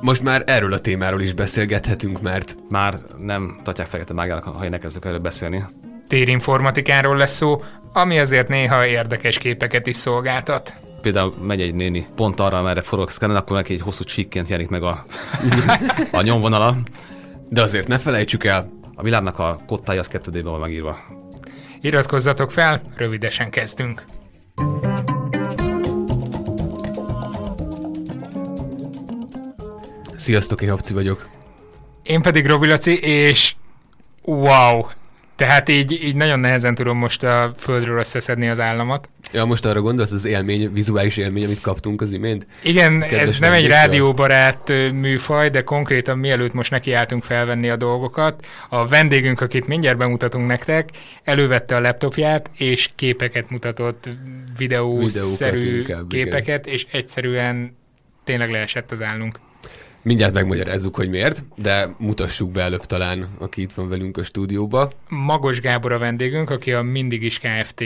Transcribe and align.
Most 0.00 0.22
már 0.22 0.42
erről 0.46 0.72
a 0.72 0.78
témáról 0.78 1.20
is 1.20 1.32
beszélgethetünk, 1.32 2.20
mert 2.20 2.56
Már 2.68 2.98
nem 3.18 3.60
tatják 3.62 3.86
fekete 3.86 4.12
mágának, 4.12 4.44
ha 4.44 4.64
én 4.64 4.72
elkezdek 4.72 5.04
erről 5.04 5.18
beszélni. 5.18 5.64
Térinformatikáról 6.08 7.16
lesz 7.16 7.34
szó, 7.36 7.62
ami 7.92 8.18
azért 8.18 8.48
néha 8.48 8.86
érdekes 8.86 9.38
képeket 9.38 9.86
is 9.86 9.96
szolgáltat. 9.96 10.74
Például 11.00 11.34
megy 11.42 11.60
egy 11.60 11.74
néni 11.74 12.06
pont 12.14 12.40
arra, 12.40 12.58
amerre 12.58 12.80
forog 12.80 13.10
szkennen, 13.10 13.36
akkor 13.36 13.56
neki 13.56 13.72
egy 13.72 13.80
hosszú 13.80 14.04
csíkként 14.04 14.48
jelenik 14.48 14.70
meg 14.70 14.82
a, 14.82 15.04
a 16.12 16.22
nyomvonala. 16.22 16.76
de 17.48 17.62
azért 17.62 17.88
ne 17.88 17.98
felejtsük 17.98 18.44
el, 18.44 18.70
A 18.94 19.02
világnak 19.02 19.38
a 19.38 19.60
kottája 19.66 20.00
az 20.00 20.08
2 20.08 20.42
van 20.42 20.60
megírva. 20.60 20.98
Iratkozzatok 21.80 22.50
fel, 22.50 22.80
rövidesen 22.96 23.50
kezdünk. 23.50 24.04
sziasztok, 30.24 30.62
én 30.62 30.70
Habci 30.70 30.92
vagyok. 30.92 31.28
Én 32.02 32.22
pedig 32.22 32.46
Robi 32.46 32.66
Laci, 32.66 32.98
és 33.00 33.54
wow! 34.22 34.86
Tehát 35.36 35.68
így, 35.68 35.92
így 35.92 36.14
nagyon 36.14 36.40
nehezen 36.40 36.74
tudom 36.74 36.98
most 36.98 37.22
a 37.22 37.52
földről 37.56 37.98
összeszedni 37.98 38.48
az 38.48 38.60
államat. 38.60 39.08
Ja, 39.32 39.44
most 39.44 39.64
arra 39.64 39.80
gondolsz, 39.80 40.12
az 40.12 40.24
élmény, 40.24 40.72
vizuális 40.72 41.16
élmény, 41.16 41.44
amit 41.44 41.60
kaptunk 41.60 42.00
az 42.00 42.12
imént? 42.12 42.46
Igen, 42.62 43.02
ez 43.02 43.38
nem 43.38 43.52
egy 43.52 43.66
rádióbarát 43.66 44.72
műfaj, 44.92 45.48
de 45.48 45.62
konkrétan 45.62 46.18
mielőtt 46.18 46.52
most 46.52 46.70
nekiálltunk 46.70 47.22
felvenni 47.22 47.70
a 47.70 47.76
dolgokat, 47.76 48.46
a 48.68 48.88
vendégünk, 48.88 49.40
akit 49.40 49.66
mindjárt 49.66 49.96
bemutatunk 49.96 50.46
nektek, 50.46 50.88
elővette 51.24 51.76
a 51.76 51.80
laptopját, 51.80 52.50
és 52.56 52.90
képeket 52.94 53.50
mutatott, 53.50 54.08
videószerű 54.56 55.58
Videókat 55.58 55.88
inkább, 55.88 56.12
igen. 56.12 56.24
képeket, 56.24 56.66
és 56.66 56.86
egyszerűen 56.92 57.76
tényleg 58.24 58.50
leesett 58.50 58.90
az 58.90 59.02
állunk. 59.02 59.38
Mindjárt 60.04 60.34
megmagyarázzuk, 60.34 60.96
hogy 60.96 61.08
miért, 61.08 61.44
de 61.56 61.94
mutassuk 61.98 62.50
be 62.50 62.62
előbb 62.62 62.86
talán, 62.86 63.28
aki 63.38 63.60
itt 63.60 63.72
van 63.72 63.88
velünk 63.88 64.16
a 64.16 64.22
stúdióba. 64.22 64.90
Magos 65.08 65.60
Gábor 65.60 65.92
a 65.92 65.98
vendégünk, 65.98 66.50
aki 66.50 66.72
a 66.72 66.82
Mindig 66.82 67.22
is 67.22 67.38
Kft. 67.38 67.82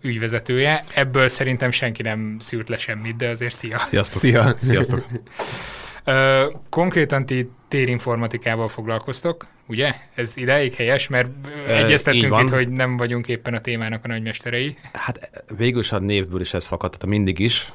ügyvezetője. 0.00 0.84
Ebből 0.94 1.28
szerintem 1.28 1.70
senki 1.70 2.02
nem 2.02 2.36
szűrt 2.38 2.68
le 2.68 2.78
semmit, 2.78 3.16
de 3.16 3.28
azért 3.28 3.54
szia. 3.54 3.78
Sziasztok! 3.78 4.20
Szia! 4.20 4.54
Sziasztok! 4.60 5.06
Konkrétan 6.70 7.26
ti 7.26 7.50
térinformatikával 7.68 8.68
foglalkoztok, 8.68 9.46
ugye? 9.66 9.94
Ez 10.14 10.36
ideig 10.36 10.74
helyes, 10.74 11.08
mert 11.08 11.30
Ö, 11.66 11.72
egyeztettünk 11.72 12.40
itt, 12.40 12.48
hogy 12.48 12.68
nem 12.68 12.96
vagyunk 12.96 13.28
éppen 13.28 13.54
a 13.54 13.58
témának 13.58 14.04
a 14.04 14.08
nagymesterei. 14.08 14.76
Hát 14.92 15.44
végül 15.56 15.80
is 15.80 15.92
a 15.92 15.98
névből 15.98 16.40
is 16.40 16.54
ez 16.54 16.66
fakadt, 16.66 16.98
tehát 16.98 17.16
mindig 17.16 17.38
is, 17.38 17.72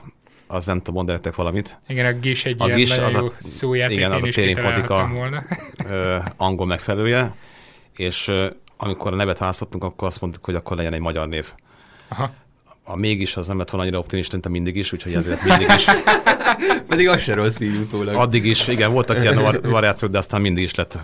az 0.47 0.65
nem 0.65 0.77
tudom 0.77 0.93
mondani 0.93 1.17
nektek 1.17 1.35
valamit. 1.35 1.79
Igen, 1.87 2.05
a 2.05 2.13
GIS 2.19 2.45
egy 2.45 2.55
A 2.61 2.65
ilyen 2.65 2.77
GIS 2.77 2.89
nagyon 2.89 3.05
az 3.05 3.15
a- 3.15 3.31
szójáték, 3.37 3.97
igen, 3.97 4.11
az 4.11 4.23
a. 4.89 5.09
Ö, 5.89 6.17
angol 6.37 6.65
megfelelője, 6.65 7.35
és 7.95 8.27
ö, 8.27 8.47
amikor 8.77 9.13
a 9.13 9.15
nevet 9.15 9.37
választottunk, 9.37 9.83
akkor 9.83 10.07
azt 10.07 10.21
mondtuk, 10.21 10.45
hogy 10.45 10.55
akkor 10.55 10.77
legyen 10.77 10.93
egy 10.93 10.99
magyar 10.99 11.27
név. 11.27 11.45
Aha. 12.07 12.33
A 12.83 12.95
mégis 12.95 13.37
az 13.37 13.47
nem 13.47 13.57
lett 13.57 13.69
volna 13.69 13.85
annyira 13.85 13.99
optimista, 13.99 14.33
mint 14.33 14.45
a 14.45 14.49
mindig 14.49 14.75
is, 14.75 14.93
úgyhogy 14.93 15.13
ezért 15.13 15.43
mindig 15.43 15.67
is. 15.75 15.85
Pedig 16.89 17.07
az 17.09 17.21
se 17.21 17.33
rossz 17.33 17.59
így 17.59 17.75
utólag. 17.75 18.15
Addig 18.15 18.45
is, 18.45 18.67
igen, 18.67 18.91
voltak 18.91 19.21
ilyen 19.21 19.41
var- 19.41 19.65
variációk, 19.65 20.11
de 20.11 20.17
aztán 20.17 20.41
mindig 20.41 20.63
is 20.63 20.75
lett. 20.75 20.97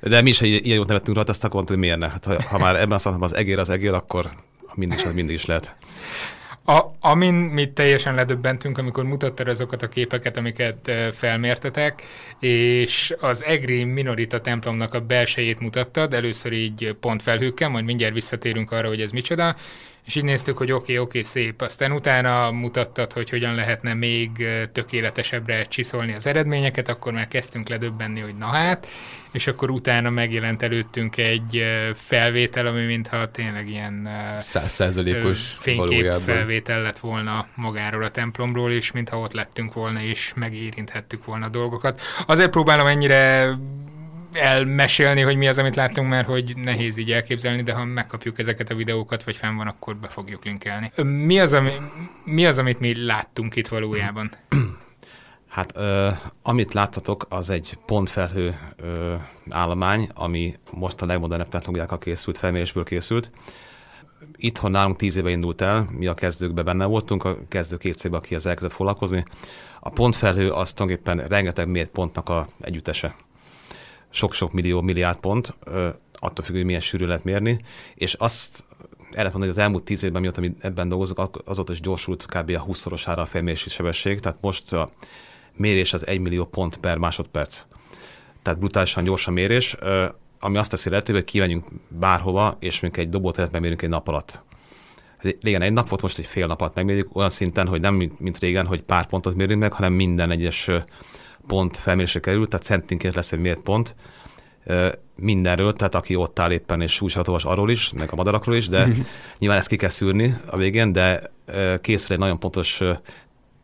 De 0.00 0.20
mi 0.22 0.28
is 0.28 0.40
egy 0.42 0.66
ilyen 0.66 0.76
jót 0.76 0.86
nevettünk 0.86 1.16
rajta, 1.16 1.30
aztán 1.30 1.50
akkor 1.50 1.64
mondtuk, 1.64 1.76
hogy 1.78 1.86
miért 1.86 1.98
ne. 1.98 2.08
Hát, 2.08 2.24
ha, 2.48 2.48
ha 2.56 2.58
már 2.64 2.74
ebben 2.76 2.92
a 2.92 2.98
szakmában 2.98 3.28
az 3.28 3.36
egér 3.36 3.58
az 3.58 3.70
egér, 3.70 3.92
akkor 3.92 4.30
mindig 4.74 4.98
is, 4.98 5.04
az 5.04 5.12
mindig 5.12 5.34
is 5.34 5.44
lehet. 5.44 5.76
A, 6.68 6.96
amin 7.00 7.34
mi 7.34 7.72
teljesen 7.72 8.14
ledöbbentünk, 8.14 8.78
amikor 8.78 9.04
mutattad 9.04 9.48
azokat 9.48 9.82
a 9.82 9.88
képeket, 9.88 10.36
amiket 10.36 10.90
felmértetek, 11.12 12.02
és 12.40 13.14
az 13.20 13.44
EGRI 13.44 13.84
Minorita 13.84 14.40
templomnak 14.40 14.94
a 14.94 15.00
belsejét 15.00 15.60
mutattad, 15.60 16.14
először 16.14 16.52
így 16.52 16.96
pontfelhőkkel, 17.00 17.68
majd 17.68 17.84
mindjárt 17.84 18.14
visszatérünk 18.14 18.72
arra, 18.72 18.88
hogy 18.88 19.00
ez 19.00 19.10
micsoda, 19.10 19.56
és 20.08 20.14
így 20.14 20.24
néztük, 20.24 20.58
hogy 20.58 20.72
oké, 20.72 20.82
okay, 20.92 20.98
oké, 20.98 21.18
okay, 21.18 21.30
szép. 21.30 21.60
Aztán 21.60 21.92
utána 21.92 22.50
mutattad, 22.50 23.12
hogy 23.12 23.30
hogyan 23.30 23.54
lehetne 23.54 23.94
még 23.94 24.30
tökéletesebbre 24.72 25.64
csiszolni 25.64 26.14
az 26.14 26.26
eredményeket, 26.26 26.88
akkor 26.88 27.12
már 27.12 27.28
kezdtünk 27.28 27.68
ledöbbenni, 27.68 28.20
hogy 28.20 28.34
na 28.36 28.46
hát, 28.46 28.86
és 29.32 29.46
akkor 29.46 29.70
utána 29.70 30.10
megjelent 30.10 30.62
előttünk 30.62 31.16
egy 31.16 31.64
felvétel, 31.94 32.66
ami 32.66 32.84
mintha 32.84 33.30
tényleg 33.30 33.68
ilyen 33.68 34.06
ö, 34.06 34.40
Száz 34.40 34.72
százalékos 34.72 35.56
fénykép 35.58 35.86
valójában. 35.86 36.20
felvétel 36.20 36.82
lett 36.82 36.98
volna 36.98 37.46
magáról 37.54 38.02
a 38.02 38.08
templomról, 38.10 38.72
és 38.72 38.92
mintha 38.92 39.18
ott 39.18 39.32
lettünk 39.32 39.72
volna, 39.72 40.00
és 40.00 40.32
megérinthettük 40.34 41.24
volna 41.24 41.46
a 41.46 41.48
dolgokat. 41.48 42.00
Azért 42.26 42.50
próbálom 42.50 42.86
ennyire 42.86 43.54
elmesélni, 44.32 45.20
hogy 45.20 45.36
mi 45.36 45.48
az, 45.48 45.58
amit 45.58 45.76
láttunk, 45.76 46.08
mert 46.10 46.26
hogy 46.26 46.56
nehéz 46.56 46.96
így 46.96 47.12
elképzelni, 47.12 47.62
de 47.62 47.72
ha 47.72 47.84
megkapjuk 47.84 48.38
ezeket 48.38 48.70
a 48.70 48.74
videókat, 48.74 49.22
vagy 49.22 49.36
fenn 49.36 49.56
van, 49.56 49.66
akkor 49.66 49.96
be 49.96 50.08
fogjuk 50.08 50.44
linkelni. 50.44 50.90
Mi 51.02 51.38
az, 51.38 51.52
ami, 51.52 51.70
mi 52.24 52.46
az 52.46 52.58
amit 52.58 52.80
mi 52.80 53.04
láttunk 53.04 53.56
itt 53.56 53.68
valójában? 53.68 54.30
Hát 55.48 55.72
ö, 55.76 56.08
amit 56.42 56.74
láttatok, 56.74 57.26
az 57.28 57.50
egy 57.50 57.78
pontfelhő 57.86 58.58
ö, 58.76 59.14
állomány, 59.50 60.08
ami 60.14 60.54
most 60.70 61.02
a 61.02 61.06
legmodernebb 61.06 61.48
technológiákkal 61.48 61.98
készült, 61.98 62.38
felmérésből 62.38 62.84
készült. 62.84 63.30
Itthon 64.36 64.70
nálunk 64.70 64.96
tíz 64.96 65.16
éve 65.16 65.30
indult 65.30 65.60
el, 65.60 65.88
mi 65.90 66.06
a 66.06 66.14
kezdőkben 66.14 66.64
benne 66.64 66.84
voltunk, 66.84 67.24
a 67.24 67.38
kezdő 67.48 67.76
két 67.76 67.94
cégben, 67.96 68.20
aki 68.20 68.34
ezzel 68.34 68.50
elkezdett 68.50 68.76
foglalkozni. 68.76 69.24
A 69.80 69.90
pontfelhő 69.90 70.50
az 70.50 70.72
tulajdonképpen 70.72 71.28
rengeteg 71.28 71.68
mért 71.68 71.90
pontnak 71.90 72.28
a 72.28 72.46
együttese. 72.60 73.14
Sok-sok 74.10 74.52
millió, 74.52 74.80
milliárd 74.80 75.18
pont, 75.18 75.58
attól 76.12 76.44
függ, 76.44 76.54
hogy 76.54 76.64
milyen 76.64 76.80
sűrű 76.80 77.06
lehet 77.06 77.24
mérni, 77.24 77.60
és 77.94 78.14
azt 78.14 78.64
el 79.08 79.14
lehet 79.24 79.32
mondani, 79.32 79.52
hogy 79.52 79.60
az 79.60 79.64
elmúlt 79.64 79.84
tíz 79.84 80.02
évben, 80.02 80.20
mióta 80.20 80.40
mi 80.40 80.54
ebben 80.60 80.88
dolgozunk, 80.88 81.42
azóta 81.44 81.72
is 81.72 81.80
gyorsult 81.80 82.26
kb. 82.26 82.50
a 82.50 82.66
20-szorosára 82.66 83.16
a 83.16 83.26
felmérési 83.26 83.68
sebesség, 83.68 84.20
tehát 84.20 84.40
most 84.40 84.72
a 84.72 84.90
mérés 85.56 85.92
az 85.92 86.06
1 86.06 86.20
millió 86.20 86.44
pont 86.44 86.76
per 86.76 86.98
másodperc. 86.98 87.64
Tehát 88.42 88.58
brutálisan 88.58 89.04
gyors 89.04 89.26
a 89.26 89.30
mérés, 89.30 89.76
ami 90.40 90.58
azt 90.58 90.70
teszi 90.70 90.90
lehetővé, 90.90 91.18
hogy 91.18 91.28
kimenjünk 91.28 91.68
bárhova, 91.88 92.56
és 92.60 92.80
mondjuk 92.80 93.04
egy 93.04 93.10
dobóteret 93.10 93.52
megmérünk 93.52 93.82
egy 93.82 93.88
nap 93.88 94.08
alatt. 94.08 94.42
Régen 95.40 95.62
egy 95.62 95.72
nap 95.72 95.88
volt, 95.88 96.02
most 96.02 96.18
egy 96.18 96.26
fél 96.26 96.46
nap 96.46 96.60
alatt 96.60 96.74
megmérjük, 96.74 97.16
olyan 97.16 97.30
szinten, 97.30 97.66
hogy 97.66 97.80
nem 97.80 97.94
mint, 98.18 98.38
régen, 98.38 98.66
hogy 98.66 98.82
pár 98.82 99.06
pontot 99.06 99.34
mérünk 99.34 99.60
meg, 99.60 99.72
hanem 99.72 99.92
minden 99.92 100.30
egyes 100.30 100.70
pont 101.48 101.76
felmérésre 101.76 102.20
kerül, 102.20 102.48
tehát 102.48 102.66
centinként 102.66 103.14
lesz 103.14 103.32
egy 103.32 103.38
mért 103.38 103.60
pont 103.60 103.94
ö, 104.66 104.88
mindenről, 105.16 105.72
tehát 105.72 105.94
aki 105.94 106.14
ott 106.14 106.38
áll 106.38 106.50
éppen 106.50 106.80
és 106.80 107.00
újságot 107.00 107.28
olvas 107.28 107.44
arról 107.44 107.70
is, 107.70 107.92
meg 107.92 108.08
a 108.12 108.16
madarakról 108.16 108.56
is, 108.56 108.68
de 108.68 108.86
nyilván 109.38 109.58
ezt 109.58 109.68
ki 109.68 109.76
kell 109.76 109.88
szűrni 109.88 110.34
a 110.46 110.56
végén, 110.56 110.92
de 110.92 111.30
készül 111.80 112.12
egy 112.12 112.18
nagyon 112.18 112.38
pontos 112.38 112.82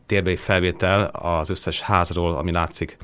térbeli 0.07 0.37
felvétel 0.37 1.05
az 1.05 1.51
összes 1.51 1.81
házról, 1.81 2.35
ami 2.35 2.53
látszik. 2.53 2.97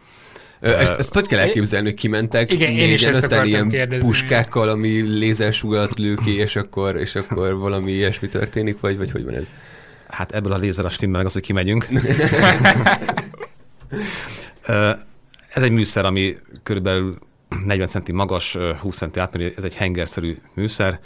Ezt, 0.60 0.98
ezt 0.98 1.14
hogy 1.14 1.26
kell 1.26 1.38
elképzelni, 1.38 1.86
hogy 1.88 1.98
kimentek 1.98 2.52
Igen, 2.52 2.70
én 2.70 2.92
is 2.92 3.02
ezt 3.02 3.22
akartam 3.22 3.44
ilyen 3.44 3.68
kérdezni. 3.68 4.06
puskákkal, 4.06 4.68
ami 4.68 5.00
lézersugarat 5.00 5.98
lő 5.98 6.14
ki, 6.24 6.36
és 6.36 6.56
akkor, 6.56 6.96
és 6.96 7.14
akkor 7.14 7.58
valami 7.58 7.92
ilyesmi 7.92 8.28
történik, 8.28 8.80
vagy, 8.80 8.96
vagy 8.96 9.10
hogy 9.10 9.24
van 9.24 9.34
ez? 9.34 9.42
Hát 10.08 10.32
ebből 10.32 10.52
a 10.52 10.56
lézer 10.56 10.84
a 10.84 10.88
stimmel 10.88 11.16
meg 11.16 11.26
az, 11.26 11.32
hogy 11.32 11.42
kimegyünk. 11.42 11.86
Ez 15.48 15.62
egy 15.62 15.70
műszer, 15.70 16.04
ami 16.04 16.36
körülbelül 16.62 17.12
40 17.64 17.88
centi 17.88 18.12
magas, 18.12 18.54
ö, 18.54 18.72
20 18.74 18.96
centi 18.96 19.20
átmérő, 19.20 19.52
ez 19.56 19.64
egy 19.64 19.74
hengerszerű 19.74 20.36
műszer. 20.54 21.00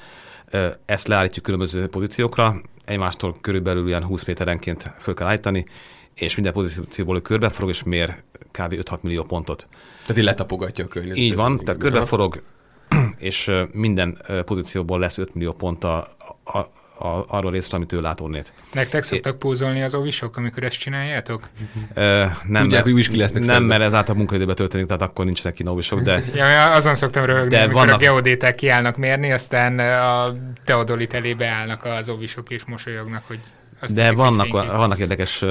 Ezt 0.85 1.07
leállítjuk 1.07 1.45
különböző 1.45 1.87
pozíciókra, 1.87 2.61
egymástól 2.85 3.37
körülbelül 3.41 3.87
ilyen 3.87 4.05
20 4.05 4.25
méterenként 4.25 4.91
föl 4.99 5.15
kell 5.15 5.27
állítani, 5.27 5.67
és 6.15 6.35
minden 6.35 6.53
pozícióból 6.53 7.17
ő 7.17 7.21
körbeforog, 7.21 7.71
és 7.71 7.83
mér 7.83 8.23
kb. 8.51 8.75
5-6 8.75 9.01
millió 9.01 9.23
pontot. 9.23 9.69
Tehát 10.03 10.17
így 10.17 10.25
letapogatja 10.25 10.85
a 10.85 10.89
környezetet. 10.89 11.25
Így 11.25 11.35
van, 11.35 11.59
tehát 11.59 11.81
körbeforog, 11.81 12.43
és 13.19 13.51
minden 13.73 14.19
pozícióból 14.45 14.99
lesz 14.99 15.19
5 15.19 15.35
millió 15.35 15.53
pont 15.53 15.85
a, 15.85 15.97
a, 16.45 16.59
a, 16.99 17.25
arról 17.27 17.51
részről, 17.51 17.77
amit 17.81 17.93
ő 17.93 18.01
lát 18.01 18.21
onnét. 18.21 18.53
Nektek 18.73 19.03
szoktak 19.03 19.39
pózolni 19.39 19.83
az 19.83 19.95
ovisok, 19.95 20.37
amikor 20.37 20.63
ezt 20.65 20.79
csináljátok? 20.79 21.49
Ö, 21.95 22.03
nem, 22.45 22.63
Tudják, 22.63 22.85
mert- 22.85 22.97
hogy 22.97 23.09
ki 23.09 23.17
lesznek 23.17 23.45
Nem, 23.45 23.63
mert 23.65 23.81
ez 23.81 23.87
általában 23.95 24.17
munkaidőben 24.17 24.55
történik, 24.55 24.87
tehát 24.87 25.03
akkor 25.03 25.25
nincsenek 25.25 25.55
kinóvisok, 25.55 26.01
de 26.01 26.23
Ja, 26.35 26.73
azon 26.73 26.95
szoktam 26.95 27.25
röhögni, 27.25 27.49
De 27.49 27.59
amikor 27.59 27.75
vannak- 27.81 27.95
a 27.95 27.99
geodéták 27.99 28.55
kiállnak 28.55 28.97
mérni, 28.97 29.33
aztán 29.33 29.79
a 29.79 30.35
teodolit 30.65 31.15
elébe 31.15 31.47
állnak 31.47 31.85
az 31.85 32.09
ovisok 32.09 32.51
és 32.51 32.65
mosolyognak, 32.65 33.23
hogy 33.27 33.39
azt 33.81 33.95
de 33.95 34.13
vannak, 34.13 34.49
vannak 34.53 34.99
érdekes 34.99 35.45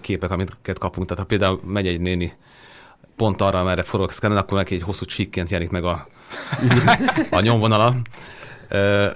képek, 0.00 0.30
amiket 0.30 0.78
kapunk. 0.78 1.06
Tehát 1.06 1.22
ha 1.22 1.28
például 1.28 1.60
megy 1.66 1.86
egy 1.86 2.00
néni 2.00 2.32
pont 3.16 3.40
arra, 3.40 3.60
amerre 3.60 3.82
forog 3.82 4.10
szkennen, 4.12 4.38
akkor 4.38 4.58
neki 4.58 4.74
egy 4.74 4.82
hosszú 4.82 5.04
csíkként 5.04 5.50
jelenik 5.50 5.70
meg 5.72 5.84
a, 5.84 6.06
a 7.30 7.40
nyomvonala. 7.40 7.94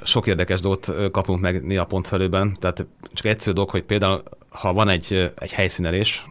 Sok 0.02 0.26
érdekes 0.26 0.60
dolgot 0.60 1.10
kapunk 1.10 1.40
meg 1.40 1.64
néha 1.64 1.84
pontfelőben, 1.84 2.56
tehát 2.60 2.86
csak 3.12 3.26
egyszerű 3.26 3.52
dolog, 3.52 3.70
hogy 3.70 3.82
például 3.82 4.22
ha 4.48 4.72
van 4.72 4.88
egy, 4.88 5.32
egy 5.38 5.52
helyszínelés, 5.52 6.26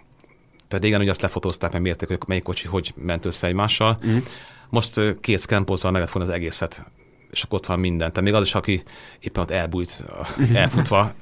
tehát 0.67 0.83
régen 0.83 1.01
ugye 1.01 1.09
azt 1.09 1.21
lefotózták, 1.21 1.71
meg 1.71 1.81
mérték, 1.81 2.07
hogy 2.07 2.17
melyik 2.27 2.43
kocsi 2.43 2.67
hogy 2.67 2.93
ment 2.95 3.25
össze 3.25 3.47
egymással. 3.47 3.99
Mm. 4.07 4.17
Most 4.69 5.01
két 5.21 5.39
szkánpozzal 5.39 5.91
meg 5.91 6.01
lehet 6.01 6.29
az 6.29 6.29
egészet, 6.29 6.83
és 7.31 7.43
akkor 7.43 7.59
ott 7.59 7.65
van 7.65 7.79
minden. 7.79 8.09
Tehát 8.09 8.23
még 8.23 8.33
az 8.33 8.45
is, 8.45 8.55
aki 8.55 8.83
éppen 9.19 9.43
ott 9.43 9.51
elbújt, 9.51 10.03
elfutva. 10.53 11.13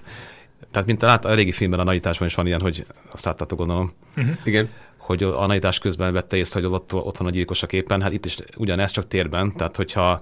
Tehát 0.72 0.88
mint 0.88 1.02
lát, 1.02 1.26
a 1.26 1.34
régi 1.34 1.52
filmben, 1.52 1.80
a 1.80 1.84
nagyításban 1.84 2.28
is 2.28 2.36
van 2.36 2.46
ilyen, 2.46 2.62
hogy 2.62 2.86
azt 3.12 3.26
láttátok 3.26 3.58
gondolom. 3.58 3.94
Uh-huh. 4.18 4.36
Igen. 4.44 4.70
Hogy 4.98 5.24
a 5.24 5.46
nagyítás 5.46 5.80
közben 5.80 6.14
vette 6.14 6.38
észre, 6.38 6.62
hogy 6.62 6.70
ott, 6.74 6.94
ott 6.94 7.18
van 7.18 7.28
a 7.28 7.32
gyilkos 7.32 7.64
a 7.64 7.68
képen. 7.68 8.02
Hát 8.02 8.14
itt 8.14 8.26
is 8.26 8.38
ugyanez, 8.56 8.92
csak 8.92 9.08
térben. 9.08 9.54
Tehát 9.56 9.76
hogyha 9.76 10.22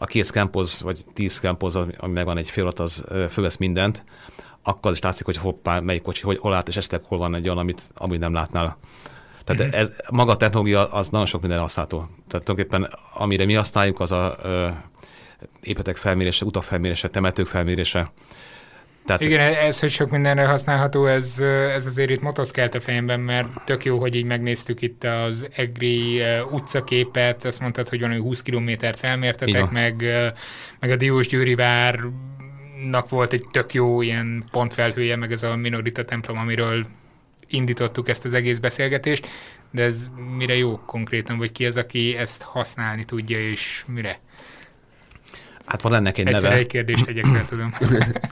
a 0.00 0.06
két 0.06 0.24
szkánpoz, 0.24 0.80
vagy 0.82 1.04
tíz 1.14 1.32
szkánpoz, 1.32 1.76
ami 1.76 2.12
megvan 2.12 2.36
egy 2.36 2.50
fél 2.50 2.66
az 2.66 3.02
fölvesz 3.30 3.56
mindent, 3.56 4.04
akkor 4.62 4.90
az 4.90 4.96
is 4.96 5.02
látszik, 5.02 5.24
hogy 5.24 5.36
hoppá, 5.36 5.80
melyik 5.80 6.02
kocsi, 6.02 6.22
hogy 6.22 6.38
hol 6.38 6.50
lát, 6.50 6.68
és 6.68 6.76
esetleg 6.76 7.02
hol 7.04 7.18
van 7.18 7.34
egy 7.34 7.44
olyan, 7.44 7.58
amit 7.58 7.82
amúgy 7.96 8.18
nem 8.18 8.32
látnál. 8.32 8.78
Tehát 9.44 9.60
uh-huh. 9.62 9.80
ez, 9.80 9.96
maga 10.10 10.32
a 10.32 10.36
technológia 10.36 10.92
az 10.92 11.08
nagyon 11.08 11.26
sok 11.26 11.40
minden 11.40 11.58
használható. 11.58 11.96
Tehát 12.28 12.46
tulajdonképpen 12.46 12.88
amire 13.14 13.44
mi 13.44 13.54
használjuk, 13.54 14.00
az 14.00 14.12
a 14.12 14.36
ö, 14.42 14.68
épületek 15.60 15.96
felmérése, 15.96 16.44
utak 16.44 16.62
felmérése, 16.62 17.08
temetők 17.08 17.46
felmérése. 17.46 18.12
Tehát, 19.18 19.32
Igen, 19.32 19.54
ez, 19.54 19.80
hogy 19.80 19.90
sok 19.90 20.10
mindenre 20.10 20.46
használható, 20.46 21.06
ez, 21.06 21.38
ez 21.74 21.86
azért 21.86 22.10
itt 22.10 22.20
motoszkelt 22.20 22.74
a 22.74 22.80
fejemben, 22.80 23.20
mert 23.20 23.48
tök 23.64 23.84
jó, 23.84 23.98
hogy 23.98 24.14
így 24.14 24.24
megnéztük 24.24 24.82
itt 24.82 25.04
az 25.04 25.46
Egri 25.56 26.22
utcaképet, 26.50 27.44
azt 27.44 27.60
mondtad, 27.60 27.88
hogy 27.88 28.02
hogy 28.02 28.18
20 28.18 28.42
kilométert 28.42 28.98
felmértetek, 28.98 29.70
meg, 29.70 30.04
meg 30.80 30.90
a 30.90 30.96
Diós 30.96 31.28
Győri 31.28 31.54
vár 31.54 32.00
nak 32.90 33.08
volt 33.08 33.32
egy 33.32 33.44
tök 33.50 33.74
jó 33.74 34.02
ilyen 34.02 34.44
pontfelhője, 34.50 35.16
meg 35.16 35.32
ez 35.32 35.42
a 35.42 35.56
Minorita 35.56 36.04
templom, 36.04 36.38
amiről 36.38 36.86
indítottuk 37.48 38.08
ezt 38.08 38.24
az 38.24 38.34
egész 38.34 38.58
beszélgetést, 38.58 39.28
de 39.70 39.82
ez 39.82 40.10
mire 40.36 40.56
jó 40.56 40.78
konkrétan, 40.86 41.38
vagy 41.38 41.52
ki 41.52 41.66
az, 41.66 41.76
aki 41.76 42.16
ezt 42.16 42.42
használni 42.42 43.04
tudja, 43.04 43.38
és 43.38 43.84
mire? 43.86 44.20
Hát 45.70 45.82
van 45.82 45.94
ennek 45.94 46.18
egy 46.18 46.26
Egyszerre 46.26 46.48
neve. 46.48 46.60
egy 46.60 46.66
kérdést 46.66 47.04
tegyek 47.04 47.24
fel, 47.24 47.44
tudom. 47.44 47.72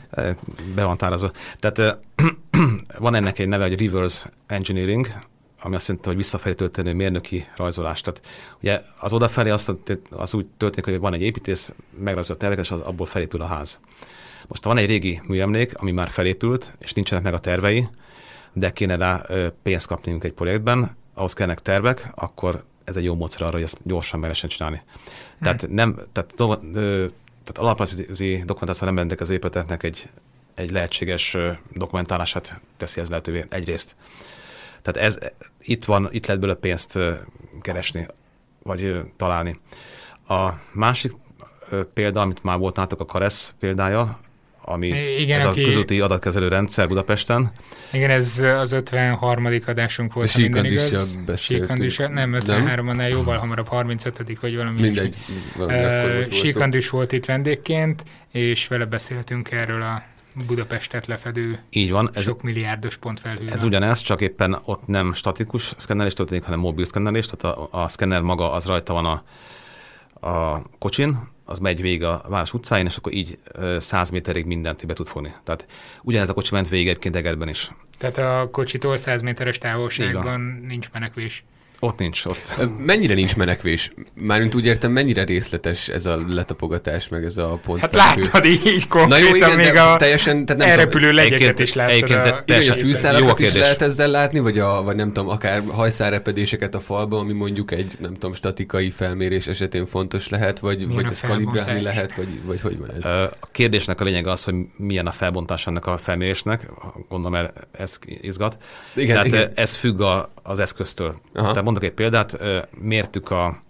Be 0.75 0.85
van 0.85 0.97
tárazva. 0.97 1.33
Tehát 1.59 1.99
van 2.99 3.15
ennek 3.15 3.39
egy 3.39 3.49
neve, 3.49 3.67
hogy 3.67 3.81
reverse 3.81 4.31
engineering, 4.47 5.07
ami 5.61 5.75
azt 5.75 5.89
jelenti, 5.89 6.09
hogy 6.09 6.17
visszafelé 6.17 6.55
történő 6.55 6.93
mérnöki 6.93 7.47
rajzolás. 7.57 8.01
Tehát 8.01 8.23
ugye 8.63 8.81
az 9.01 9.13
odafelé 9.13 9.51
azt, 9.51 9.73
az 10.11 10.35
úgy 10.35 10.47
történik, 10.57 10.85
hogy 10.85 10.99
van 10.99 11.15
egy 11.15 11.23
építész, 11.23 11.73
megrajzolt 11.99 12.39
terveket, 12.39 12.65
és 12.65 12.71
az, 12.71 12.81
abból 12.81 13.07
felépül 13.07 13.43
a 13.43 13.47
ház. 13.47 13.81
Most 14.47 14.65
van 14.65 14.77
egy 14.77 14.87
régi 14.87 15.21
műemlék, 15.27 15.73
ami 15.77 15.91
már 15.91 16.09
felépült, 16.09 16.73
és 16.79 16.93
nincsenek 16.93 17.25
meg 17.25 17.35
a 17.35 17.39
tervei, 17.39 17.87
de 18.53 18.71
kéne 18.71 18.97
rá 18.97 19.27
pénzt 19.63 19.87
kapnunk 19.87 20.25
egy 20.25 20.33
projektben, 20.33 20.97
ahhoz 21.15 21.33
kellnek 21.33 21.63
tervek, 21.63 22.13
akkor 22.15 22.65
ez 22.85 22.97
egy 22.97 23.05
jó 23.05 23.15
módszer 23.15 23.43
arra, 23.43 23.53
hogy 23.53 23.63
ezt 23.63 23.79
gyorsan 23.83 24.21
meg 24.21 24.29
lehessen 24.29 24.51
csinálni. 24.51 24.83
Hmm. 24.85 25.39
Tehát 25.43 25.69
nem, 25.69 25.99
tehát, 26.13 26.35
tehát 27.53 27.59
alaprajzi 27.59 28.43
dokumentáció 28.47 28.87
nem 28.87 28.97
rendelkezik 28.97 29.31
az 29.31 29.37
épületeknek 29.37 29.83
egy, 29.83 30.09
egy 30.55 30.71
lehetséges 30.71 31.37
dokumentálását 31.73 32.61
teszi 32.77 33.01
ez 33.01 33.09
lehetővé 33.09 33.45
egyrészt. 33.49 33.97
Tehát 34.83 35.09
ez, 35.09 35.19
itt 35.61 35.85
van, 35.85 36.09
itt 36.11 36.27
lehet 36.27 36.41
belőle 36.41 36.59
pénzt 36.59 36.99
keresni, 37.61 38.07
vagy 38.63 39.01
találni. 39.17 39.61
A 40.29 40.51
másik 40.73 41.13
példa, 41.95 42.21
amit 42.21 42.43
már 42.43 42.59
volt 42.59 42.77
nálatok, 42.77 43.01
a 43.01 43.05
Karesz 43.05 43.55
példája, 43.59 44.21
ami 44.69 44.87
Igen, 45.19 45.41
ez 45.41 45.47
aki... 45.47 45.63
a 45.63 45.65
közúti 45.65 46.01
adatkezelő 46.01 46.49
rendszer 46.49 46.89
Budapesten. 46.89 47.51
Igen, 47.93 48.11
ez 48.11 48.45
az 48.61 48.73
53. 48.73 49.49
adásunk 49.67 50.13
volt, 50.13 50.31
ha 50.31 50.41
minden 50.41 50.65
igaz. 50.65 51.21
nem, 52.11 52.37
53-annál 52.39 53.11
jóval 53.11 53.37
hamarabb, 53.37 53.69
35 53.69 54.41
vagy 54.41 54.57
valami 54.57 54.81
Mindegy. 54.81 55.15
Uh, 55.57 56.31
Síkandris 56.31 56.91
volt 56.91 57.13
itt 57.13 57.25
vendégként, 57.25 58.03
és 58.33 58.67
vele 58.67 58.85
beszéltünk 58.85 59.51
erről 59.51 59.83
a 59.83 60.03
Budapestet 60.47 61.07
lefedő 61.07 61.59
Így 61.71 61.91
van, 61.91 62.11
ez, 62.13 62.25
sok 62.25 62.43
milliárdos 62.43 62.97
pontfelhő. 62.97 63.49
Ez 63.51 63.63
ugyanez, 63.63 64.01
csak 64.01 64.21
éppen 64.21 64.59
ott 64.65 64.87
nem 64.87 65.15
statikus 65.15 65.73
szkennelés 65.77 66.13
történik, 66.13 66.45
hanem 66.45 66.59
mobil 66.59 66.85
szkennelés, 66.85 67.27
tehát 67.27 67.57
a, 67.57 67.69
a 67.83 67.89
szkenner 67.89 68.21
maga 68.21 68.53
az 68.53 68.65
rajta 68.65 68.93
van 68.93 69.05
a, 69.05 69.23
a 70.29 70.63
kocsin, 70.79 71.19
az 71.49 71.59
megy 71.59 71.81
végig 71.81 72.03
a 72.05 72.23
város 72.29 72.55
utcáin, 72.55 72.87
és 72.87 72.97
akkor 72.97 73.13
így 73.13 73.39
100 73.79 74.11
méterig 74.11 74.45
mindent 74.45 74.87
be 74.87 74.95
tud 74.95 75.07
fogni. 75.07 75.35
Tehát 75.45 75.67
ugyanez 76.03 76.29
a 76.29 76.33
kocsi 76.33 76.55
ment 76.55 76.69
végig 76.69 76.89
egyébként 76.89 77.17
Egerben 77.17 77.49
is. 77.49 77.71
Tehát 77.99 78.19
a 78.19 78.51
kocsitól 78.51 78.97
100 78.97 79.23
méteres 79.23 79.59
távolságban 79.59 80.41
nincs 80.41 80.91
menekvés. 80.93 81.45
Ott 81.81 81.99
nincs, 81.99 82.25
ott. 82.25 82.53
Mennyire 82.79 83.15
nincs 83.15 83.37
menekvés? 83.37 83.91
Mármint 84.15 84.55
úgy 84.55 84.67
értem, 84.67 84.93
mennyire 84.93 85.25
részletes 85.25 85.89
ez 85.89 86.07
a 86.07 86.25
letapogatás, 86.29 87.09
meg 87.09 87.25
ez 87.25 87.37
a 87.37 87.61
pont. 87.65 87.81
Hát 87.81 87.95
láttad 87.95 88.45
így 88.45 88.87
konkrétan, 88.89 89.09
Na 89.09 89.29
jó, 89.29 89.35
igen, 89.35 89.57
még 89.57 89.77
a 89.77 89.97
teljesen, 89.97 90.47
tehát 90.47 90.63
nem 90.63 90.71
elrepülő 90.71 91.13
legyeket 91.13 91.61
is 91.61 91.73
láttad. 91.73 91.95
Egyébként 91.95 92.25
a, 92.25 92.43
teljesen, 92.45 92.77
a 92.77 92.81
fűszálakat 92.81 93.39
is 93.39 93.53
lehet 93.53 93.83
ezzel 93.83 94.11
látni, 94.11 94.39
vagy, 94.39 94.59
a, 94.59 94.83
vagy 94.83 94.97
nem 94.97 95.13
tudom, 95.13 95.29
akár 95.29 95.63
hajszárepedéseket 95.69 96.75
a 96.75 96.81
falba, 96.81 97.19
ami 97.19 97.33
mondjuk 97.33 97.73
egy, 97.73 97.97
nem 98.01 98.13
tudom, 98.13 98.35
statikai 98.35 98.91
felmérés 98.91 99.47
esetén 99.47 99.87
fontos 99.87 100.29
lehet, 100.29 100.59
vagy, 100.59 100.89
vagy 100.89 101.07
ezt 101.11 101.27
kalibrálni 101.27 101.81
lehet, 101.81 102.15
vagy, 102.15 102.41
vagy 102.45 102.61
hogy 102.61 102.79
van 102.79 102.91
ez? 102.91 103.05
A 103.41 103.49
kérdésnek 103.53 104.01
a 104.01 104.05
lényeg 104.05 104.27
az, 104.27 104.45
hogy 104.45 104.55
milyen 104.77 105.07
a 105.07 105.13
felbontás 105.13 105.67
ennek 105.67 105.87
a 105.87 105.99
felmérésnek, 105.99 106.67
gondolom 107.09 107.49
ez 107.73 107.99
izgat. 108.21 108.59
Igen, 108.95 109.09
Tehát 109.09 109.27
igen. 109.27 109.51
ez 109.55 109.75
függ 109.75 110.01
a, 110.01 110.31
az 110.49 110.59
eszköztől. 110.59 111.15
Aha. 111.35 111.49
Tehát 111.49 111.65
mondok 111.65 111.83
egy 111.83 111.93
példát, 111.93 112.39
mértük 112.71 113.31
a, 113.31 113.63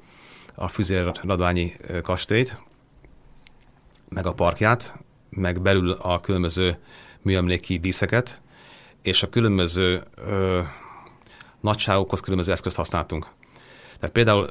a 0.54 0.68
Füzér-Radványi 0.68 1.72
kastélyt, 2.02 2.58
meg 4.08 4.26
a 4.26 4.32
parkját, 4.32 4.98
meg 5.30 5.60
belül 5.60 5.90
a 5.90 6.20
különböző 6.20 6.78
műemléki 7.22 7.78
díszeket, 7.78 8.42
és 9.02 9.22
a 9.22 9.28
különböző 9.28 10.02
ö, 10.14 10.60
nagyságokhoz 11.60 12.20
különböző 12.20 12.52
eszközt 12.52 12.76
használtunk. 12.76 13.26
Tehát 14.00 14.14
például 14.14 14.48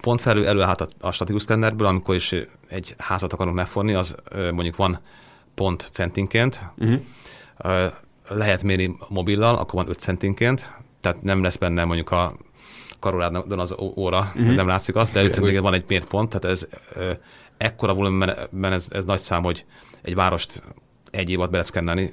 pont 0.00 0.20
felül 0.20 0.46
előállt 0.46 0.80
a, 0.80 0.88
a 1.00 1.10
statikus 1.10 1.42
szkennerből, 1.42 1.86
amikor 1.86 2.14
is 2.14 2.34
egy 2.68 2.94
házat 2.98 3.32
akarunk 3.32 3.56
megfonni, 3.56 3.94
az 3.94 4.16
mondjuk 4.32 4.76
van 4.76 5.00
pont 5.54 5.88
centinként, 5.92 6.60
uh-huh. 6.78 7.92
lehet 8.28 8.62
mérni 8.62 8.96
mobillal, 9.08 9.54
akkor 9.54 9.74
van 9.74 9.88
5 9.88 9.98
centinként, 9.98 10.70
tehát 11.04 11.22
nem 11.22 11.42
lesz 11.42 11.56
benne 11.56 11.84
mondjuk 11.84 12.10
a 12.10 12.36
karoládon 12.98 13.58
az 13.58 13.74
óra, 13.78 14.18
uh-huh. 14.18 14.54
nem 14.54 14.66
látszik 14.66 14.96
azt, 14.96 15.12
de 15.12 15.24
okay. 15.24 15.58
van 15.58 15.74
egy 15.74 15.84
mérpont, 15.88 16.28
tehát 16.28 16.56
ez 16.56 16.68
ekkora 17.56 17.94
volumenben 17.94 18.72
ez, 18.72 18.86
ez 18.90 19.04
nagy 19.04 19.18
szám, 19.18 19.42
hogy 19.42 19.64
egy 20.02 20.14
várost 20.14 20.62
egy 21.10 21.30
év 21.30 21.38
alatt 21.38 21.50
beleszkennelni, 21.50 22.10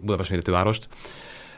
Budapest 0.00 0.30
méretű 0.30 0.52
várost, 0.52 0.88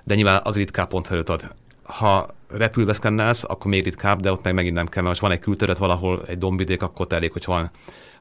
de 0.04 0.14
nyilván 0.14 0.40
az 0.44 0.56
ritkább 0.56 0.88
pont 0.88 1.11
előtt 1.11 1.28
ad. 1.28 1.54
Ha 1.82 2.26
repülve 2.49 2.92
szkennelsz, 2.92 3.44
akkor 3.44 3.71
még 3.71 3.85
ritkább, 3.85 4.21
de 4.21 4.32
ott 4.32 4.44
meg 4.44 4.54
megint 4.54 4.75
nem 4.75 4.87
kell, 4.87 5.02
mert 5.02 5.14
most 5.14 5.21
van 5.21 5.30
egy 5.30 5.44
külterület 5.44 5.78
valahol, 5.78 6.23
egy 6.26 6.38
dombvidék, 6.38 6.82
akkor 6.82 7.06
elég, 7.11 7.32
hogy 7.32 7.44
van 7.44 7.71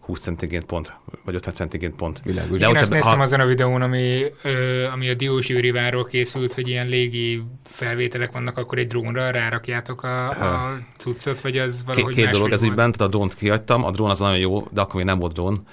20 0.01 0.19
centinként 0.19 0.65
pont, 0.65 0.93
vagy 1.25 1.35
50 1.35 1.53
centinként 1.53 1.95
pont. 1.95 2.21
Világos. 2.23 2.59
De 2.59 2.67
Én 2.67 2.75
azt 2.75 2.91
néztem 2.91 3.17
ha... 3.17 3.21
azon 3.21 3.39
a 3.39 3.45
videón, 3.45 3.81
ami, 3.81 4.23
ö, 4.43 4.85
ami 4.85 5.09
a 5.09 5.13
Diós 5.13 5.45
Győriváról 5.45 6.05
készült, 6.05 6.53
hogy 6.53 6.67
ilyen 6.67 6.87
légi 6.87 7.43
felvételek 7.63 8.31
vannak, 8.31 8.57
akkor 8.57 8.77
egy 8.77 8.87
drónra 8.87 9.29
rárakjátok 9.29 10.03
a, 10.03 10.29
a 10.29 10.77
cuccot, 10.97 11.41
vagy 11.41 11.57
az 11.57 11.83
valahogy 11.85 12.13
Két, 12.13 12.23
két 12.23 12.33
dolog 12.33 12.51
ez 12.51 12.63
ügyben, 12.63 12.91
tehát 12.91 13.01
a 13.01 13.07
drónt 13.07 13.33
kihagytam, 13.33 13.83
a 13.83 13.91
drón 13.91 14.09
az 14.09 14.19
nagyon 14.19 14.37
jó, 14.37 14.67
de 14.71 14.81
akkor 14.81 14.95
még 14.95 15.05
nem 15.05 15.19
volt 15.19 15.33
drón. 15.33 15.63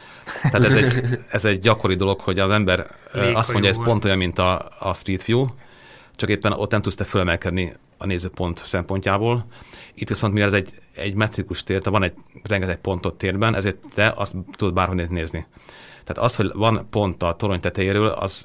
Tehát 0.42 0.66
ez 0.66 0.74
egy, 0.74 1.18
ez 1.30 1.44
egy 1.44 1.60
gyakori 1.60 1.94
dolog, 1.94 2.20
hogy 2.20 2.38
az 2.38 2.50
ember 2.50 2.86
azt 3.34 3.52
mondja, 3.52 3.70
ez 3.70 3.82
pont 3.82 4.04
olyan, 4.04 4.18
mint 4.18 4.38
a, 4.38 4.70
a 4.78 4.94
Street 4.94 5.24
View, 5.24 5.46
csak 6.16 6.28
éppen 6.28 6.52
ott 6.52 6.70
nem 6.70 6.82
tudsz 6.82 6.94
te 6.94 7.04
fölemelkedni 7.04 7.72
a 7.98 8.06
nézőpont 8.06 8.58
szempontjából. 8.64 9.46
Itt 9.94 10.08
viszont 10.08 10.32
mivel 10.32 10.48
ez 10.48 10.54
egy, 10.54 10.70
egy 10.94 11.14
metrikus 11.14 11.62
tér, 11.62 11.78
tehát 11.78 11.98
van 11.98 12.02
egy 12.02 12.14
rengeteg 12.44 12.76
pontot 12.76 13.18
térben, 13.18 13.54
ezért 13.54 13.76
te 13.94 14.12
azt 14.16 14.34
tudod 14.56 14.74
bárhonnét 14.74 15.10
nézni. 15.10 15.46
Tehát 16.04 16.22
az, 16.22 16.36
hogy 16.36 16.50
van 16.52 16.86
pont 16.90 17.22
a 17.22 17.32
torony 17.32 17.60
tetejéről, 17.60 18.06
az, 18.06 18.44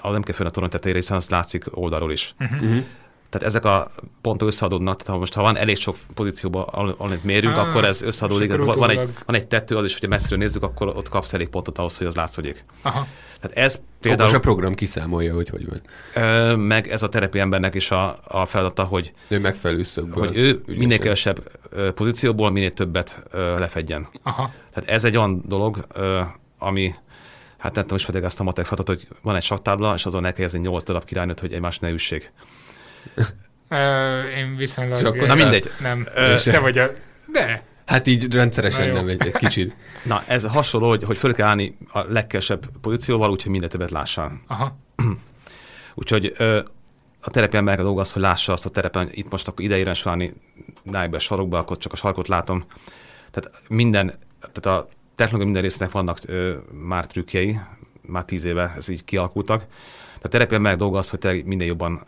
az 0.00 0.12
nem 0.12 0.22
kell 0.22 0.34
fönn 0.34 0.46
a 0.46 0.50
torony 0.50 0.70
tetejére, 0.70 0.98
hiszen 0.98 1.16
az 1.16 1.28
látszik 1.28 1.64
oldalról 1.70 2.12
is. 2.12 2.34
Uh-huh. 2.40 2.84
Tehát 3.34 3.48
ezek 3.48 3.64
a 3.64 3.90
pontok 4.20 4.48
összeadódnak, 4.48 4.96
tehát 4.96 5.12
ha 5.12 5.18
most 5.18 5.34
ha 5.34 5.42
van 5.42 5.56
elég 5.56 5.76
sok 5.76 5.96
pozícióban, 6.14 6.94
amit 6.98 7.24
mérünk, 7.24 7.56
ah, 7.56 7.68
akkor 7.68 7.84
ez 7.84 8.02
összeadódik. 8.02 8.56
Van, 8.56 8.78
van, 8.78 8.90
egy, 8.90 9.08
van 9.26 9.36
egy 9.36 9.46
tető, 9.46 9.76
az 9.76 9.84
is, 9.84 9.92
hogyha 9.92 10.08
messziről 10.08 10.38
nézzük, 10.38 10.62
akkor 10.62 10.88
ott 10.88 11.08
kapsz 11.08 11.32
elég 11.32 11.48
pontot 11.48 11.78
ahhoz, 11.78 11.96
hogy 11.96 12.06
az 12.06 12.14
látszódik. 12.14 12.64
Aha. 12.82 13.06
Tehát 13.40 13.56
ez 13.56 13.80
például... 14.00 14.28
Okos 14.28 14.38
a 14.38 14.40
program 14.40 14.74
kiszámolja, 14.74 15.34
hogy 15.34 15.48
hogy 15.48 15.66
van. 15.68 16.58
Meg 16.58 16.88
ez 16.88 17.02
a 17.02 17.08
terepi 17.08 17.38
embernek 17.38 17.74
is 17.74 17.90
a, 17.90 18.18
a 18.24 18.46
feladata, 18.46 18.84
hogy 18.84 19.12
ő 19.28 19.38
megfelelő 19.38 19.82
szögből. 19.82 20.26
Hogy 20.26 20.36
ő 20.36 20.62
minél 20.66 20.98
kevesebb 20.98 21.50
pozícióból 21.94 22.50
minél 22.50 22.72
többet 22.72 23.22
lefedjen. 23.32 24.08
Aha. 24.22 24.50
Tehát 24.72 24.90
ez 24.90 25.04
egy 25.04 25.16
olyan 25.16 25.42
dolog, 25.46 25.86
ami 26.58 26.94
hát 27.58 27.74
nem 27.74 27.82
tudom, 27.86 27.98
is 27.98 28.22
ezt 28.22 28.40
a 28.40 28.42
matek 28.42 28.64
feladatot, 28.64 28.96
hogy 28.96 29.16
van 29.22 29.36
egy 29.36 29.42
saktábla, 29.42 29.94
és 29.94 30.06
azon 30.06 30.24
el 30.24 30.32
kell 30.32 30.48
8 30.52 30.84
darab 30.84 31.04
királynőt, 31.04 31.40
hogy 31.40 31.52
egymás 31.52 31.78
ne 31.78 31.90
üssék. 31.90 32.32
Én 34.38 34.56
viszonylag... 34.56 35.02
Na 35.26 35.34
mindegy. 35.34 35.70
Nem, 35.80 36.06
te 36.44 36.58
vagy 36.58 36.78
a... 36.78 36.90
De, 37.32 37.62
Hát 37.86 38.06
így 38.06 38.32
rendszeresen 38.32 38.92
nem 38.92 39.08
egy, 39.08 39.26
egy 39.26 39.36
kicsit. 39.36 39.76
Na, 40.02 40.22
ez 40.26 40.46
hasonló, 40.46 40.88
hogy, 40.88 41.04
hogy 41.04 41.16
föl 41.16 41.34
kell 41.34 41.48
állni 41.48 41.76
a 41.92 42.00
legkesebb 42.08 42.66
pozícióval, 42.80 43.30
úgyhogy 43.30 43.50
minden 43.50 43.68
többet 43.68 43.90
lássál. 43.90 44.40
Aha. 44.46 44.76
úgyhogy 45.94 46.34
ö, 46.36 46.58
a 47.20 47.30
terepen 47.30 47.64
meg 47.64 47.78
a 47.78 47.82
dolga 47.82 48.00
az, 48.00 48.12
hogy 48.12 48.22
lássa 48.22 48.52
azt 48.52 48.66
a 48.66 48.70
terepen, 48.70 49.08
itt 49.10 49.30
most 49.30 49.48
akkor 49.48 49.64
ideérens 49.64 50.02
válni 50.02 50.32
nájbe 50.82 51.18
sarokba, 51.18 51.58
akkor 51.58 51.78
csak 51.78 51.92
a 51.92 51.96
sarkot 51.96 52.28
látom. 52.28 52.64
Tehát 53.30 53.60
minden, 53.68 54.18
tehát 54.52 54.78
a 54.80 54.88
technológia 55.14 55.44
minden 55.44 55.62
résznek 55.62 55.90
vannak 55.90 56.18
ö, 56.26 56.54
már 56.70 57.06
trükkjei, 57.06 57.58
már 58.00 58.24
tíz 58.24 58.44
éve 58.44 58.74
ez 58.76 58.88
így 58.88 59.04
kialakultak. 59.04 59.66
A 60.24 60.28
terepén 60.28 60.60
meg 60.60 60.76
dolga 60.76 60.98
az, 60.98 61.10
hogy 61.10 61.18
te 61.18 61.32
minél 61.44 61.66
jobban, 61.66 62.02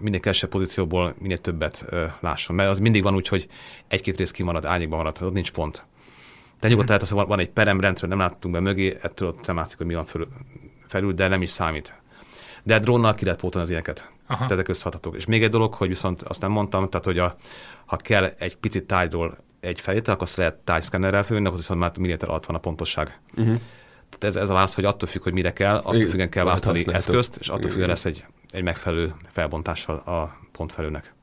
minél 0.00 0.20
kevesebb 0.20 0.50
pozícióból 0.50 1.14
minél 1.18 1.38
többet 1.38 1.84
lásson. 2.20 2.56
Mert 2.56 2.70
az 2.70 2.78
mindig 2.78 3.02
van 3.02 3.14
úgy, 3.14 3.28
hogy 3.28 3.48
egy-két 3.88 4.16
rész 4.16 4.30
kimarad, 4.30 4.64
árnyékban 4.64 4.98
marad, 4.98 5.16
ott 5.20 5.32
nincs 5.32 5.50
pont. 5.50 5.84
Te 6.60 6.68
nyugodtan 6.68 6.96
lehet, 6.96 7.12
hogy 7.12 7.26
van 7.26 7.38
egy 7.38 7.48
peremrendről, 7.50 8.10
nem 8.10 8.18
láttunk 8.18 8.54
be 8.54 8.60
mögé, 8.60 8.96
ettől 9.00 9.28
ott 9.28 9.46
nem 9.46 9.56
látszik, 9.56 9.76
hogy 9.76 9.86
mi 9.86 9.94
van 9.94 10.04
felül, 10.04 10.28
felül 10.86 11.12
de 11.12 11.28
nem 11.28 11.42
is 11.42 11.50
számít. 11.50 11.94
De 12.64 12.78
drónnal 12.78 13.14
ki 13.14 13.24
lehet 13.24 13.40
pótolni 13.40 13.64
az 13.64 13.70
ilyeneket. 13.70 14.10
Aha. 14.26 14.36
Tehát 14.36 14.52
ezek 14.52 14.68
összehathatók. 14.68 15.16
És 15.16 15.26
még 15.26 15.42
egy 15.42 15.50
dolog, 15.50 15.74
hogy 15.74 15.88
viszont 15.88 16.22
azt 16.22 16.40
nem 16.40 16.50
mondtam, 16.50 16.88
tehát 16.88 17.06
hogy 17.06 17.18
a, 17.18 17.36
ha 17.86 17.96
kell 17.96 18.24
egy 18.24 18.56
picit 18.56 18.84
tájról 18.84 19.38
egy 19.60 19.80
felvétel, 19.80 20.14
akkor 20.14 20.26
azt 20.26 20.36
lehet 20.36 20.54
tájszkennerrel 20.54 21.22
főnni, 21.22 21.44
akkor 21.46 21.58
viszont 21.58 21.80
már 21.80 21.92
milliméter 21.96 22.28
alatt 22.28 22.46
van 22.46 22.56
a 22.56 22.60
pontosság. 22.60 23.20
Uh-huh. 23.36 23.60
Tehát 24.18 24.36
ez, 24.36 24.42
ez 24.42 24.50
a 24.50 24.52
válasz, 24.52 24.74
hogy 24.74 24.84
attól 24.84 25.08
függ, 25.08 25.22
hogy 25.22 25.32
mire 25.32 25.52
kell, 25.52 25.76
attól 25.76 26.00
függően 26.00 26.28
kell 26.28 26.44
választani 26.44 26.84
eszközt, 26.92 27.36
és 27.40 27.48
attól 27.48 27.70
függően 27.70 27.88
lesz 27.88 28.04
egy, 28.04 28.24
egy 28.50 28.62
megfelelő 28.62 29.14
felbontása 29.32 29.92
a 29.92 30.38
pontfelőnek. 30.52 31.14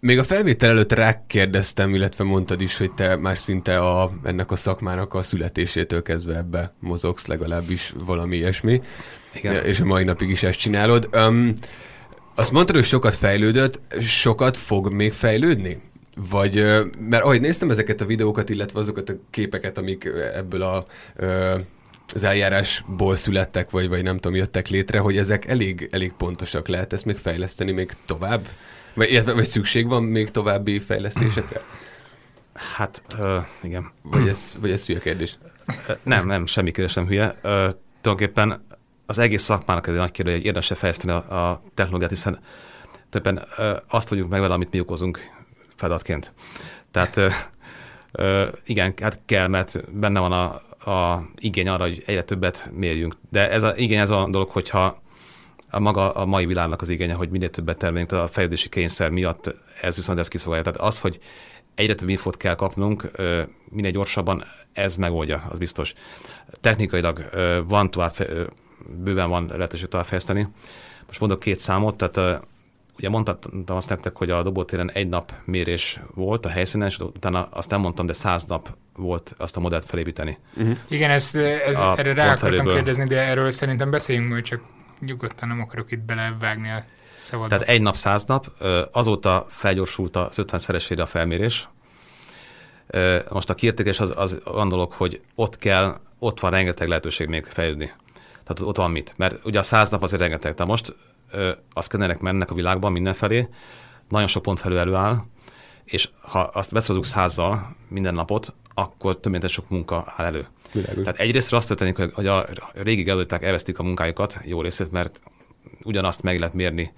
Még 0.00 0.18
a 0.18 0.24
felvétel 0.24 0.70
előtt 0.70 0.92
rákérdeztem, 0.92 1.94
illetve 1.94 2.24
mondtad 2.24 2.60
is, 2.60 2.76
hogy 2.76 2.92
te 2.92 3.16
már 3.16 3.38
szinte 3.38 3.78
a, 3.78 4.10
ennek 4.24 4.50
a 4.50 4.56
szakmának 4.56 5.14
a 5.14 5.22
születésétől 5.22 6.02
kezdve 6.02 6.36
ebbe 6.36 6.74
mozogsz, 6.80 7.26
legalábbis 7.26 7.94
valami 8.04 8.36
ilyesmi. 8.36 8.82
Igen. 9.34 9.64
És 9.64 9.80
a 9.80 9.84
mai 9.84 10.04
napig 10.04 10.30
is 10.30 10.42
ezt 10.42 10.58
csinálod. 10.58 11.08
Um, 11.12 11.54
azt 12.34 12.52
mondtad, 12.52 12.76
hogy 12.76 12.84
sokat 12.84 13.14
fejlődött, 13.14 13.80
sokat 14.00 14.56
fog 14.56 14.92
még 14.92 15.12
fejlődni? 15.12 15.82
Vagy, 16.30 16.54
mert 16.98 17.22
ahogy 17.22 17.40
néztem 17.40 17.70
ezeket 17.70 18.00
a 18.00 18.06
videókat, 18.06 18.48
illetve 18.48 18.80
azokat 18.80 19.08
a 19.08 19.14
képeket, 19.30 19.78
amik 19.78 20.04
ebből 20.34 20.62
a 20.62 20.86
az 22.14 22.22
eljárásból 22.22 23.16
születtek, 23.16 23.70
vagy, 23.70 23.88
vagy 23.88 24.02
nem 24.02 24.16
tudom, 24.16 24.36
jöttek 24.36 24.68
létre, 24.68 24.98
hogy 24.98 25.16
ezek 25.16 25.46
elég, 25.46 25.88
elég 25.92 26.12
pontosak 26.12 26.68
lehet 26.68 26.92
ezt 26.92 27.04
még 27.04 27.16
fejleszteni 27.16 27.72
még 27.72 27.92
tovább? 28.06 28.46
Vagy, 28.94 29.22
vagy 29.24 29.46
szükség 29.46 29.88
van 29.88 30.02
még 30.02 30.30
további 30.30 30.78
fejlesztésekre? 30.78 31.62
Hát, 32.74 33.02
uh, 33.18 33.44
igen. 33.62 33.90
Vagy 34.02 34.28
ez, 34.28 34.56
vagy 34.60 34.70
ez 34.70 34.86
hülye 34.86 34.98
kérdés? 34.98 35.38
nem, 36.02 36.26
nem, 36.26 36.46
semmi 36.46 36.70
kérdés 36.70 36.94
nem 36.94 37.06
hülye. 37.06 37.26
Uh, 37.26 37.40
tulajdonképpen 38.00 38.64
az 39.06 39.18
egész 39.18 39.42
szakmának 39.42 39.86
egy 39.86 39.94
nagy 39.94 40.10
kérdés, 40.10 40.34
hogy 40.34 40.44
érdemes 40.44 40.72
fejleszteni 40.74 41.12
a, 41.12 41.50
a 41.50 41.62
technológiát, 41.74 42.10
hiszen 42.10 42.40
többen 43.10 43.46
uh, 43.58 43.66
azt 43.88 44.08
tudjuk 44.08 44.28
meg 44.28 44.40
vele, 44.40 44.54
amit 44.54 44.70
mi 44.70 44.80
okozunk 44.80 45.20
feladatként. 45.78 46.32
Tehát 46.90 47.16
ö, 47.16 47.28
ö, 48.12 48.46
igen, 48.66 48.94
hát 49.00 49.20
kell, 49.24 49.46
mert 49.46 49.92
benne 49.92 50.20
van 50.20 50.32
a, 50.32 50.44
a 50.90 51.28
igény 51.36 51.68
arra, 51.68 51.82
hogy 51.82 52.02
egyre 52.06 52.22
többet 52.22 52.68
mérjünk. 52.72 53.16
De 53.30 53.50
ez 53.50 53.62
a 53.62 53.76
igény 53.76 53.98
ez 53.98 54.10
a 54.10 54.28
dolog, 54.30 54.48
hogyha 54.48 55.02
a 55.70 55.78
maga 55.78 56.12
a 56.12 56.24
mai 56.24 56.46
világnak 56.46 56.82
az 56.82 56.88
igénye, 56.88 57.14
hogy 57.14 57.30
minél 57.30 57.50
többet 57.50 57.78
termeljünk, 57.78 58.12
a 58.12 58.28
fejlődési 58.28 58.68
kényszer 58.68 59.10
miatt 59.10 59.54
ez 59.80 59.96
viszont 59.96 60.18
ez 60.18 60.28
kiszolgálja. 60.28 60.70
Tehát 60.70 60.88
az, 60.88 61.00
hogy 61.00 61.20
egyre 61.74 61.94
több 61.94 62.08
infót 62.08 62.36
kell 62.36 62.54
kapnunk, 62.54 63.10
minél 63.70 63.90
gyorsabban, 63.90 64.44
ez 64.72 64.96
megoldja, 64.96 65.46
az 65.50 65.58
biztos. 65.58 65.94
Technikailag 66.60 67.28
van 67.66 67.90
tovább, 67.90 68.14
bőven 68.96 69.28
van 69.28 69.50
lehetőség 69.52 69.88
tovább 69.88 70.06
fejleszteni. 70.06 70.48
Most 71.06 71.20
mondok 71.20 71.40
két 71.40 71.58
számot, 71.58 71.96
tehát 71.96 72.40
ugye 72.98 73.08
mondtam 73.08 73.36
azt 73.66 73.88
nektek, 73.88 74.16
hogy 74.16 74.30
a 74.30 74.42
dobótéren 74.42 74.90
egy 74.90 75.08
nap 75.08 75.32
mérés 75.44 76.00
volt 76.14 76.46
a 76.46 76.48
helyszínen, 76.48 76.88
és 76.88 76.98
utána 76.98 77.42
azt 77.42 77.70
nem 77.70 77.80
mondtam, 77.80 78.06
de 78.06 78.12
száz 78.12 78.44
nap 78.44 78.76
volt 78.96 79.34
azt 79.38 79.56
a 79.56 79.60
modellt 79.60 79.84
felépíteni. 79.84 80.38
Uh-huh. 80.56 80.76
Igen, 80.88 81.10
ezt, 81.10 81.36
ez, 81.36 81.78
erre 81.96 82.12
rá 82.12 82.32
akartam 82.32 82.66
kérdezni, 82.66 83.04
de 83.04 83.20
erről 83.20 83.50
szerintem 83.50 83.90
beszéljünk 83.90 84.28
majd, 84.28 84.44
csak 84.44 84.60
nyugodtan 85.00 85.48
nem 85.48 85.60
akarok 85.60 85.92
itt 85.92 86.00
belevágni 86.00 86.70
a 86.70 86.84
szavadat. 87.14 87.48
Tehát 87.48 87.74
egy 87.74 87.82
nap, 87.82 87.96
száz 87.96 88.24
nap, 88.24 88.46
azóta 88.92 89.46
felgyorsult 89.48 90.16
az 90.16 90.38
50 90.38 90.60
szeresére 90.60 91.02
a 91.02 91.06
felmérés. 91.06 91.68
Most 93.28 93.50
a 93.50 93.54
kiértékes 93.54 94.00
az, 94.00 94.12
az 94.16 94.38
olyan 94.44 94.68
dolog, 94.68 94.92
hogy 94.92 95.20
ott 95.34 95.58
kell, 95.58 96.00
ott 96.18 96.40
van 96.40 96.50
rengeteg 96.50 96.88
lehetőség 96.88 97.28
még 97.28 97.44
fejlődni. 97.44 97.92
Tehát 98.44 98.60
ott 98.60 98.76
van 98.76 98.90
mit. 98.90 99.14
Mert 99.16 99.44
ugye 99.44 99.58
a 99.58 99.62
száz 99.62 99.90
nap 99.90 100.02
azért 100.02 100.20
rengeteg. 100.20 100.54
Tehát 100.54 100.70
most 100.70 100.94
a 101.72 101.82
szkennerek 101.82 102.20
mennek 102.20 102.50
a 102.50 102.54
világban 102.54 102.92
mindenfelé, 102.92 103.48
nagyon 104.08 104.26
sok 104.26 104.42
pont 104.42 104.60
felül 104.60 104.78
előáll, 104.78 105.24
és 105.84 106.08
ha 106.20 106.40
azt 106.40 106.72
beszorozunk 106.72 107.04
százzal 107.04 107.76
minden 107.88 108.14
napot, 108.14 108.54
akkor 108.74 109.20
több 109.20 109.32
mint 109.32 109.48
sok 109.48 109.68
munka 109.68 110.12
áll 110.16 110.26
elő. 110.26 110.46
Világos. 110.72 111.02
Tehát 111.02 111.18
egyrészt 111.18 111.52
azt 111.52 111.68
történik, 111.68 112.12
hogy 112.14 112.26
a 112.26 112.46
régi 112.74 113.02
gelőták 113.02 113.42
elvesztik 113.42 113.78
a 113.78 113.82
munkájukat, 113.82 114.38
jó 114.44 114.62
részét, 114.62 114.90
mert 114.90 115.20
ugyanazt 115.82 116.22
meg 116.22 116.38
lehet 116.38 116.54
mérni 116.54 116.92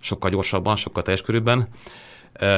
sokkal 0.00 0.30
gyorsabban, 0.30 0.76
sokkal 0.76 1.02
teljes 1.02 1.22
körülben. 1.22 1.68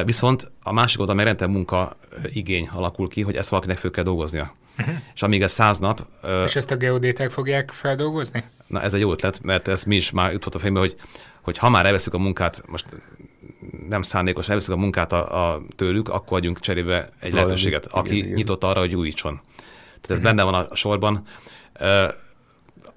Viszont 0.04 0.52
a 0.62 0.72
másik 0.72 1.00
oldal 1.00 1.14
meg 1.14 1.48
munka 1.48 1.96
igény 2.32 2.68
alakul 2.72 3.08
ki, 3.08 3.22
hogy 3.22 3.36
ezt 3.36 3.48
valakinek 3.48 3.78
föl 3.78 3.90
kell 3.90 4.04
dolgoznia. 4.04 4.54
Uh-huh. 4.78 4.94
És 5.14 5.22
amíg 5.22 5.42
ez 5.42 5.52
száz 5.52 5.78
nap... 5.78 6.06
És 6.44 6.56
ezt 6.56 6.70
a 6.70 6.76
geodéták 6.76 7.30
fogják 7.30 7.70
feldolgozni? 7.70 8.44
Na 8.66 8.82
ez 8.82 8.94
egy 8.94 9.00
jó 9.00 9.12
ötlet, 9.12 9.42
mert 9.42 9.68
ez 9.68 9.84
mi 9.84 9.96
is 9.96 10.10
már 10.10 10.32
jutott 10.32 10.54
a 10.54 10.58
fejembe, 10.58 10.80
hogy, 10.80 10.96
hogy 11.40 11.58
ha 11.58 11.68
már 11.68 11.86
elveszük 11.86 12.14
a 12.14 12.18
munkát, 12.18 12.62
most 12.66 12.86
nem 13.88 14.02
szándékos, 14.02 14.48
elveszük 14.48 14.74
a 14.74 14.76
munkát 14.76 15.12
a, 15.12 15.52
a 15.52 15.62
tőlük, 15.76 16.08
akkor 16.08 16.38
adjunk 16.38 16.60
cserébe 16.60 16.96
egy 16.96 17.10
Valami, 17.20 17.34
lehetőséget, 17.34 17.86
aki 17.86 18.16
igen, 18.16 18.32
nyitott 18.32 18.64
arra, 18.64 18.80
hogy 18.80 18.96
újítson. 18.96 19.40
Tehát 20.00 20.10
ez 20.10 20.10
uh-huh. 20.10 20.24
benne 20.24 20.42
van 20.42 20.54
a 20.54 20.74
sorban. 20.74 21.22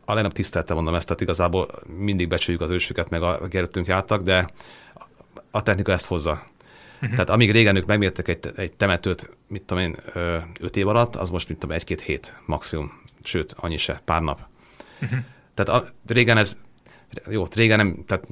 A 0.06 0.14
legnagyobb 0.14 0.34
tisztelte 0.34 0.74
mondom 0.74 0.96
ezt, 0.96 1.06
tehát 1.06 1.22
igazából 1.22 1.68
mindig 1.98 2.28
becsüljük 2.28 2.62
az 2.62 2.70
ősüket, 2.70 3.10
meg 3.10 3.22
a 3.22 3.40
gerőttünk 3.50 3.88
jártak, 3.88 4.22
de 4.22 4.50
a 5.52 5.64
technika 5.64 5.92
ezt 5.92 6.06
hozza. 6.06 6.44
Uh-huh. 7.02 7.12
Tehát 7.12 7.30
amíg 7.30 7.52
régen 7.52 7.76
ők 7.76 7.86
megmértek 7.86 8.28
egy, 8.28 8.52
egy 8.56 8.72
temetőt, 8.74 9.30
mit 9.48 9.64
tudom 9.64 9.84
én, 9.84 9.96
öt 10.60 10.78
év 10.78 10.88
alatt, 10.88 11.16
az 11.16 11.30
most, 11.30 11.50
mit 11.50 11.58
tudom, 11.58 11.76
egy-két 11.76 12.02
hét 12.02 12.38
maximum, 12.46 13.02
sőt, 13.24 13.56
annyi 13.58 13.78
se, 13.78 14.02
pár 14.06 14.22
nap. 14.22 14.40
Uh-huh. 15.02 15.20
Tehát 15.54 15.82
a, 15.84 15.88
régen 16.08 16.38
ez, 16.38 16.58
jó, 17.30 17.44
régen 17.56 17.78
nem, 17.78 18.04
tehát 18.06 18.28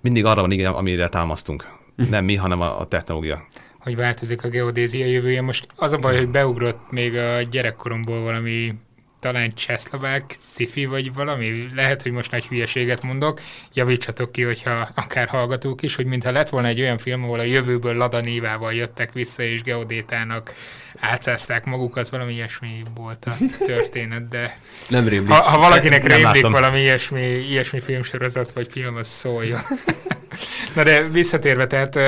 mindig 0.00 0.24
arra 0.24 0.40
van 0.40 0.50
igen, 0.50 0.72
amire 0.72 1.08
támasztunk. 1.08 1.76
Nem 2.10 2.24
mi, 2.24 2.34
hanem 2.34 2.60
a, 2.60 2.80
a 2.80 2.86
technológia. 2.86 3.46
Hogy 3.78 3.96
változik 3.96 4.44
a 4.44 4.48
geodézia 4.48 5.06
jövője. 5.06 5.42
Most 5.42 5.66
az 5.76 5.92
a 5.92 5.96
baj, 5.96 6.16
hogy 6.16 6.28
beugrott 6.28 6.90
még 6.90 7.16
a 7.16 7.42
gyerekkoromból 7.42 8.20
valami 8.20 8.74
talán 9.20 9.50
csehszlovák 9.50 10.34
sci 10.40 10.86
vagy 10.86 11.14
valami, 11.14 11.68
lehet, 11.74 12.02
hogy 12.02 12.12
most 12.12 12.30
nagy 12.30 12.46
hülyeséget 12.46 13.02
mondok, 13.02 13.40
javítsatok 13.72 14.32
ki, 14.32 14.42
hogyha 14.42 14.88
akár 14.94 15.28
hallgatók 15.28 15.82
is, 15.82 15.94
hogy 15.94 16.06
mintha 16.06 16.30
lett 16.30 16.48
volna 16.48 16.68
egy 16.68 16.80
olyan 16.80 16.98
film, 16.98 17.22
ahol 17.22 17.38
a 17.38 17.42
jövőből 17.42 17.94
Lada 17.94 18.20
Nívával 18.20 18.74
jöttek 18.74 19.12
vissza, 19.12 19.42
és 19.42 19.62
geodétának 19.62 20.54
átszázták 20.98 21.64
magukat, 21.64 22.08
valami 22.08 22.32
ilyesmi 22.32 22.82
volt 22.94 23.24
a 23.24 23.32
történet, 23.66 24.28
de 24.28 24.58
nem 24.88 25.08
rémlik. 25.08 25.30
Ha, 25.30 25.42
ha 25.42 25.58
valakinek 25.58 26.02
nem 26.02 26.16
rémlik 26.16 26.34
látom. 26.34 26.52
valami 26.52 26.80
ilyesmi, 26.80 27.26
ilyesmi 27.26 27.80
filmsorozat 27.80 28.50
vagy 28.50 28.68
film, 28.70 28.96
az 28.96 29.06
szóljon. 29.06 29.60
Na 30.74 30.82
de 30.82 31.08
visszatérve, 31.08 31.66
tehát 31.66 31.98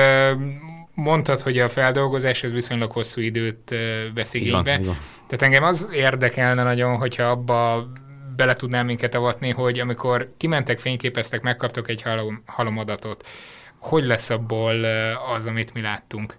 mondtad, 0.93 1.41
hogy 1.41 1.59
a 1.59 1.69
feldolgozás 1.69 2.43
ez 2.43 2.51
viszonylag 2.51 2.91
hosszú 2.91 3.21
időt 3.21 3.75
vesz 4.13 4.33
igénybe. 4.33 4.79
Tehát 5.31 5.45
engem 5.45 5.63
az 5.63 5.89
érdekelne 5.93 6.63
nagyon, 6.63 6.97
hogyha 6.97 7.23
abba 7.23 7.91
bele 8.35 8.53
tudnám 8.53 8.85
minket 8.85 9.15
avatni, 9.15 9.49
hogy 9.49 9.79
amikor 9.79 10.33
kimentek, 10.37 10.79
fényképeztek, 10.79 11.41
megkaptok 11.41 11.89
egy 11.89 12.01
halom, 12.01 12.43
halomadatot, 12.45 13.27
hogy 13.77 14.03
lesz 14.03 14.29
abból 14.29 14.83
az, 15.35 15.45
amit 15.45 15.73
mi 15.73 15.81
láttunk? 15.81 16.35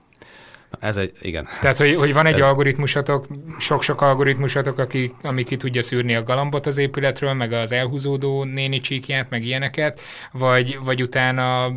Ez 0.81 0.97
egy, 0.97 1.13
igen. 1.21 1.49
Tehát, 1.61 1.77
hogy, 1.77 1.95
hogy 1.95 2.13
van 2.13 2.27
egy 2.27 2.41
Ez... 2.41 2.41
algoritmusatok, 2.41 3.27
sok-sok 3.59 4.01
algoritmusatok, 4.01 4.79
aki, 4.79 5.15
ami 5.23 5.43
ki 5.43 5.57
tudja 5.57 5.83
szűrni 5.83 6.15
a 6.15 6.23
galambot 6.23 6.67
az 6.67 6.79
épületről, 6.79 7.33
meg 7.33 7.53
az 7.53 7.73
elhúzódó 7.73 8.45
néni 8.45 8.81
csíkját, 8.81 9.31
meg 9.31 9.45
ilyeneket, 9.45 10.01
vagy, 10.33 10.79
vagy 10.85 11.03
utána 11.03 11.71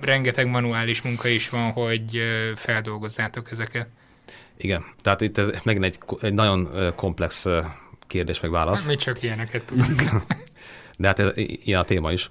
rengeteg 0.00 0.46
manuális 0.46 1.02
munka 1.02 1.28
is 1.28 1.48
van, 1.48 1.70
hogy 1.70 2.22
feldolgozzátok 2.54 3.50
ezeket. 3.50 3.88
Igen, 4.56 4.84
tehát 5.02 5.20
itt 5.20 5.38
ez 5.38 5.50
megint 5.62 5.84
egy, 5.84 5.98
egy 6.20 6.32
nagyon 6.32 6.68
komplex 6.96 7.46
kérdés 8.06 8.40
meg 8.40 8.50
válasz. 8.50 8.86
Mi 8.86 8.96
csak 8.96 9.22
ilyeneket 9.22 9.64
tudunk. 9.64 10.02
De 10.96 11.06
hát 11.06 11.18
ez, 11.18 11.32
ilyen 11.36 11.80
a 11.80 11.84
téma 11.84 12.12
is. 12.12 12.30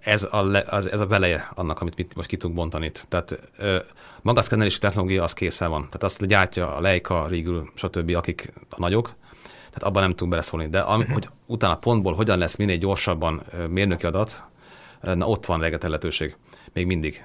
Ez 0.00 0.26
a, 0.30 0.42
le, 0.42 0.64
az, 0.66 0.90
ez 0.90 1.00
a 1.00 1.06
veleje 1.06 1.48
annak, 1.54 1.80
amit 1.80 1.96
mit 1.96 2.14
most 2.14 2.28
ki 2.28 2.36
tudunk 2.36 2.58
bontani 2.58 2.86
itt. 2.86 3.06
Tehát 3.08 3.50
maga 4.22 4.38
a 4.38 4.42
szkennelési 4.42 4.78
technológia 4.78 5.22
az 5.22 5.32
készen 5.32 5.70
van. 5.70 5.80
Tehát 5.80 6.02
azt 6.02 6.26
gyártja 6.26 6.76
a 6.76 6.80
Leica, 6.80 7.26
Rigül, 7.26 7.70
stb., 7.74 8.14
akik 8.16 8.52
a 8.70 8.78
nagyok, 8.78 9.14
tehát 9.70 9.82
abban 9.82 10.02
nem 10.02 10.10
tudunk 10.10 10.30
beleszólni. 10.30 10.68
De 10.68 10.80
ami, 10.80 11.04
hogy 11.04 11.28
utána 11.46 11.74
pontból 11.74 12.14
hogyan 12.14 12.38
lesz 12.38 12.56
minél 12.56 12.76
gyorsabban 12.76 13.42
mérnöki 13.68 14.06
adat, 14.06 14.44
na 15.00 15.26
ott 15.26 15.46
van 15.46 15.60
lehetőség. 15.60 16.36
Még 16.72 16.86
mindig. 16.86 17.24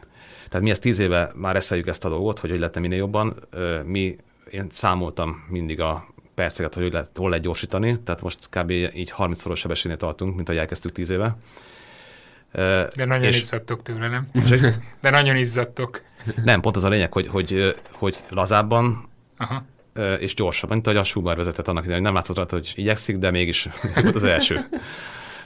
Tehát 0.55 0.69
mi 0.69 0.73
ezt 0.73 0.83
tíz 0.83 0.99
éve 0.99 1.31
már 1.33 1.55
eszeljük 1.55 1.87
ezt 1.87 2.05
a 2.05 2.09
dolgot, 2.09 2.39
hogy 2.39 2.49
hogy 2.49 2.59
lehetne 2.59 2.81
minél 2.81 2.97
jobban. 2.97 3.35
Mi, 3.85 4.15
én 4.49 4.67
számoltam 4.69 5.45
mindig 5.49 5.79
a 5.79 6.05
perceket, 6.33 6.73
hogy, 6.73 6.83
hogy 6.83 6.91
lehet, 6.91 7.09
hol 7.15 7.29
lehet 7.29 7.43
gyorsítani, 7.43 7.99
tehát 7.99 8.21
most 8.21 8.49
kb. 8.49 8.71
így 8.71 9.13
30-szoros 9.17 9.55
sebességnél 9.55 9.97
tartunk, 9.97 10.35
mint 10.35 10.49
ahogy 10.49 10.59
elkezdtük 10.61 10.91
tíz 10.91 11.09
éve. 11.09 11.37
De 12.51 13.05
nagyon 13.05 13.23
és... 13.23 13.37
izzadtok 13.37 13.81
tőle, 13.81 14.07
nem? 14.07 14.27
De 15.01 15.09
nagyon 15.09 15.35
izzadtok. 15.35 16.01
Nem, 16.43 16.61
pont 16.61 16.75
az 16.75 16.83
a 16.83 16.89
lényeg, 16.89 17.13
hogy, 17.13 17.27
hogy, 17.27 17.75
hogy 17.91 18.23
lazábban 18.29 19.09
Aha. 19.37 19.65
és 20.19 20.33
gyorsabban, 20.33 20.73
mint 20.73 20.87
ahogy 20.87 20.99
a 20.99 21.03
Schumer 21.03 21.37
vezetett 21.37 21.67
annak 21.67 21.83
idején, 21.83 22.01
nem 22.01 22.13
látszott 22.13 22.35
rajta, 22.35 22.55
hogy 22.55 22.73
igyekszik, 22.75 23.17
de 23.17 23.31
mégis 23.31 23.69
volt 24.03 24.15
az 24.15 24.23
első. 24.23 24.55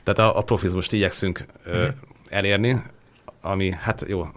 Tehát 0.04 0.34
a, 0.34 0.38
a 0.38 0.42
profizmust 0.42 0.94
igyekszünk 0.94 1.46
uh-huh. 1.66 1.90
elérni, 2.30 2.82
ami, 3.42 3.72
hát 3.72 4.06
jó, 4.08 4.28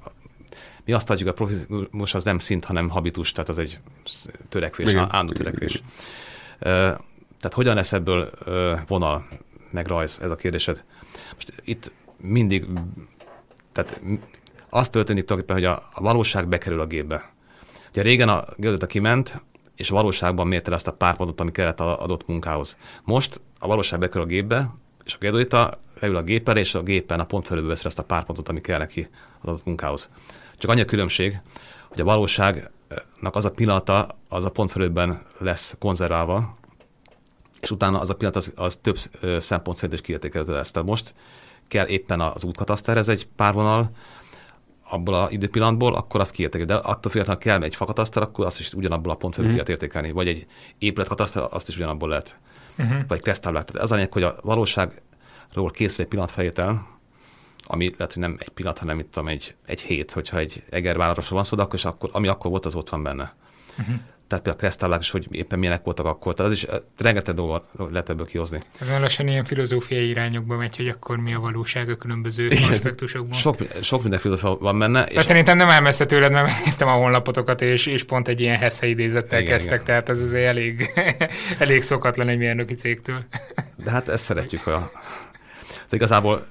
mi 0.84 0.92
azt 0.92 1.10
adjuk, 1.10 1.28
a 1.28 1.32
profizmus 1.32 2.14
az 2.14 2.24
nem 2.24 2.38
szint, 2.38 2.64
hanem 2.64 2.88
habitus, 2.88 3.32
tehát 3.32 3.48
az 3.48 3.58
egy 3.58 3.80
törekvés, 4.48 4.94
állandó 4.94 5.32
törekvés. 5.32 5.82
Tehát 6.58 7.52
hogyan 7.54 7.74
lesz 7.74 7.92
ebből 7.92 8.30
vonal, 8.86 9.28
meg 9.70 9.86
rajz, 9.86 10.18
ez 10.22 10.30
a 10.30 10.34
kérdésed. 10.34 10.84
Most 11.34 11.52
itt 11.64 11.90
mindig, 12.16 12.66
tehát 13.72 14.00
az 14.70 14.88
történik 14.88 15.24
tulajdonképpen, 15.24 15.56
hogy 15.56 15.78
a, 15.78 15.88
a 15.92 16.02
valóság 16.02 16.48
bekerül 16.48 16.80
a 16.80 16.86
gépbe. 16.86 17.32
Ugye 17.90 18.02
régen 18.02 18.28
a 18.28 18.44
geodeta 18.56 18.86
kiment, 18.86 19.42
és 19.76 19.90
a 19.90 19.94
valóságban 19.94 20.46
mérte 20.46 20.72
ezt 20.72 20.86
a 20.86 20.92
pár 20.92 21.16
pontot, 21.16 21.40
ami 21.40 21.50
kellett 21.50 21.80
a 21.80 22.02
adott 22.02 22.26
munkához. 22.26 22.76
Most 23.04 23.40
a 23.58 23.66
valóság 23.66 23.98
bekerül 23.98 24.22
a 24.22 24.26
gépbe, 24.26 24.74
és 25.04 25.14
a 25.14 25.18
geodeta 25.20 25.72
leül 26.00 26.16
a 26.16 26.22
géppel, 26.22 26.56
és 26.56 26.74
a 26.74 26.82
gépen 26.82 27.20
a 27.20 27.24
pontfelőbe 27.24 27.68
veszi 27.68 27.86
ezt 27.86 27.98
a 27.98 28.04
pár 28.04 28.24
pontot, 28.24 28.48
ami 28.48 28.60
kell 28.60 28.78
neki 28.78 29.08
az 29.40 29.48
adott 29.48 29.64
munkához. 29.64 30.10
Csak 30.62 30.71
annyi 30.71 30.81
a 30.81 30.85
különbség, 30.85 31.40
hogy 31.88 32.00
a 32.00 32.04
valóságnak 32.04 33.37
az 33.37 33.45
a 33.45 33.50
pillanata, 33.50 34.19
az 34.28 34.45
a 34.45 34.50
pontfelőben 34.50 35.23
lesz 35.38 35.75
konzerválva, 35.78 36.57
és 37.61 37.71
utána 37.71 38.00
az 38.00 38.11
a 38.11 38.14
pillanat 38.14 38.37
az, 38.37 38.52
az 38.57 38.78
több 38.83 38.99
szempont 39.38 39.76
szerint 39.76 39.95
is 39.95 40.00
kiértékelhető 40.00 40.52
lesz. 40.52 40.71
Tehát 40.71 40.88
most 40.88 41.14
kell 41.69 41.87
éppen 41.87 42.21
az 42.21 42.45
útkataszter, 42.45 42.97
ez 42.97 43.09
egy 43.09 43.28
párvonal, 43.37 43.90
abból 44.90 45.14
az 45.14 45.31
időpillanatból, 45.31 45.95
akkor 45.95 46.21
azt 46.21 46.33
kiértékel. 46.33 46.66
De 46.66 46.75
attól 46.75 47.11
függetlenül, 47.11 47.42
ha 47.42 47.49
kell 47.49 47.62
egy 47.62 47.76
fakataszter, 47.76 48.23
akkor 48.23 48.47
azt 48.47 48.59
is 48.59 48.73
ugyanabból 48.73 49.12
a 49.12 49.16
pont 49.16 49.35
felül 49.35 49.50
uh-huh. 49.50 49.69
értékelni. 49.69 50.11
Vagy 50.11 50.28
egy 50.28 50.47
épületkataszter, 50.78 51.47
azt 51.50 51.69
is 51.69 51.76
ugyanabból 51.76 52.09
lehet. 52.09 52.38
Uh-huh. 52.78 53.07
Vagy 53.09 53.21
kresztáblák. 53.21 53.64
Tehát 53.64 53.83
az 53.83 53.92
a 53.92 53.95
lényeg, 53.95 54.12
hogy 54.12 54.23
a 54.23 54.35
valóságról 54.42 55.71
készül 55.71 56.04
egy 56.04 56.11
pillanatfelétel, 56.11 56.91
ami 57.64 57.95
lehet, 57.97 58.12
hogy 58.12 58.23
nem 58.23 58.37
egy 58.38 58.49
pillanat, 58.49 58.78
hanem 58.78 58.99
itt 58.99 59.21
egy, 59.26 59.54
egy 59.66 59.81
hét, 59.81 60.12
hogyha 60.12 60.38
egy 60.38 60.62
egervárosról 60.71 61.38
van 61.38 61.45
szó, 61.45 61.57
de 61.57 61.62
akkor, 61.62 61.75
is 61.75 61.85
akkor, 61.85 62.11
ami 62.12 62.28
akkor 62.28 62.50
volt, 62.50 62.66
az 62.66 62.75
ott 62.75 62.88
van 62.88 63.02
benne. 63.02 63.35
Uh-huh 63.78 63.97
tehát 64.33 64.47
például 64.47 64.64
a 64.64 64.69
kresztáblák 64.69 65.00
is, 65.00 65.11
hogy 65.11 65.26
éppen 65.31 65.59
milyenek 65.59 65.85
voltak 65.85 66.07
akkor. 66.07 66.35
Tehát 66.35 66.50
az 66.52 66.57
is 66.57 66.66
rengeteg 66.99 67.35
dolgot 67.35 67.64
lehet 67.90 68.09
ebből 68.09 68.26
kihozni. 68.26 68.61
Ez 68.81 68.88
már 68.88 69.00
lassan 69.00 69.28
ilyen 69.28 69.45
filozófiai 69.45 70.09
irányokba 70.09 70.57
megy, 70.57 70.76
hogy 70.76 70.88
akkor 70.88 71.16
mi 71.16 71.35
a 71.35 71.38
valóság 71.38 71.88
a 71.88 71.96
különböző 71.96 72.48
aspektusokban. 72.70 73.33
Sok, 73.33 73.57
sok 73.83 74.01
minden 74.01 74.20
filozófia 74.20 74.57
van 74.61 74.79
benne. 74.79 75.05
És 75.05 75.22
szerintem 75.22 75.57
nem 75.57 75.68
elmessze 75.68 76.05
tőled, 76.05 76.33
mert 76.33 76.46
megnéztem 76.46 76.88
a 76.88 76.92
honlapototokat, 76.92 77.61
és, 77.61 77.87
és 77.87 78.05
pont 78.05 78.29
egy 78.29 78.40
ilyen 78.40 78.59
hesse 78.59 78.87
idézettel 78.87 79.40
igen, 79.40 79.53
kezdtek, 79.53 79.72
igen. 79.75 79.87
tehát 79.87 80.09
ez 80.09 80.22
azért 80.22 80.46
elég, 80.46 80.90
elég 81.59 81.83
szokatlan 81.83 82.29
egy 82.29 82.38
mérnöki 82.38 82.75
cégtől. 82.75 83.25
De 83.77 83.90
hát 83.90 84.09
ezt 84.09 84.25
szeretjük. 84.25 84.66
A... 84.66 84.90
Ez 85.87 85.92
igazából 85.92 86.46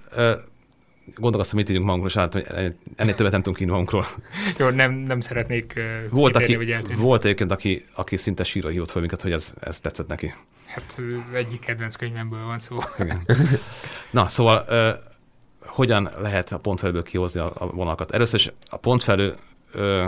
gondolkoztam, 1.22 1.58
mit 1.58 1.70
írjunk 1.70 1.86
magunkról, 1.86 2.12
és 2.12 2.18
hát 2.18 2.54
ennél 2.96 3.16
többet 3.16 3.32
nem 3.32 3.42
tudunk 3.42 3.60
írni 3.60 3.72
magunkról. 3.72 4.08
Jó, 4.60 4.70
nem, 4.70 4.94
nem 4.94 5.20
szeretnék 5.20 5.80
volt, 6.10 6.36
aki, 6.36 6.56
vagy 6.56 6.96
Volt 6.98 7.24
egyébként, 7.24 7.52
aki, 7.52 7.86
aki 7.94 8.18
szinte 8.18 8.44
sírva 8.44 8.70
hívott 8.70 8.92
fel 8.92 9.02
minket, 9.02 9.22
hogy 9.22 9.32
ez, 9.32 9.54
ez 9.60 9.80
tetszett 9.80 10.08
neki. 10.08 10.34
Hát 10.74 11.02
az 11.28 11.34
egyik 11.34 11.60
kedvenc 11.60 11.96
könyvemből 11.96 12.46
van 12.46 12.60
szó. 12.60 12.78
Igen. 13.00 13.28
Na, 14.12 14.28
szóval 14.28 14.66
uh, 14.70 15.70
hogyan 15.70 16.10
lehet 16.20 16.52
a 16.52 16.58
pontfelőből 16.58 17.04
kihozni 17.04 17.40
a, 17.40 17.52
a 17.56 17.66
vonalakat? 17.66 18.12
Először 18.12 18.40
is 18.40 18.52
a 18.70 18.78
pontfelő 18.78 19.36
uh, 19.74 20.04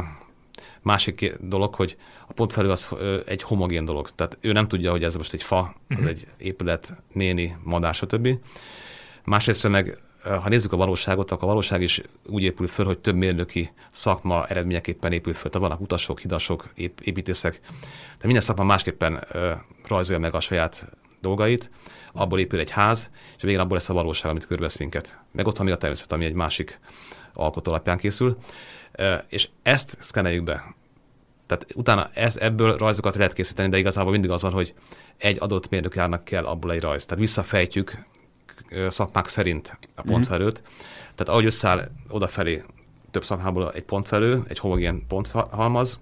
másik 0.82 1.36
dolog, 1.40 1.76
hogy 1.76 1.98
a 2.28 2.34
pontfelő 2.34 2.70
az 2.70 2.88
uh, 2.92 3.20
egy 3.26 3.42
homogén 3.42 3.86
dolog. 3.86 4.10
Tehát 4.16 4.38
ő 4.42 4.52
nem 4.52 4.68
tudja, 4.68 4.92
hogy 4.92 5.04
ez 5.04 5.16
most 5.16 5.34
egy 5.34 5.44
fa, 5.44 5.60
az 5.60 5.74
uh-huh. 5.90 6.10
egy 6.10 6.28
épület, 6.38 6.94
néni, 7.14 7.58
madár, 7.64 7.94
stb. 7.94 8.30
Másrészt 9.24 9.68
meg 9.68 9.98
ha 10.24 10.50
nézzük 10.50 10.74
a 10.74 10.78
valóságot, 10.78 11.32
akkor 11.32 11.44
a 11.44 11.48
valóság 11.48 11.82
is 11.82 12.02
úgy 12.26 12.44
épül 12.44 12.68
föl, 12.68 12.86
hogy 12.86 13.00
több 13.00 13.16
mérnöki 13.16 13.72
szakma 13.90 14.46
eredményeképpen 14.46 15.12
épül 15.12 15.34
föl. 15.34 15.52
Tehát 15.52 15.68
vannak 15.68 15.82
utasok, 15.82 16.20
hidasok, 16.20 16.70
építészek, 17.02 17.60
de 18.18 18.26
minden 18.26 18.42
szakma 18.42 18.64
másképpen 18.64 19.28
rajzolja 19.88 20.22
meg 20.22 20.34
a 20.36 20.40
saját 20.40 20.88
dolgait, 21.22 21.72
abból 22.14 22.40
épül 22.40 22.60
egy 22.60 22.70
ház, 22.70 23.10
és 23.36 23.42
végén 23.42 23.60
abból 23.60 23.78
lesz 23.78 23.90
a 23.90 23.94
valóság, 23.94 24.32
amit 24.32 24.46
körülvesz 24.46 24.78
minket. 24.78 25.18
Meg 25.32 25.48
ott 25.48 25.58
van 25.58 25.66
még 25.66 25.76
a 25.76 25.78
természet, 25.78 26.12
ami 26.12 26.26
egy 26.26 26.34
másik 26.34 26.80
alkotó 27.34 27.72
alapján 27.72 27.98
készül. 27.98 28.38
És 29.28 29.50
ezt 29.64 29.98
szkeneljük 30.00 30.44
be. 30.44 30.76
Tehát 31.46 31.66
utána 31.76 32.10
ez, 32.14 32.38
ebből 32.38 32.78
rajzokat 32.78 33.16
lehet 33.16 33.34
készíteni, 33.34 33.70
de 33.70 33.78
igazából 33.78 34.12
mindig 34.12 34.30
az 34.30 34.42
van, 34.42 34.52
hogy 34.52 34.74
egy 35.18 35.38
adott 35.40 35.70
mérnökjárnak 35.70 36.24
kell 36.24 36.46
abból 36.46 36.72
egy 36.72 36.82
rajz. 36.82 37.06
Tehát 37.06 37.24
visszafejtjük 37.24 38.06
szakmák 38.88 39.28
szerint 39.28 39.78
a 39.96 40.02
pontfelőt. 40.02 40.62
Mm-hmm. 40.62 40.78
Tehát 41.02 41.30
ahogy 41.30 41.46
összeáll 41.46 41.88
odafelé 42.10 42.64
több 43.12 43.24
szakmából 43.24 43.72
egy 43.72 43.84
pontfelő, 43.84 44.44
egy 44.48 44.60
homogén 44.60 45.08
ponthalmaz, 45.08 46.00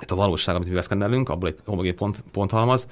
itt 0.00 0.10
a 0.10 0.14
valóság, 0.14 0.54
amit 0.54 0.68
mi 0.68 0.74
veszkennelünk, 0.74 1.28
abból 1.28 1.48
egy 1.48 1.58
homogén 1.64 1.96
pont, 1.96 2.22
ponthalmaz. 2.32 2.86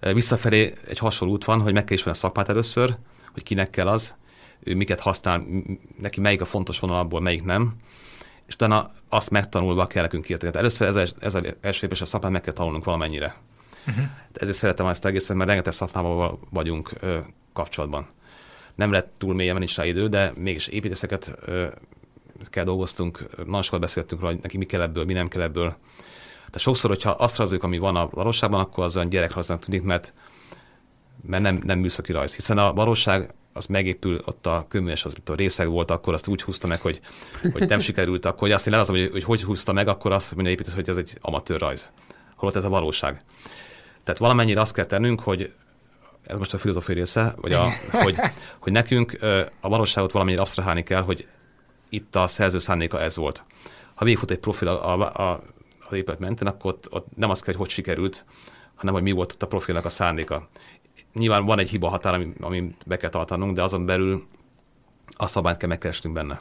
Visszafelé 0.00 0.72
egy 0.88 0.98
hasonló 0.98 1.34
út 1.34 1.44
van, 1.44 1.60
hogy 1.60 1.72
meg 1.72 1.84
kell 1.84 1.96
ismerni 1.96 2.18
a 2.18 2.22
szakmát 2.22 2.48
először, 2.48 2.96
hogy 3.32 3.42
kinek 3.42 3.70
kell 3.70 3.88
az, 3.88 4.14
ő 4.60 4.74
miket 4.74 5.00
használ, 5.00 5.44
neki 5.98 6.20
melyik 6.20 6.40
a 6.40 6.44
fontos 6.44 6.78
vonal, 6.78 6.98
abból 6.98 7.20
melyik 7.20 7.44
nem, 7.44 7.74
és 8.46 8.54
utána 8.54 8.90
azt 9.08 9.30
megtanulva 9.30 9.86
kell 9.86 10.02
nekünk 10.02 10.24
kiérteni. 10.24 10.56
Először 10.56 10.88
ez, 10.88 11.14
ez 11.18 11.34
az 11.34 11.54
első 11.60 11.78
lépés 11.82 12.00
a 12.00 12.04
szakmát 12.04 12.30
meg 12.30 12.40
kell 12.40 12.52
tanulnunk 12.52 12.84
valamennyire. 12.84 13.36
Uh-huh. 13.86 14.04
Ezért 14.32 14.56
szeretem 14.56 14.86
ezt 14.86 15.04
egészen, 15.04 15.36
mert 15.36 15.48
rengeteg 15.48 15.72
szakmával 15.72 16.38
vagyunk 16.50 16.90
ö, 17.00 17.18
kapcsolatban 17.52 18.08
nem 18.74 18.92
lett 18.92 19.12
túl 19.18 19.34
mélyen, 19.34 19.56
nincs 19.56 19.76
rá 19.76 19.84
idő, 19.84 20.08
de 20.08 20.32
mégis 20.36 20.66
építészeket 20.66 21.38
kell 22.44 22.64
dolgoztunk, 22.64 23.26
nagyon 23.36 23.62
sokat 23.62 23.80
beszéltünk 23.80 24.20
róla, 24.20 24.32
hogy 24.32 24.42
neki 24.42 24.56
mi 24.56 24.64
kell 24.64 24.80
ebből, 24.80 25.04
mi 25.04 25.12
nem 25.12 25.28
kell 25.28 25.42
ebből. 25.42 25.76
Tehát 26.46 26.66
sokszor, 26.66 26.90
hogyha 26.90 27.10
azt 27.10 27.36
rajzoljuk, 27.36 27.64
ami 27.64 27.78
van 27.78 27.96
a 27.96 28.08
valóságban, 28.10 28.60
akkor 28.60 28.84
az 28.84 28.96
olyan 28.96 29.08
gyerekrajznak 29.08 29.64
tűnik, 29.64 29.82
mert, 29.82 30.14
mert 31.26 31.42
nem, 31.42 31.60
nem 31.64 31.78
műszaki 31.78 32.12
rajz. 32.12 32.34
Hiszen 32.34 32.58
a 32.58 32.72
valóság 32.72 33.34
az 33.52 33.66
megépül, 33.66 34.20
ott 34.24 34.46
a 34.46 34.66
köműes, 34.68 35.04
az 35.04 35.14
a 35.24 35.34
részeg 35.34 35.68
volt, 35.68 35.90
akkor 35.90 36.14
azt 36.14 36.26
úgy 36.26 36.42
húzta 36.42 36.66
meg, 36.66 36.80
hogy, 36.80 37.00
hogy 37.52 37.68
nem 37.68 37.80
sikerült, 37.80 38.24
akkor 38.24 38.40
hogy 38.40 38.52
azt 38.52 38.66
én 38.66 38.72
elazom, 38.72 38.96
hogy, 38.96 39.10
hogy 39.10 39.24
hogy 39.24 39.42
húzta 39.42 39.72
meg, 39.72 39.88
akkor 39.88 40.12
azt 40.12 40.34
mondja 40.34 40.52
építész, 40.52 40.74
hogy 40.74 40.88
ez 40.88 40.96
egy 40.96 41.18
amatőr 41.20 41.60
rajz. 41.60 41.92
Holott 42.36 42.56
ez 42.56 42.64
a 42.64 42.68
valóság. 42.68 43.22
Tehát 44.04 44.20
valamennyire 44.20 44.60
azt 44.60 44.74
kell 44.74 44.84
tennünk, 44.84 45.20
hogy 45.20 45.52
ez 46.26 46.38
most 46.38 46.54
a 46.54 46.58
filozófia 46.58 46.94
része, 46.94 47.34
vagy 47.36 47.52
a, 47.52 47.68
hogy, 47.90 48.16
hogy 48.58 48.72
nekünk 48.72 49.16
a 49.60 49.68
valóságot 49.68 50.12
valamennyire 50.12 50.42
absztrahálni 50.42 50.82
kell, 50.82 51.02
hogy 51.02 51.26
itt 51.88 52.16
a 52.16 52.26
szerző 52.26 52.58
szándéka 52.58 53.00
ez 53.00 53.16
volt. 53.16 53.44
Ha 53.94 54.04
végigfut 54.04 54.30
egy 54.30 54.38
profil 54.38 54.68
a, 54.68 55.00
a, 55.00 55.30
a, 55.30 55.42
az 55.88 55.92
épület 55.96 56.18
mentén, 56.18 56.48
akkor 56.48 56.72
ott, 56.72 56.86
ott 56.90 57.06
nem 57.16 57.30
az 57.30 57.38
kell, 57.40 57.54
hogy 57.54 57.62
hogy 57.62 57.72
sikerült, 57.72 58.24
hanem 58.74 58.94
hogy 58.94 59.02
mi 59.02 59.10
volt 59.10 59.32
ott 59.32 59.42
a 59.42 59.46
profilnak 59.46 59.84
a 59.84 59.88
szándéka. 59.88 60.48
Nyilván 61.14 61.44
van 61.44 61.58
egy 61.58 61.68
hiba 61.68 61.88
határ, 61.88 62.14
amit 62.14 62.36
ami 62.40 62.74
be 62.86 62.96
kell 62.96 63.10
tartanunk, 63.10 63.54
de 63.54 63.62
azon 63.62 63.86
belül 63.86 64.26
a 65.16 65.26
szabályt 65.26 65.56
kell 65.56 65.68
megkeresnünk 65.68 66.14
benne. 66.14 66.40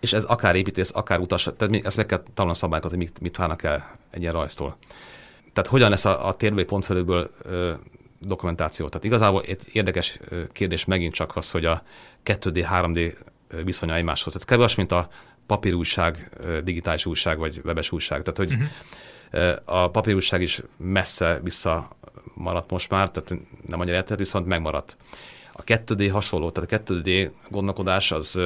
és 0.00 0.12
ez 0.12 0.24
akár 0.24 0.54
építész, 0.56 0.90
akár 0.94 1.18
utas, 1.18 1.48
tehát 1.56 1.84
ezt 1.84 1.96
meg 1.96 2.06
kell 2.06 2.22
tanulni 2.34 2.56
a 2.56 2.60
szabályokat, 2.60 2.90
hogy 2.90 2.98
mit, 2.98 3.20
mit 3.20 3.36
várnak 3.36 3.62
el 3.62 3.96
egy 4.10 4.20
ilyen 4.20 4.32
rajztól. 4.32 4.76
Tehát 5.52 5.70
hogyan 5.70 5.90
lesz 5.90 6.04
a, 6.04 6.26
a 6.26 6.36
térbeli 6.36 6.64
pontfelőből 6.64 7.30
ö, 8.22 8.26
dokumentáció? 8.26 8.88
Tehát 8.88 9.04
igazából 9.04 9.42
egy 9.42 9.60
érdekes 9.72 10.18
kérdés 10.52 10.84
megint 10.84 11.14
csak 11.14 11.36
az, 11.36 11.50
hogy 11.50 11.64
a 11.64 11.82
2D, 12.24 12.66
3D 12.72 13.16
viszonya 13.64 13.94
egymáshoz. 13.94 14.36
Ez 14.36 14.44
kb. 14.44 14.76
mint 14.76 14.92
a 14.92 15.08
papírújság, 15.46 16.30
digitális 16.64 17.06
újság 17.06 17.38
vagy 17.38 17.60
webes 17.64 17.92
újság. 17.92 18.22
Tehát, 18.22 18.36
hogy 18.36 18.52
uh-huh. 18.52 19.56
a 19.64 19.90
papírújság 19.90 20.42
is 20.42 20.62
messze 20.76 21.40
vissza 21.42 21.96
maradt 22.34 22.70
most 22.70 22.90
már, 22.90 23.10
tehát 23.10 23.42
nem 23.66 23.80
annyira 23.80 23.96
érted, 23.96 24.18
viszont 24.18 24.46
megmaradt. 24.46 24.96
A 25.52 25.64
2D 25.64 26.08
hasonló, 26.12 26.50
tehát 26.50 26.72
a 26.72 26.92
2D 26.92 27.30
gondolkodás 27.48 28.12
az 28.12 28.40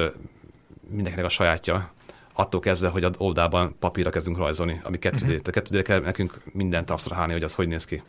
mindenkinek 0.89 1.25
a 1.25 1.29
sajátja, 1.29 1.93
attól 2.33 2.59
kezdve, 2.59 2.87
hogy 2.87 3.03
a 3.03 3.11
oldalban 3.17 3.75
papírra 3.79 4.09
kezdünk 4.09 4.37
rajzolni, 4.37 4.81
ami 4.83 4.97
2D. 5.01 5.13
Uh-huh. 5.13 5.29
Mhm. 5.29 5.37
Tehát 5.37 5.69
2D 5.69 5.81
kell 5.83 5.99
nekünk 5.99 6.41
mindent 6.45 6.89
absztrahálni, 6.89 7.33
hogy 7.33 7.43
az 7.43 7.55
hogy 7.55 7.67
néz 7.67 7.85
ki. 7.85 8.03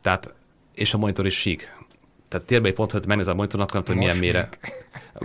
Tehát, 0.00 0.34
és 0.74 0.94
a 0.94 0.98
monitor 0.98 1.26
is 1.26 1.34
sík. 1.40 1.76
Tehát 2.28 2.46
térbeli 2.46 2.72
pont, 2.72 2.90
hogy 2.90 3.06
megnéz 3.06 3.28
a 3.28 3.34
monitornak, 3.34 3.72
nem 3.72 3.82
tudom, 3.82 4.00
milyen 4.00 4.16
mére. 4.16 4.48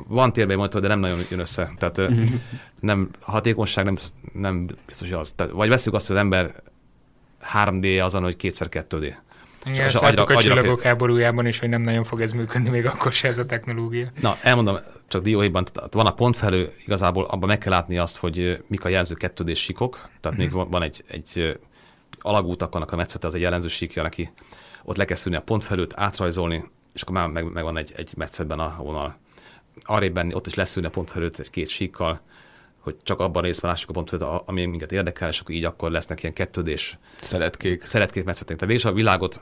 Van 0.08 0.34
térbeli 0.34 0.58
monitor, 0.58 0.82
de 0.82 0.88
nem 0.88 1.00
nagyon 1.00 1.20
jön 1.30 1.40
össze. 1.40 1.72
Tehát 1.78 2.02
nem, 2.80 3.10
hatékonyság 3.22 3.86
nem, 3.86 3.98
nem 4.34 4.66
biztos, 4.86 5.10
hogy 5.10 5.20
az. 5.20 5.32
Tehát, 5.32 5.52
vagy 5.52 5.70
veszük 5.70 5.94
azt, 5.94 6.08
hogy 6.08 6.16
az 6.16 6.22
ember 6.22 6.64
3D 7.54 8.04
azon, 8.04 8.24
hogy 8.24 8.36
kétszer 8.36 8.68
2D. 8.72 9.16
Igen, 9.66 9.86
ezt 9.86 10.02
láttuk 10.02 10.30
a 10.30 10.38
csillagok 10.38 10.82
háborújában 10.82 11.46
is, 11.46 11.60
hogy 11.60 11.70
nem 11.70 11.82
nagyon 11.82 12.04
fog 12.04 12.22
ez 12.22 12.32
működni, 12.32 12.70
még 12.70 12.86
akkor 12.86 13.14
se 13.14 13.28
ez 13.28 13.38
a 13.38 13.46
technológia. 13.46 14.12
Na, 14.22 14.38
elmondom, 14.42 14.78
csak 15.08 15.22
dióhéjban, 15.22 15.66
van 15.92 16.06
a 16.06 16.14
pontfelő, 16.14 16.74
igazából 16.86 17.24
abban 17.24 17.48
meg 17.48 17.58
kell 17.58 17.72
látni 17.72 17.98
azt, 17.98 18.18
hogy 18.18 18.64
mik 18.68 18.86
a 18.86 18.90
jelző 18.90 19.16
kettődés 19.16 19.60
sikok, 19.60 20.10
tehát 20.22 20.40
uh-huh. 20.40 20.60
még 20.60 20.72
van 20.72 20.82
egy, 20.82 21.04
egy 21.08 21.60
alagútak, 22.20 22.76
annak 22.76 22.92
a 22.92 22.96
metszete, 22.96 23.28
az 23.28 23.36
egy 23.36 23.42
jellemző 23.42 23.68
síkja 23.68 24.02
neki, 24.02 24.32
ott 24.84 24.96
le 24.96 25.06
kell 25.06 25.16
szűrni 25.16 25.38
a 25.38 25.42
pontfelőt, 25.42 25.94
átrajzolni, 25.96 26.64
és 26.94 27.02
akkor 27.02 27.16
már 27.16 27.28
meg, 27.28 27.52
meg 27.52 27.64
van 27.64 27.78
egy, 27.78 27.94
egy 27.96 28.14
metszetben 28.16 28.60
a 28.60 28.76
vonal. 28.78 29.18
Arrébb 29.82 30.34
ott 30.34 30.48
is 30.48 30.54
leszűrni 30.54 30.88
a 30.88 30.92
pontfelőt 30.92 31.40
egy 31.40 31.50
két 31.50 31.70
síkkal, 31.70 32.22
hogy 32.80 32.96
csak 33.04 33.20
abban 33.20 33.44
részben 33.44 33.70
lássuk 33.70 33.90
a 33.90 33.94
pontot, 33.94 34.22
ami 34.46 34.66
minket 34.66 34.92
érdekel, 34.92 35.30
és 35.30 35.40
akkor 35.40 35.56
így 35.56 35.64
akkor 35.64 35.92
lesznek 35.92 36.22
ilyen 36.22 36.34
kettődés. 36.34 36.98
Szeretkék. 37.22 37.86
Szeretkék 37.86 38.24
metszeték. 38.24 38.58
Tehát 38.58 38.74
végül 38.74 38.92
a 38.92 38.96
világot, 38.96 39.42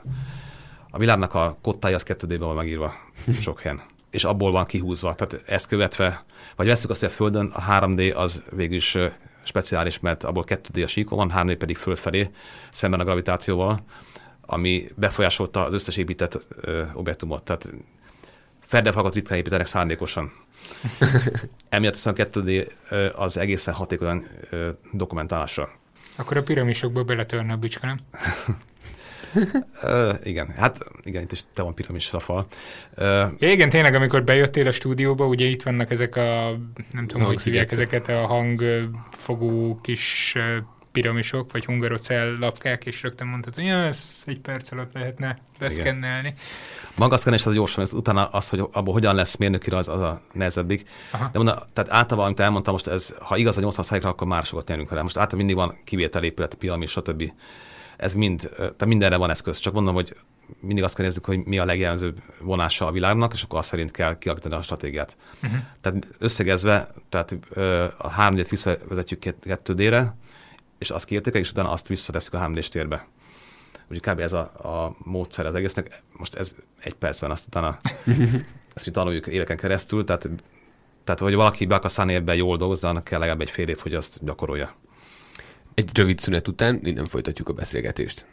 a 0.90 0.98
világnak 0.98 1.34
a 1.34 1.58
kottája 1.62 1.94
az 1.94 2.02
kettődében 2.02 2.46
van 2.46 2.56
megírva 2.56 2.94
sok 3.42 3.60
helyen. 3.60 3.82
És 4.10 4.24
abból 4.24 4.50
van 4.50 4.64
kihúzva. 4.64 5.14
Tehát 5.14 5.48
ezt 5.48 5.66
követve, 5.66 6.24
vagy 6.56 6.66
veszük 6.66 6.90
azt, 6.90 7.00
hogy 7.00 7.08
a 7.08 7.12
Földön 7.12 7.46
a 7.46 7.62
3D 7.62 8.14
az 8.14 8.42
végül 8.50 8.76
is 8.76 8.98
speciális, 9.46 10.00
mert 10.00 10.24
abból 10.24 10.44
2D 10.46 10.84
a 10.84 10.86
síkon 10.86 11.18
van, 11.18 11.32
3D 11.34 11.56
pedig 11.58 11.76
fölfelé, 11.76 12.30
szemben 12.70 13.00
a 13.00 13.04
gravitációval, 13.04 13.84
ami 14.40 14.88
befolyásolta 14.94 15.64
az 15.64 15.74
összes 15.74 15.96
épített 15.96 16.46
ö, 16.60 16.82
objektumot. 16.94 17.44
Tehát 17.44 17.68
Ferdefakot 18.66 19.14
ritkán 19.14 19.38
építenek 19.38 19.66
szándékosan. 19.66 20.32
Emiatt 21.68 21.94
a 22.04 22.12
2D 22.12 22.68
az 23.14 23.36
egészen 23.36 23.74
hatékonyan 23.74 24.26
dokumentálásra. 24.92 25.70
Akkor 26.16 26.36
a 26.36 26.42
piramisokba 26.42 27.04
beletörne 27.04 27.52
a 27.52 27.56
bicska, 27.56 27.86
nem? 27.86 27.96
igen, 30.22 30.48
hát 30.56 30.78
igen, 31.04 31.22
itt 31.22 31.32
is 31.32 31.40
te 31.52 31.62
van 31.62 31.74
piramis 31.74 32.12
a 32.12 32.20
fal. 32.20 32.46
Uh, 32.96 33.06
ja, 33.38 33.50
igen, 33.50 33.68
tényleg, 33.68 33.94
amikor 33.94 34.24
bejöttél 34.24 34.66
a 34.66 34.72
stúdióba, 34.72 35.26
ugye 35.26 35.44
itt 35.44 35.62
vannak 35.62 35.90
ezek 35.90 36.16
a, 36.16 36.58
nem 36.92 37.06
tudom, 37.06 37.26
hogy 37.26 37.42
hívják 37.42 37.72
ezeket 37.72 38.08
a 38.08 38.26
hangfogó 38.26 39.78
kis 39.82 40.34
piramisok, 40.96 41.52
vagy 41.52 41.64
hungarocell 41.64 42.36
lapkák, 42.40 42.84
és 42.84 43.02
rögtön 43.02 43.26
mondtad, 43.26 43.54
hogy 43.54 43.64
ja, 43.64 43.76
ez 43.76 44.22
egy 44.26 44.38
perc 44.38 44.72
alatt 44.72 44.92
lehetne 44.92 45.36
beszkennelni. 45.58 46.34
Maga 46.96 47.14
a 47.14 47.16
szkennés 47.16 47.46
az 47.46 47.54
gyorsan, 47.54 47.84
ez 47.84 47.92
utána 47.92 48.26
az, 48.26 48.48
hogy 48.48 48.60
abból 48.72 48.92
hogyan 48.92 49.14
lesz 49.14 49.36
mérnöki 49.36 49.70
az, 49.70 49.88
az 49.88 50.00
a 50.00 50.20
nehezebbik. 50.32 50.88
Aha. 51.10 51.28
De 51.32 51.38
mondom, 51.38 51.54
tehát 51.72 51.92
általában, 51.92 52.24
amit 52.24 52.40
elmondtam 52.40 52.72
most, 52.72 52.86
ez, 52.86 53.14
ha 53.20 53.36
igaz 53.36 53.56
a 53.56 53.60
80 53.60 53.84
százalékra, 53.84 54.10
akkor 54.10 54.26
már 54.26 54.44
sokat 54.44 54.68
nyerünk 54.68 54.88
vele. 54.88 55.02
Most 55.02 55.16
általában 55.16 55.46
mindig 55.46 55.64
van 55.64 55.78
kivételépület, 55.84 56.54
piramis, 56.54 56.90
stb. 56.90 57.32
Ez 57.96 58.14
mind, 58.14 58.50
tehát 58.56 58.86
mindenre 58.86 59.16
van 59.16 59.30
eszköz. 59.30 59.58
Csak 59.58 59.72
mondom, 59.72 59.94
hogy 59.94 60.16
mindig 60.60 60.84
azt 60.84 60.94
kell 60.94 61.04
nézzük, 61.04 61.24
hogy 61.24 61.44
mi 61.44 61.58
a 61.58 61.64
legjellemzőbb 61.64 62.22
vonása 62.40 62.86
a 62.86 62.92
világnak, 62.92 63.32
és 63.32 63.42
akkor 63.42 63.58
azt 63.58 63.68
szerint 63.68 63.90
kell 63.90 64.18
kialakítani 64.18 64.54
a 64.54 64.62
stratégiát. 64.62 65.16
Uh-huh. 65.42 65.58
Tehát 65.80 66.06
összegezve, 66.18 66.88
tehát 67.08 67.36
a 67.98 68.08
3 68.08 68.34
d 68.34 68.48
visszavezetjük 68.48 69.22
2D-re, 69.24 70.16
és 70.78 70.90
azt 70.90 71.04
kiértékeljük, 71.04 71.46
és 71.46 71.52
utána 71.52 71.70
azt 71.70 71.88
visszateszünk 71.88 72.34
a 72.34 72.38
3 72.38 72.54
térbe. 72.54 73.08
Úgyhogy 73.90 74.12
kb. 74.12 74.20
ez 74.20 74.32
a, 74.32 74.40
a 74.40 74.94
módszer 74.98 75.46
az 75.46 75.54
egésznek. 75.54 76.02
Most 76.16 76.34
ez 76.34 76.54
egy 76.80 76.94
percben, 76.94 77.30
azt 77.30 77.46
utána 77.46 77.76
ezt 78.74 78.86
mi 78.86 78.92
tanuljuk 78.92 79.26
éveken 79.26 79.56
keresztül, 79.56 80.04
tehát, 80.04 80.30
tehát 81.04 81.20
hogy 81.20 81.34
valaki 81.34 81.66
be 81.66 81.74
akar 81.74 81.90
szállni 81.90 82.14
ebben 82.14 82.36
jól 82.36 82.56
dolgozza, 82.56 82.88
annak 82.88 83.04
kell 83.04 83.18
legalább 83.18 83.40
egy 83.40 83.50
fél 83.50 83.68
év, 83.68 83.78
hogy 83.78 83.94
azt 83.94 84.24
gyakorolja. 84.24 84.74
Egy 85.76 85.90
rövid 85.92 86.18
szünet 86.18 86.48
után 86.48 86.80
innen 86.82 87.06
folytatjuk 87.06 87.48
a 87.48 87.52
beszélgetést. 87.52 88.26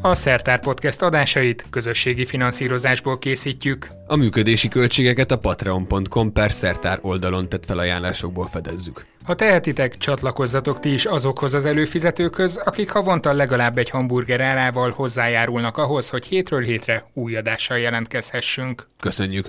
A 0.00 0.14
Szertár 0.14 0.60
Podcast 0.60 1.02
adásait 1.02 1.66
közösségi 1.70 2.24
finanszírozásból 2.24 3.18
készítjük. 3.18 3.88
A 4.06 4.16
működési 4.16 4.68
költségeket 4.68 5.30
a 5.30 5.38
patreon.com 5.38 6.32
per 6.32 6.52
Szertár 6.52 6.98
oldalon 7.02 7.48
tett 7.48 7.64
felajánlásokból 7.64 8.46
fedezzük. 8.46 9.06
Ha 9.24 9.34
tehetitek, 9.34 9.96
csatlakozzatok 9.96 10.80
ti 10.80 10.92
is 10.92 11.04
azokhoz 11.04 11.54
az 11.54 11.64
előfizetőkhöz, 11.64 12.56
akik 12.56 12.90
havonta 12.90 13.32
legalább 13.32 13.78
egy 13.78 13.90
hamburger 13.90 14.40
árával 14.40 14.90
hozzájárulnak 14.90 15.76
ahhoz, 15.76 16.08
hogy 16.08 16.26
hétről 16.26 16.62
hétre 16.62 17.10
új 17.12 17.36
adással 17.36 17.78
jelentkezhessünk. 17.78 18.88
Köszönjük! 19.00 19.48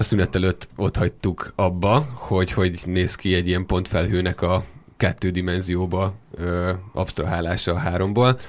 A 0.00 0.02
szünet 0.02 0.34
előtt 0.34 0.68
ott 0.76 0.96
hagytuk 0.96 1.52
abba, 1.56 2.06
hogy 2.14 2.52
hogy 2.52 2.80
néz 2.84 3.14
ki 3.14 3.34
egy 3.34 3.48
ilyen 3.48 3.66
pontfelhőnek 3.66 4.42
a 4.42 4.62
kettő 4.96 5.30
dimenzióba 5.30 6.14
ö, 6.34 6.70
absztrahálása 6.92 7.72
a 7.72 7.78
háromból. 7.78 8.40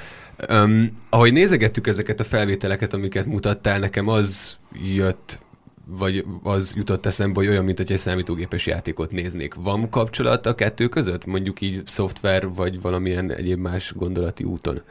Um, 0.49 0.91
ahogy 1.09 1.33
nézegettük 1.33 1.87
ezeket 1.87 2.19
a 2.19 2.23
felvételeket, 2.23 2.93
amiket 2.93 3.25
mutattál, 3.25 3.79
nekem 3.79 4.07
az 4.07 4.57
jött 4.93 5.39
vagy 5.85 6.25
az 6.43 6.73
jutott 6.75 7.05
eszembe, 7.05 7.39
hogy 7.39 7.47
olyan, 7.47 7.63
mint 7.63 7.77
hogy 7.77 7.91
egy 7.91 7.97
számítógépes 7.97 8.65
játékot 8.65 9.11
néznék. 9.11 9.53
Van 9.53 9.89
kapcsolat 9.89 10.45
a 10.45 10.55
kettő 10.55 10.87
között? 10.87 11.25
Mondjuk 11.25 11.61
így 11.61 11.81
szoftver, 11.85 12.47
vagy 12.53 12.81
valamilyen 12.81 13.31
egyéb 13.31 13.59
más 13.59 13.93
gondolati 13.95 14.43
úton? 14.43 14.81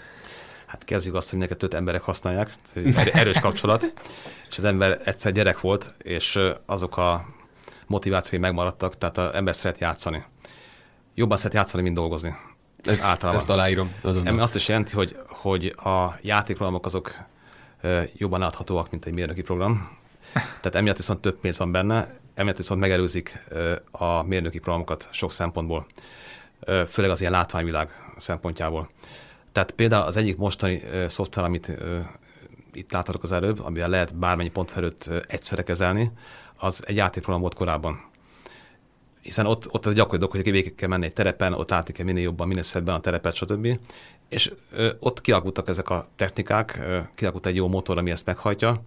Hát 0.69 0.85
kezdjük 0.85 1.15
azt, 1.15 1.31
hogy 1.31 1.39
neked 1.39 1.63
öt 1.63 1.75
emberek 1.75 2.03
használják, 2.03 2.51
erős 3.13 3.41
kapcsolat, 3.41 3.93
és 4.51 4.59
az 4.59 4.65
ember 4.65 5.01
egyszer 5.05 5.33
gyerek 5.33 5.61
volt, 5.61 5.95
és 5.99 6.39
azok 6.67 6.97
a 6.97 7.27
motivációi 7.87 8.41
megmaradtak, 8.41 8.99
tehát 8.99 9.19
az 9.19 9.35
ember 9.35 9.55
szeret 9.55 9.79
játszani 9.79 10.25
jobban 11.19 11.37
szeret 11.37 11.55
játszani, 11.55 11.83
mint 11.83 11.95
dolgozni. 11.95 12.37
Ez, 12.85 13.03
általában. 13.03 13.41
Ezt 13.41 13.51
aláírom. 13.51 13.95
Ami 14.03 14.41
azt 14.41 14.55
is 14.55 14.69
jelenti, 14.69 14.95
hogy, 14.95 15.17
hogy 15.29 15.67
a 15.77 16.19
játékprogramok 16.23 16.87
azok 16.87 17.13
jobban 18.13 18.41
láthatóak, 18.41 18.91
mint 18.91 19.05
egy 19.05 19.13
mérnöki 19.13 19.43
program. 19.43 19.99
Tehát 20.33 20.75
emiatt 20.75 20.97
viszont 20.97 21.21
több 21.21 21.41
pénz 21.41 21.59
van 21.59 21.73
benne, 21.73 22.15
emiatt 22.35 22.57
viszont 22.57 22.81
megelőzik 22.81 23.45
a 23.91 24.23
mérnöki 24.23 24.59
programokat 24.59 25.09
sok 25.11 25.33
szempontból, 25.33 25.87
főleg 26.89 27.11
az 27.11 27.21
ilyen 27.21 27.33
látványvilág 27.33 27.91
szempontjából. 28.19 28.91
Tehát 29.59 29.73
például 29.73 30.07
az 30.07 30.17
egyik 30.17 30.37
mostani 30.37 30.83
szoftver, 31.09 31.45
amit 31.45 31.73
itt 32.73 32.93
láthatok 32.93 33.23
az 33.23 33.33
előbb, 33.33 33.65
amivel 33.65 33.89
lehet 33.89 34.15
bármennyi 34.15 34.49
pontfelőt 34.49 35.11
egyszerre 35.29 35.63
kezelni, 35.63 36.11
az 36.57 36.83
egy 36.87 36.97
játékprogram 36.97 37.41
volt 37.41 37.55
korábban 37.55 38.07
hiszen 39.23 39.47
ott, 39.47 39.75
ott 39.75 39.87
az 39.87 39.95
gyakori 39.95 40.19
dolog, 40.19 40.35
hogy 40.35 40.51
végig 40.51 40.75
kell 40.75 40.89
menni 40.89 41.05
egy 41.05 41.13
terepen, 41.13 41.53
ott 41.53 41.71
látni 41.71 41.93
kell 41.93 42.05
minél 42.05 42.23
jobban, 42.23 42.49
minél 42.49 42.63
szebben 42.63 42.95
a 42.95 43.01
terepet, 43.01 43.35
stb. 43.35 43.79
És 44.29 44.53
ö, 44.73 44.89
ott 44.99 45.21
kialakultak 45.21 45.69
ezek 45.69 45.91
a 45.91 46.09
technikák, 46.17 46.79
ö, 46.81 46.99
kialakult 47.15 47.47
egy 47.47 47.57
jó 47.57 47.69
motor, 47.69 47.99
ami 47.99 48.11
ezt 48.11 48.27
meghajtja, 48.27 48.83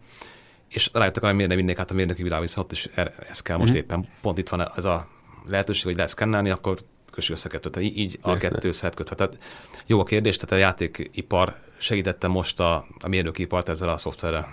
és 0.70 0.90
rájöttek, 0.94 1.24
hogy 1.24 1.34
miért 1.34 1.50
nem 1.50 1.58
vinnék 1.58 1.80
át 1.80 1.92
a 1.92 1.94
mérnöki 1.94 2.24
világ, 2.24 2.42
viszont 2.42 2.66
ott 2.66 2.72
is 2.72 2.90
er, 2.94 3.14
ez 3.30 3.40
kell 3.40 3.58
most 3.58 3.70
mm-hmm. 3.70 3.80
éppen, 3.80 4.08
pont 4.22 4.38
itt 4.38 4.50
van 4.50 4.72
ez 4.76 4.86
a 4.86 5.08
lehetőség, 5.48 5.84
hogy 5.84 5.96
lehet 5.96 6.12
szkennelni, 6.12 6.50
akkor 6.50 6.78
kössük 7.12 7.36
össze 7.36 7.50
kettőt. 7.50 7.71
Tehát 7.71 7.89
így 7.89 8.17
a 8.21 8.38
kettő 8.38 8.67
össze 8.67 8.89
kötve. 8.89 9.15
Tehát 9.15 9.38
jó 9.86 10.00
a 10.00 10.04
kérdés, 10.04 10.36
tehát 10.36 10.52
a 10.52 10.56
játékipar 10.56 11.56
segítette 11.78 12.28
most 12.28 12.60
a, 12.60 12.86
a 13.00 13.08
mérnökipart 13.08 13.69
ezzel 13.69 13.89
a 13.89 13.97
szoftverrel. 13.97 14.47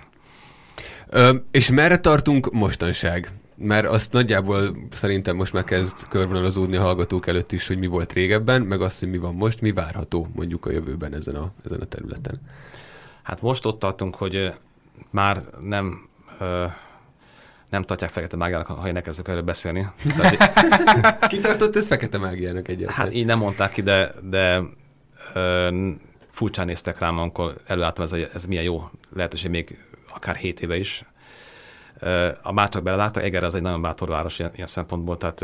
Ö, 1.08 1.34
és 1.50 1.70
merre 1.70 1.98
tartunk 1.98 2.52
mostanság? 2.52 3.32
mert 3.60 3.86
azt 3.86 4.12
nagyjából 4.12 4.76
szerintem 4.90 5.36
most 5.36 5.52
már 5.52 5.64
kezd 5.64 6.08
körvonalazódni 6.08 6.76
a 6.76 6.82
hallgatók 6.82 7.26
előtt 7.26 7.52
is, 7.52 7.66
hogy 7.66 7.78
mi 7.78 7.86
volt 7.86 8.12
régebben, 8.12 8.62
meg 8.62 8.80
azt, 8.80 8.98
hogy 8.98 9.10
mi 9.10 9.18
van 9.18 9.34
most, 9.34 9.60
mi 9.60 9.72
várható 9.72 10.28
mondjuk 10.34 10.66
a 10.66 10.70
jövőben 10.70 11.14
ezen 11.14 11.34
a, 11.34 11.52
ezen 11.64 11.80
a 11.80 11.84
területen. 11.84 12.40
Hát 13.22 13.42
most 13.42 13.66
ott 13.66 13.78
tartunk, 13.78 14.14
hogy 14.14 14.52
már 15.10 15.42
nem 15.60 16.08
ö, 16.38 16.66
nem 17.70 17.82
tartják 17.82 18.10
fekete 18.10 18.36
mágiának, 18.36 18.66
ha 18.66 18.88
én 18.88 18.96
elkezdek 18.96 19.28
erről 19.28 19.42
beszélni. 19.42 19.88
Ki 21.28 21.38
tartott 21.38 21.76
ez 21.76 21.86
fekete 21.86 22.18
mágiának 22.18 22.68
egyáltalán? 22.68 23.06
Hát 23.06 23.14
így 23.14 23.26
nem 23.26 23.38
mondták 23.38 23.72
ki, 23.72 23.82
de, 23.82 24.12
de 24.22 24.62
ö, 25.34 25.90
furcsán 26.30 26.66
néztek 26.66 26.98
rám, 26.98 27.18
amikor 27.18 27.56
előálltam, 27.66 28.04
ez, 28.04 28.12
ez 28.34 28.44
milyen 28.44 28.64
jó 28.64 28.90
lehetőség 29.14 29.50
még 29.50 29.78
akár 30.14 30.36
7 30.36 30.60
éve 30.60 30.78
is. 30.78 31.04
A 32.42 32.52
bátrak 32.52 32.82
beleláttak, 32.82 33.22
Eger 33.22 33.44
az 33.44 33.54
egy 33.54 33.62
nagyon 33.62 33.82
bátor 33.82 34.08
város 34.08 34.38
ilyen, 34.38 34.50
ilyen 34.54 34.66
szempontból, 34.66 35.16
tehát 35.16 35.42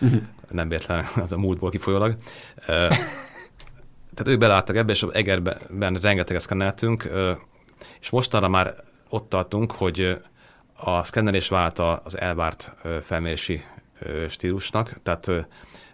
uh-huh. 0.00 0.22
nem 0.48 0.68
véletlen 0.68 1.04
az 1.16 1.32
a 1.32 1.38
múltból 1.38 1.70
kifolyólag. 1.70 2.16
tehát 2.66 4.26
ők 4.26 4.38
beláttak 4.38 4.76
ebbe, 4.76 4.92
és 4.92 5.06
Egerben 5.12 5.98
rengeteget 6.02 6.42
szkenneltünk, 6.42 7.10
és 8.00 8.10
mostanra 8.10 8.48
már 8.48 8.74
ott 9.08 9.28
tartunk, 9.28 9.72
hogy 9.72 10.20
a 10.84 11.04
szkennelés 11.04 11.48
vált 11.48 11.78
az 11.78 12.18
elvárt 12.18 12.72
felmérési 13.02 13.64
stílusnak, 14.28 15.00
tehát 15.02 15.30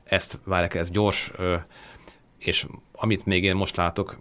ezt 0.05 0.38
várják, 0.44 0.74
ez 0.74 0.90
gyors, 0.90 1.31
és 2.38 2.66
amit 2.92 3.27
még 3.27 3.44
én 3.44 3.55
most 3.55 3.77
látok, 3.77 4.18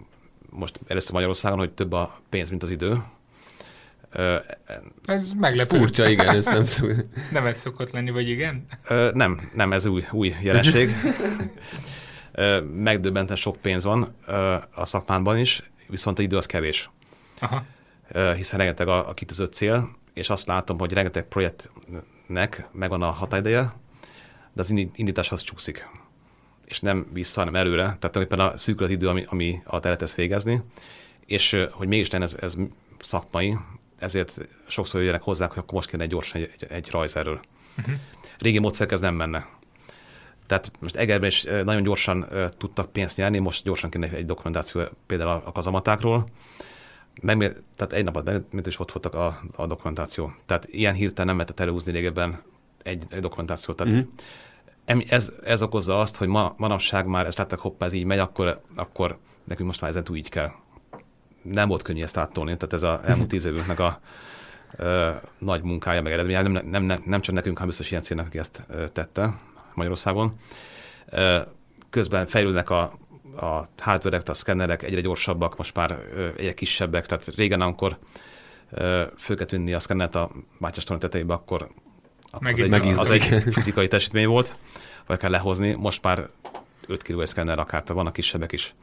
most 0.49 0.79
először 0.87 1.13
Magyarországon, 1.13 1.57
hogy 1.57 1.71
több 1.71 1.91
a 1.91 2.19
pénz, 2.29 2.49
mint 2.49 2.63
az 2.63 2.69
idő. 2.69 3.03
Ez 5.05 5.31
meglepő. 5.31 5.77
Furcsa, 5.77 6.09
igen, 6.09 6.35
ez 6.35 6.45
nem 6.45 6.63
szó. 6.63 6.87
Nem 7.31 7.45
ez 7.45 7.57
szokott 7.57 7.91
lenni, 7.91 8.11
vagy 8.11 8.29
igen? 8.29 8.65
Nem, 9.13 9.49
nem, 9.53 9.73
ez 9.73 9.85
új, 9.85 10.05
új 10.11 10.35
jelenség. 10.41 10.89
Megdöbbenten 12.73 13.35
sok 13.35 13.57
pénz 13.57 13.83
van 13.83 14.15
a 14.75 14.85
szakmánban 14.85 15.37
is, 15.37 15.71
viszont 15.87 16.17
az 16.17 16.23
idő 16.23 16.37
az 16.37 16.45
kevés. 16.45 16.89
Aha. 17.39 17.63
Hiszen 18.35 18.59
rengeteg 18.59 18.87
a, 18.87 19.09
a 19.09 19.13
kitűzött 19.13 19.53
cél, 19.53 19.89
és 20.17 20.29
azt 20.29 20.47
látom, 20.47 20.79
hogy 20.79 20.93
rengeteg 20.93 21.27
projektnek 21.27 22.67
megvan 22.71 23.01
a 23.01 23.09
határideje, 23.09 23.73
de 24.53 24.61
az 24.61 24.69
indításhoz 24.69 25.41
csúszik 25.41 25.87
és 26.67 26.79
nem 26.79 27.07
vissza, 27.13 27.39
hanem 27.39 27.55
előre. 27.55 27.81
Tehát 27.81 27.99
tulajdonképpen 27.99 28.39
a 28.39 28.57
szűkül 28.57 28.85
az 28.85 28.91
idő, 28.91 29.07
ami, 29.07 29.25
ami 29.27 29.61
alatt 29.65 29.85
el 29.85 29.97
lehet 29.99 30.15
végezni, 30.15 30.61
és 31.25 31.65
hogy 31.71 31.87
mégis 31.87 32.07
ez, 32.07 32.37
ez 32.39 32.55
szakmai, 32.99 33.57
ezért 33.99 34.47
sokszor 34.67 35.01
jönnek 35.01 35.21
hozzá, 35.21 35.47
hogy 35.47 35.57
akkor 35.57 35.73
most 35.73 35.89
kéne 35.89 36.03
egy 36.03 36.09
gyorsan 36.09 36.41
egy, 36.41 36.51
egy, 36.59 36.71
egy 36.71 36.89
rajz 36.91 37.15
erről. 37.15 37.39
Uh-huh. 37.77 37.95
Régi 38.37 38.59
módszer 38.59 38.91
ez 38.91 38.99
nem 38.99 39.15
menne. 39.15 39.47
Tehát 40.47 40.71
most 40.79 40.95
Egerben 40.95 41.29
is 41.29 41.43
nagyon 41.43 41.83
gyorsan 41.83 42.27
tudtak 42.57 42.91
pénzt 42.91 43.17
nyerni, 43.17 43.39
most 43.39 43.63
gyorsan 43.63 43.89
kéne 43.89 44.09
egy 44.09 44.25
dokumentáció 44.25 44.81
például 45.05 45.41
a 45.45 45.51
kazamatákról, 45.51 46.29
meg, 47.21 47.61
tehát 47.75 47.93
egy 47.93 48.03
napot 48.03 48.51
mint 48.51 48.67
is 48.67 48.79
ott 48.79 48.91
voltak 48.91 49.13
a, 49.13 49.41
a 49.55 49.67
dokumentáció. 49.67 50.33
Tehát 50.45 50.65
ilyen 50.65 50.93
hirtelen 50.93 51.25
nem 51.27 51.35
lehetett 51.35 51.59
előhúzni 51.59 51.91
régebben 51.91 52.39
egy, 52.83 53.03
egy 53.09 53.21
dokumentációt. 53.21 53.77
Tehát 53.77 53.93
uh-huh 53.93 54.09
ez, 55.07 55.31
ez 55.43 55.61
okozza 55.61 55.99
azt, 55.99 56.15
hogy 56.15 56.27
ma, 56.27 56.53
manapság 56.57 57.05
már 57.05 57.25
ezt 57.25 57.37
láttak, 57.37 57.59
hoppá, 57.59 57.85
ez 57.85 57.93
így 57.93 58.05
megy, 58.05 58.19
akkor, 58.19 58.61
akkor 58.75 59.17
nekünk 59.43 59.67
most 59.67 59.81
már 59.81 59.89
ezen 59.89 60.03
túl 60.03 60.15
így 60.15 60.29
kell. 60.29 60.51
Nem 61.41 61.67
volt 61.67 61.81
könnyű 61.81 62.01
ezt 62.01 62.17
áttolni, 62.17 62.57
tehát 62.57 62.73
ez 62.73 62.83
a 62.83 63.01
elmúlt 63.05 63.27
tíz 63.27 63.45
évünknek 63.45 63.79
a 63.79 63.99
ö, 64.75 65.11
nagy 65.37 65.63
munkája, 65.63 66.01
meg 66.01 66.11
eredménye, 66.11 66.41
nem, 66.41 66.67
nem, 66.67 66.83
nem, 66.83 67.01
nem 67.05 67.21
csak 67.21 67.35
nekünk, 67.35 67.55
hanem 67.55 67.67
biztos 67.67 67.91
ilyen 67.91 68.03
célnak, 68.03 68.25
aki 68.25 68.37
ezt 68.37 68.63
ö, 68.67 68.87
tette 68.87 69.35
Magyarországon. 69.73 70.33
Ö, 71.09 71.39
közben 71.89 72.25
fejlődnek 72.25 72.69
a, 72.69 72.93
a 73.41 73.69
hardware 73.77 74.21
a 74.25 74.33
szkennerek 74.33 74.83
egyre 74.83 75.01
gyorsabbak, 75.01 75.57
most 75.57 75.75
már 75.75 75.99
egyre 76.37 76.53
kisebbek, 76.53 77.05
tehát 77.05 77.35
régen, 77.35 77.61
amikor 77.61 77.97
föl 79.17 79.45
tűnni 79.45 79.73
a 79.73 79.79
szkennert 79.79 80.15
a 80.15 80.31
bátyástorony 80.59 81.01
tetejébe, 81.01 81.33
akkor 81.33 81.69
az 82.31 82.71
egy, 82.71 82.87
az 82.87 83.09
egy 83.09 83.23
fizikai 83.51 83.87
teljesítmény 83.87 84.27
volt, 84.27 84.57
vagy 85.05 85.17
kell 85.17 85.31
lehozni. 85.31 85.73
Most 85.73 86.03
már 86.03 86.29
5 86.87 87.03
kg 87.03 87.25
szkenner 87.25 87.59
akár, 87.59 87.83
vannak 87.87 88.13
kisebbek 88.13 88.51
is. 88.51 88.75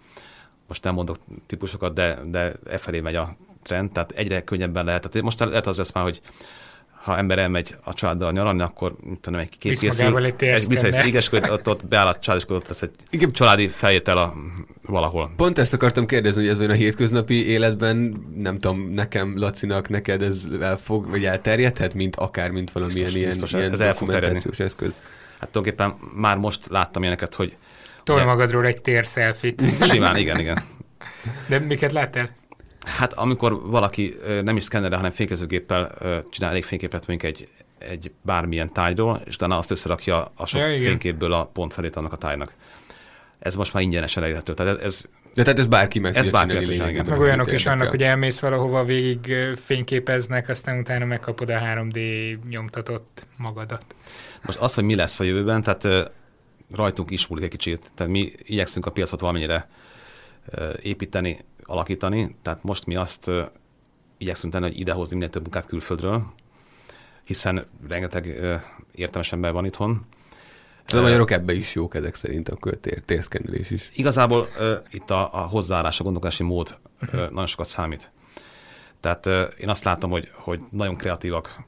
Most 0.67 0.85
nem 0.85 0.95
mondok 0.95 1.17
típusokat, 1.47 1.95
de, 1.95 2.19
de 2.25 2.53
e 2.71 2.79
felé 2.79 3.01
megy 3.01 3.15
a 3.15 3.37
trend, 3.63 3.93
tehát 3.93 4.11
egyre 4.11 4.45
könnyebben 4.45 4.85
lehet. 4.85 5.01
Tehát 5.01 5.23
most 5.23 5.39
lehet 5.39 5.67
az 5.67 5.77
lesz 5.77 5.93
már, 5.93 6.05
hogy 6.05 6.21
ha 7.05 7.17
ember 7.17 7.39
elmegy 7.39 7.75
a 7.83 7.95
családdal 7.95 8.33
nyaralni, 8.33 8.63
akkor 8.63 8.95
tudom, 9.21 9.41
egy 9.41 9.49
kép 9.49 9.79
készül. 9.79 9.89
Egy 9.89 10.69
vissza 10.69 11.31
hogy 11.31 11.51
ott, 11.51 11.69
ott 11.69 11.87
beáll 11.87 12.07
a 12.07 12.19
család, 12.19 12.41
és 12.41 12.55
ott 12.55 12.69
lesz 12.69 12.83
egy 12.83 12.91
Igen. 13.11 13.33
családi 13.33 13.69
felvétel 13.69 14.19
a, 14.19 14.35
valahol. 14.87 15.33
Pont 15.37 15.59
ezt 15.59 15.75
akartam 15.75 16.07
kérdezni, 16.07 16.41
hogy 16.41 16.51
ez 16.51 16.59
olyan 16.59 16.71
a 16.71 16.75
hétköznapi 16.75 17.47
életben, 17.47 18.27
nem 18.37 18.59
tudom, 18.59 18.91
nekem, 18.91 19.39
Lacinak, 19.39 19.89
neked 19.89 20.23
ez 20.23 20.49
elfog, 20.61 21.11
vagy 21.11 21.25
elterjedhet, 21.25 21.95
mint 21.95 22.17
akár, 22.17 22.51
mint 22.51 22.71
valamilyen 22.71 23.05
biztos, 23.05 23.21
ilyen, 23.21 23.31
biztos, 23.31 23.53
ilyen 23.53 23.73
ez 23.73 23.79
dokumentációs 23.79 24.59
eszköz. 24.59 24.97
Hát 25.39 25.51
tulajdonképpen 25.51 25.95
már 26.17 26.37
most 26.37 26.67
láttam 26.69 27.03
ilyeneket, 27.03 27.35
hogy 27.35 27.57
Tolj 28.05 28.25
magadról 28.25 28.67
egy 28.67 28.81
tér 28.81 29.07
szelfit. 29.07 29.63
Simán, 29.83 30.17
igen, 30.17 30.39
igen. 30.39 30.63
De 31.47 31.59
miket 31.59 31.93
láttál? 31.93 32.31
Hát 32.85 33.13
amikor 33.13 33.61
valaki 33.71 34.17
nem 34.43 34.57
is 34.57 34.63
szkennerrel, 34.63 34.97
hanem 34.97 35.13
fékezőgéppel 35.13 35.95
csinál 36.31 36.51
elég 36.51 36.65
fényképet 36.65 37.07
mondjuk 37.07 37.33
egy, 37.33 37.49
egy 37.79 38.11
bármilyen 38.23 38.73
tájról, 38.73 39.21
és 39.25 39.35
utána 39.35 39.59
azt 39.59 39.71
összerakja 39.71 40.33
a 40.35 40.47
sok 40.47 40.61
ja, 40.61 40.67
fényképből 40.67 41.33
a 41.33 41.45
pont 41.45 41.73
felét 41.73 41.97
annak 41.97 42.13
a 42.13 42.17
tájnak. 42.17 42.53
Ez 43.39 43.55
most 43.55 43.73
már 43.73 43.83
ingyenesen 43.83 44.23
elérhető. 44.23 44.55
Tehát 44.55 44.83
ez, 44.83 45.05
de 45.35 45.43
tehát 45.43 45.59
ez 45.59 45.67
bárki 45.67 45.99
meg 45.99 46.17
ez 46.17 46.29
bárki 46.29 46.77
meg 46.77 47.09
Meg 47.09 47.21
olyanok 47.21 47.53
is 47.53 47.65
vannak, 47.65 47.89
hogy 47.89 48.03
elmész 48.03 48.41
valahova, 48.41 48.85
végig 48.85 49.35
fényképeznek, 49.57 50.49
aztán 50.49 50.79
utána 50.79 51.05
megkapod 51.05 51.51
a 51.51 51.59
3D 51.59 51.99
nyomtatott 52.49 53.27
magadat. 53.37 53.85
Most 54.43 54.59
az, 54.59 54.75
hogy 54.75 54.85
mi 54.85 54.95
lesz 54.95 55.21
a 55.21 55.25
jövőben, 55.25 55.63
tehát 55.63 56.13
rajtunk 56.75 57.11
is 57.11 57.27
múlik 57.27 57.45
egy 57.45 57.51
kicsit. 57.51 57.91
Tehát 57.95 58.13
mi 58.13 58.33
igyekszünk 58.43 58.87
a 58.87 58.91
piacot 58.91 59.21
valamennyire 59.21 59.69
építeni, 60.83 61.39
alakítani, 61.65 62.37
tehát 62.43 62.63
most 62.63 62.87
mi 62.87 62.97
azt 62.97 63.31
igyekszünk 64.19 64.53
tenni, 64.53 64.67
hogy 64.67 64.79
idehozni 64.79 65.15
minél 65.15 65.31
több 65.31 65.43
munkát 65.43 65.67
külföldről, 65.67 66.33
hiszen 67.25 67.67
rengeteg 67.89 68.41
értelmes 68.95 69.33
ember 69.33 69.53
van 69.53 69.65
itthon. 69.65 70.07
De 70.91 70.99
a 70.99 71.03
magyarok 71.03 71.31
ebbe 71.31 71.53
is 71.53 71.75
jók 71.75 71.95
ezek 71.95 72.15
szerint 72.15 72.49
a 72.49 72.59
térszkennelés 73.05 73.71
is. 73.71 73.91
Igazából 73.95 74.49
itt 74.91 75.11
a, 75.11 75.35
a 75.35 75.47
hozzáállás, 75.47 76.01
a 76.01 76.03
gondolkodási 76.03 76.43
mód 76.43 76.79
nagyon 77.11 77.47
sokat 77.47 77.67
számít. 77.67 78.11
Tehát 79.01 79.27
én 79.59 79.69
azt 79.69 79.85
látom, 79.85 80.11
hogy, 80.11 80.29
hogy 80.33 80.61
nagyon 80.71 80.97
kreatívak 80.97 81.65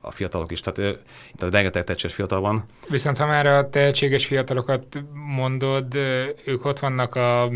a 0.00 0.10
fiatalok 0.10 0.50
is. 0.50 0.60
Tehát 0.60 0.98
itt 1.32 1.42
a 1.42 1.50
rengeteg 1.50 1.84
tehetséges 1.84 2.14
fiatal 2.14 2.40
van. 2.40 2.64
Viszont 2.88 3.16
ha 3.16 3.26
már 3.26 3.46
a 3.46 3.68
tehetséges 3.68 4.26
fiatalokat 4.26 5.04
mondod, 5.36 5.94
ők 6.44 6.64
ott 6.64 6.78
vannak 6.78 7.14
a 7.14 7.50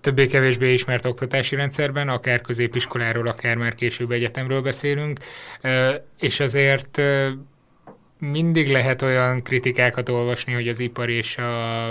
többé-kevésbé 0.00 0.72
ismert 0.72 1.04
oktatási 1.04 1.56
rendszerben, 1.56 2.08
akár 2.08 2.40
középiskoláról, 2.40 3.26
akár 3.26 3.56
már 3.56 3.74
később 3.74 4.10
egyetemről 4.10 4.62
beszélünk, 4.62 5.18
és 6.20 6.40
azért 6.40 7.00
mindig 8.18 8.70
lehet 8.70 9.02
olyan 9.02 9.42
kritikákat 9.42 10.08
olvasni, 10.08 10.52
hogy 10.52 10.68
az 10.68 10.80
ipar 10.80 11.08
és 11.08 11.36
a 11.36 11.88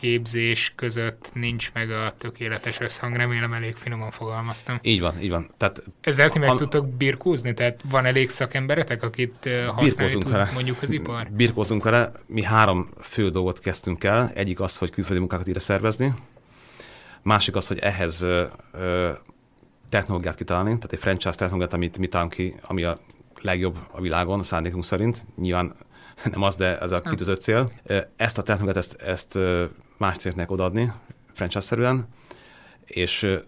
képzés 0.00 0.72
között 0.76 1.30
nincs 1.32 1.72
meg 1.72 1.90
a 1.90 2.10
tökéletes 2.18 2.80
összhang. 2.80 3.16
Remélem 3.16 3.52
elég 3.52 3.74
finoman 3.74 4.10
fogalmaztam. 4.10 4.78
Így 4.82 5.00
van, 5.00 5.20
így 5.20 5.30
van. 5.30 5.50
Tehát, 5.56 5.82
Ezzel 6.00 6.28
ti 6.28 6.38
meg 6.38 6.48
a... 6.48 6.54
tudtok 6.54 6.88
birkózni? 6.88 7.54
Tehát 7.54 7.80
van 7.90 8.04
elég 8.04 8.28
szakemberetek, 8.30 9.02
akit 9.02 9.50
használni 9.66 10.12
tud 10.12 10.30
vele. 10.30 10.50
mondjuk 10.54 10.82
az 10.82 10.90
ipar? 10.90 11.28
Birkózunk 11.30 11.84
vele. 11.84 12.12
Mi 12.26 12.42
három 12.42 12.88
fő 13.02 13.28
dolgot 13.28 13.58
kezdtünk 13.58 14.04
el. 14.04 14.30
Egyik 14.34 14.60
az, 14.60 14.78
hogy 14.78 14.90
külföldi 14.90 15.18
munkákat 15.18 15.46
ide 15.46 15.60
szervezni. 15.60 16.12
Másik 17.26 17.56
az, 17.56 17.66
hogy 17.66 17.78
ehhez 17.78 18.22
ö, 18.22 18.44
ö, 18.72 19.12
technológiát 19.88 20.34
kitalálni, 20.34 20.70
tehát 20.74 20.92
egy 20.92 20.98
franchise 20.98 21.34
technológiát, 21.34 21.72
amit 21.72 21.98
mi 21.98 22.06
találunk 22.06 22.34
ki, 22.34 22.54
ami 22.62 22.84
a 22.84 22.98
legjobb 23.40 23.78
a 23.90 24.00
világon, 24.00 24.38
a 24.38 24.42
szándékunk 24.42 24.84
szerint. 24.84 25.26
Nyilván 25.36 25.74
nem 26.32 26.42
az, 26.42 26.54
de 26.54 26.78
ez 26.78 26.92
a 26.92 27.00
kitűzött 27.00 27.40
cél. 27.40 27.68
Ezt 28.16 28.38
a 28.38 28.42
technológiát, 28.42 28.84
ezt, 28.84 29.02
ezt 29.02 29.38
más 29.96 30.16
cégnek 30.16 30.50
odaadni, 30.50 30.92
franchise-szerűen, 31.30 32.08
és 32.84 33.38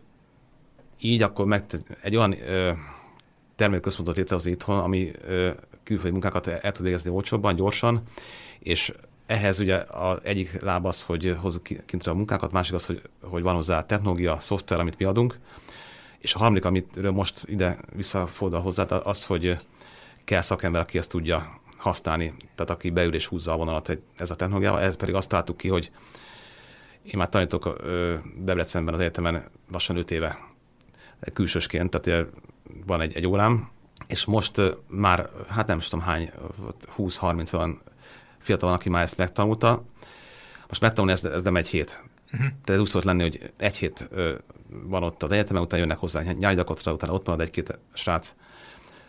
így 1.00 1.22
akkor 1.22 1.46
meg 1.46 1.64
egy 2.02 2.16
olyan 2.16 2.34
termelőközpontot 3.56 4.16
létrehozni 4.16 4.50
itthon, 4.50 4.78
ami 4.78 5.12
külföldi 5.82 6.10
munkákat 6.10 6.46
el 6.46 6.72
tud 6.72 6.84
végezni 6.84 7.10
olcsóbban, 7.10 7.54
gyorsan, 7.54 8.02
és 8.58 8.92
ehhez 9.28 9.60
ugye 9.60 9.76
az 9.76 10.18
egyik 10.22 10.60
láb 10.60 10.84
az, 10.84 11.02
hogy 11.02 11.36
hozzuk 11.40 11.62
kintre 11.86 12.10
a 12.10 12.14
munkákat, 12.14 12.52
másik 12.52 12.74
az, 12.74 12.86
hogy, 12.86 13.02
hogy 13.22 13.42
van 13.42 13.54
hozzá 13.54 13.86
technológia, 13.86 14.40
szoftver, 14.40 14.80
amit 14.80 14.98
mi 14.98 15.04
adunk, 15.04 15.38
és 16.18 16.34
a 16.34 16.38
harmadik, 16.38 16.64
amit 16.64 17.12
most 17.12 17.48
ide 17.48 17.78
visszafordul 17.92 18.60
hozzá, 18.60 18.82
az, 18.82 19.24
hogy 19.24 19.56
kell 20.24 20.40
szakember, 20.40 20.80
aki 20.80 20.98
ezt 20.98 21.10
tudja 21.10 21.60
használni, 21.76 22.34
tehát 22.54 22.70
aki 22.70 22.90
beül 22.90 23.14
és 23.14 23.26
húzza 23.26 23.52
a 23.52 23.56
vonalat 23.56 23.98
ez 24.16 24.30
a 24.30 24.36
technológia, 24.36 24.80
ez 24.80 24.96
pedig 24.96 25.14
azt 25.14 25.28
találtuk 25.28 25.56
ki, 25.56 25.68
hogy 25.68 25.90
én 27.02 27.14
már 27.16 27.28
tanítok 27.28 27.82
Debrecenben 28.36 28.94
az 28.94 29.00
egyetemen 29.00 29.44
lassan 29.70 29.96
5 29.96 30.10
éve 30.10 30.38
külsősként, 31.32 32.00
tehát 32.00 32.26
van 32.86 33.00
egy, 33.00 33.16
egy 33.16 33.26
órám, 33.26 33.70
és 34.06 34.24
most 34.24 34.62
már, 34.86 35.30
hát 35.48 35.66
nem 35.66 35.78
tudom 35.78 36.04
hány, 36.04 36.30
20-30 36.96 37.48
van 37.50 37.80
fiatal 38.38 38.68
van, 38.68 38.79
aki 38.79 38.88
már 38.88 39.03
ezt 39.03 39.16
megtanulta. 39.16 39.85
Most 40.68 40.81
megtanulni, 40.81 41.12
ez, 41.12 41.24
ez 41.24 41.42
nem 41.42 41.57
egy 41.57 41.68
hét. 41.68 42.03
Uh-huh. 42.24 42.48
Tehát 42.48 42.68
ez 42.68 42.81
úgy 42.81 42.87
szólt 42.87 43.05
lenni, 43.05 43.22
hogy 43.22 43.53
egy 43.57 43.77
hét 43.77 44.09
van 44.70 45.03
ott 45.03 45.22
az 45.22 45.31
egyetemen, 45.31 45.62
utána 45.62 45.83
jönnek 45.83 45.98
hozzá 45.98 46.22
nyári 46.22 46.55
gyakorlatra, 46.57 46.92
utána 46.92 47.12
ott 47.12 47.27
marad 47.27 47.40
egy-két 47.40 47.79
srác, 47.92 48.35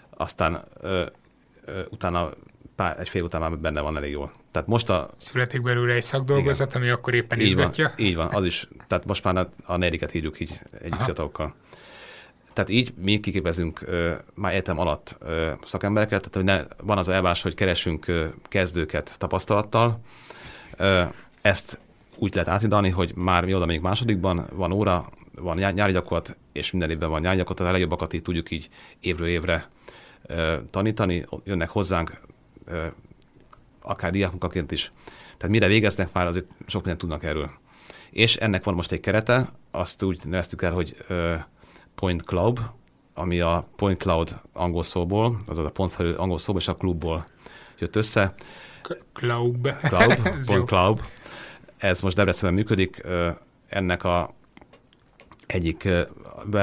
aztán 0.10 0.64
ö, 0.82 1.06
ö, 1.66 1.82
utána 1.90 2.30
pár, 2.76 3.00
egy 3.00 3.10
fél 3.10 3.24
után 3.24 3.42
már 3.42 3.58
benne 3.58 3.82
van 3.82 3.98
elég 3.98 4.12
jól. 4.12 4.32
Tehát 4.52 4.68
most 4.68 4.90
a... 4.90 5.10
Születik 5.18 5.62
belőle 5.62 5.94
egy 5.94 6.02
szakdolgozat, 6.02 6.70
Igen. 6.70 6.82
ami 6.82 6.92
akkor 6.92 7.14
éppen 7.14 7.40
így 7.40 7.46
izgatja. 7.46 7.94
Van, 7.98 8.06
így 8.06 8.16
van, 8.16 8.28
az 8.28 8.46
is. 8.46 8.68
Tehát 8.88 9.06
most 9.06 9.24
már 9.24 9.38
a, 9.38 9.50
a 9.64 9.78
negyediket 9.78 10.14
írjuk 10.14 10.40
így 10.40 10.60
egy 10.82 10.94
fiatalokkal. 10.98 11.56
Tehát 12.60 12.74
így 12.74 12.94
mi 12.98 13.20
kiképezünk 13.20 13.82
uh, 13.88 14.12
már 14.34 14.52
egyetem 14.52 14.80
alatt 14.80 15.18
uh, 15.22 15.52
szakembereket, 15.64 16.30
tehát 16.30 16.48
ne, 16.48 16.76
van 16.86 16.98
az 16.98 17.10
elvárás, 17.10 17.42
hogy 17.42 17.54
keresünk 17.54 18.06
uh, 18.08 18.26
kezdőket 18.44 19.16
tapasztalattal. 19.18 20.00
Uh, 20.80 21.14
ezt 21.42 21.80
úgy 22.16 22.34
lehet 22.34 22.50
átidalni, 22.50 22.90
hogy 22.90 23.12
már 23.16 23.46
mi 23.46 23.54
oda 23.54 23.66
még 23.66 23.82
másodikban 23.82 24.48
van 24.54 24.72
óra, 24.72 25.10
van 25.36 25.58
nyári 25.58 25.92
gyakorlat, 25.92 26.38
és 26.52 26.72
minden 26.72 26.90
évben 26.90 27.10
van 27.10 27.22
nyári 27.22 27.38
gyakorlat, 27.38 27.68
a 27.68 27.72
legjobbakat 27.72 28.14
így 28.14 28.22
tudjuk 28.22 28.52
így 28.52 28.70
évről 29.00 29.28
évre 29.28 29.70
uh, 30.30 30.56
tanítani, 30.70 31.26
jönnek 31.44 31.70
hozzánk 31.70 32.22
uh, 32.68 32.78
akár 33.82 34.12
diákmunkaként 34.12 34.72
is. 34.72 34.92
Tehát 35.38 35.50
mire 35.50 35.68
végeznek, 35.68 36.14
már 36.14 36.26
azért 36.26 36.48
sok 36.66 36.82
mindent 36.82 37.00
tudnak 37.00 37.24
erről. 37.24 37.52
És 38.10 38.36
ennek 38.36 38.64
van 38.64 38.74
most 38.74 38.92
egy 38.92 39.00
kerete, 39.00 39.50
azt 39.72 40.04
úgy 40.04 40.20
neveztük 40.26 40.62
el, 40.62 40.72
hogy 40.72 40.96
uh, 41.10 41.40
Point 42.00 42.24
Club, 42.24 42.60
ami 43.14 43.40
a 43.40 43.68
Point 43.76 43.98
Cloud 43.98 44.42
angol 44.54 44.84
szóból, 44.84 45.38
azaz 45.48 45.66
a 45.66 45.70
pont 45.70 45.94
felül 45.94 46.14
angol 46.16 46.38
szóból 46.38 46.62
és 46.62 46.68
a 46.68 46.76
klubból 46.76 47.28
jött 47.80 47.96
össze. 47.96 48.34
Club. 49.14 49.68
Club, 49.82 50.30
Point 50.48 50.66
Club. 50.66 51.02
Ez 51.78 52.02
most 52.02 52.16
Debrecenben 52.16 52.54
működik. 52.54 53.02
Ennek 53.68 54.04
a 54.04 54.34
egyik 55.48 55.88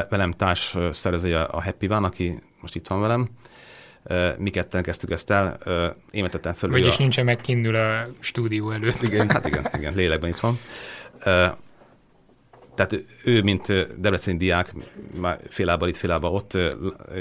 velem 0.09 0.31
társ 0.31 0.77
szervezője 0.91 1.43
a 1.43 1.63
Happy 1.63 1.87
Van, 1.87 2.05
aki 2.05 2.43
most 2.61 2.75
itt 2.75 2.87
van 2.87 3.01
velem. 3.01 3.29
Mi 4.39 4.51
ketten 4.51 4.83
kezdtük 4.83 5.11
ezt 5.11 5.31
el, 5.31 5.59
én 6.11 6.23
vetettem 6.23 6.53
föl. 6.53 6.71
Vagyis 6.71 6.95
a... 6.95 6.99
nincsen 6.99 7.25
megkinnül 7.25 7.75
a 7.75 8.07
stúdió 8.21 8.71
előtt. 8.71 9.03
Igen, 9.03 9.29
hát 9.29 9.47
igen, 9.47 9.69
igen, 9.73 9.95
lélekben 9.95 10.31
itt 10.31 10.41
van. 10.41 10.59
Tehát 12.77 13.05
ő, 13.25 13.43
mint 13.43 13.67
debreceni 14.01 14.37
diák, 14.37 14.75
már 15.15 15.41
félában 15.49 15.89
itt, 15.89 15.97
félában 15.97 16.35
ott, 16.35 16.55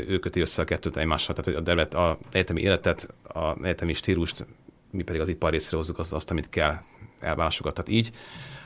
ő 0.07 0.19
köti 0.19 0.39
össze 0.39 0.61
a 0.61 0.65
kettőt 0.65 0.97
egymással. 0.97 1.35
Tehát 1.35 1.59
a, 1.59 1.63
Debret, 1.63 1.93
a 1.93 2.17
egyetemi 2.31 2.61
életet, 2.61 3.13
a 3.23 3.63
egyetemi 3.63 3.93
stílust, 3.93 4.45
mi 4.91 5.03
pedig 5.03 5.21
az 5.21 5.27
ipar 5.27 5.51
részre 5.51 5.77
hozzuk 5.77 5.99
azt, 5.99 6.13
azt 6.13 6.31
amit 6.31 6.49
kell 6.49 6.75
elválásokat. 7.19 7.73
Tehát 7.73 7.89
így 7.91 8.11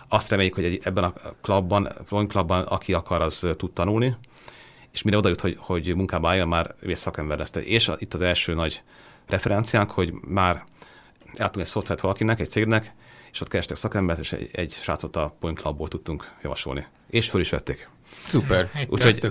azt 0.08 0.30
reméljük, 0.30 0.56
hogy 0.56 0.64
egy, 0.64 0.80
ebben 0.84 1.04
a 1.04 1.14
klubban, 1.42 1.90
klubban, 2.28 2.64
aki 2.64 2.94
akar, 2.94 3.22
az 3.22 3.48
tud 3.58 3.72
tanulni, 3.72 4.18
és 4.92 5.02
mire 5.02 5.18
oda 5.18 5.30
jut, 5.30 5.42
hogy, 5.42 5.56
hogy 5.60 5.96
munkába 5.96 6.30
álljon, 6.30 6.48
már 6.48 6.76
szakember 6.94 7.38
lesz. 7.38 7.52
És 7.56 7.90
a, 7.90 7.96
itt 7.98 8.14
az 8.14 8.22
első 8.22 8.54
nagy 8.54 8.84
referenciánk, 9.28 9.92
hogy 9.92 10.14
már 10.28 10.66
eltudunk 11.34 11.66
egy 11.66 11.72
szoftvert 11.72 12.02
valakinek, 12.02 12.40
egy 12.40 12.50
cégnek, 12.50 12.94
és 13.32 13.42
ott 13.42 13.48
kerestek 13.48 13.78
szakembert, 13.78 14.20
és 14.20 14.32
egy, 14.32 14.50
egy 14.52 14.72
srácot 14.72 15.16
a 15.16 15.36
Point 15.40 15.60
Clubból 15.60 15.88
tudtunk 15.88 16.32
javasolni. 16.44 16.86
És 17.10 17.30
föl 17.30 17.42
is 17.42 17.50
vették. 17.50 17.90
Szuper. 18.28 18.70
Úgyhogy 18.88 19.30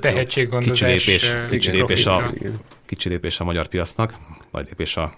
kicsi 0.58 0.84
lépés, 0.84 1.36
kicsi, 1.48 1.70
lépés 1.70 2.06
a, 2.06 2.32
kicsi 2.86 3.08
lépés 3.08 3.40
a 3.40 3.44
magyar 3.44 3.66
piacnak, 3.66 4.14
nagy 4.50 4.66
lépés 4.66 4.96
a 4.96 5.14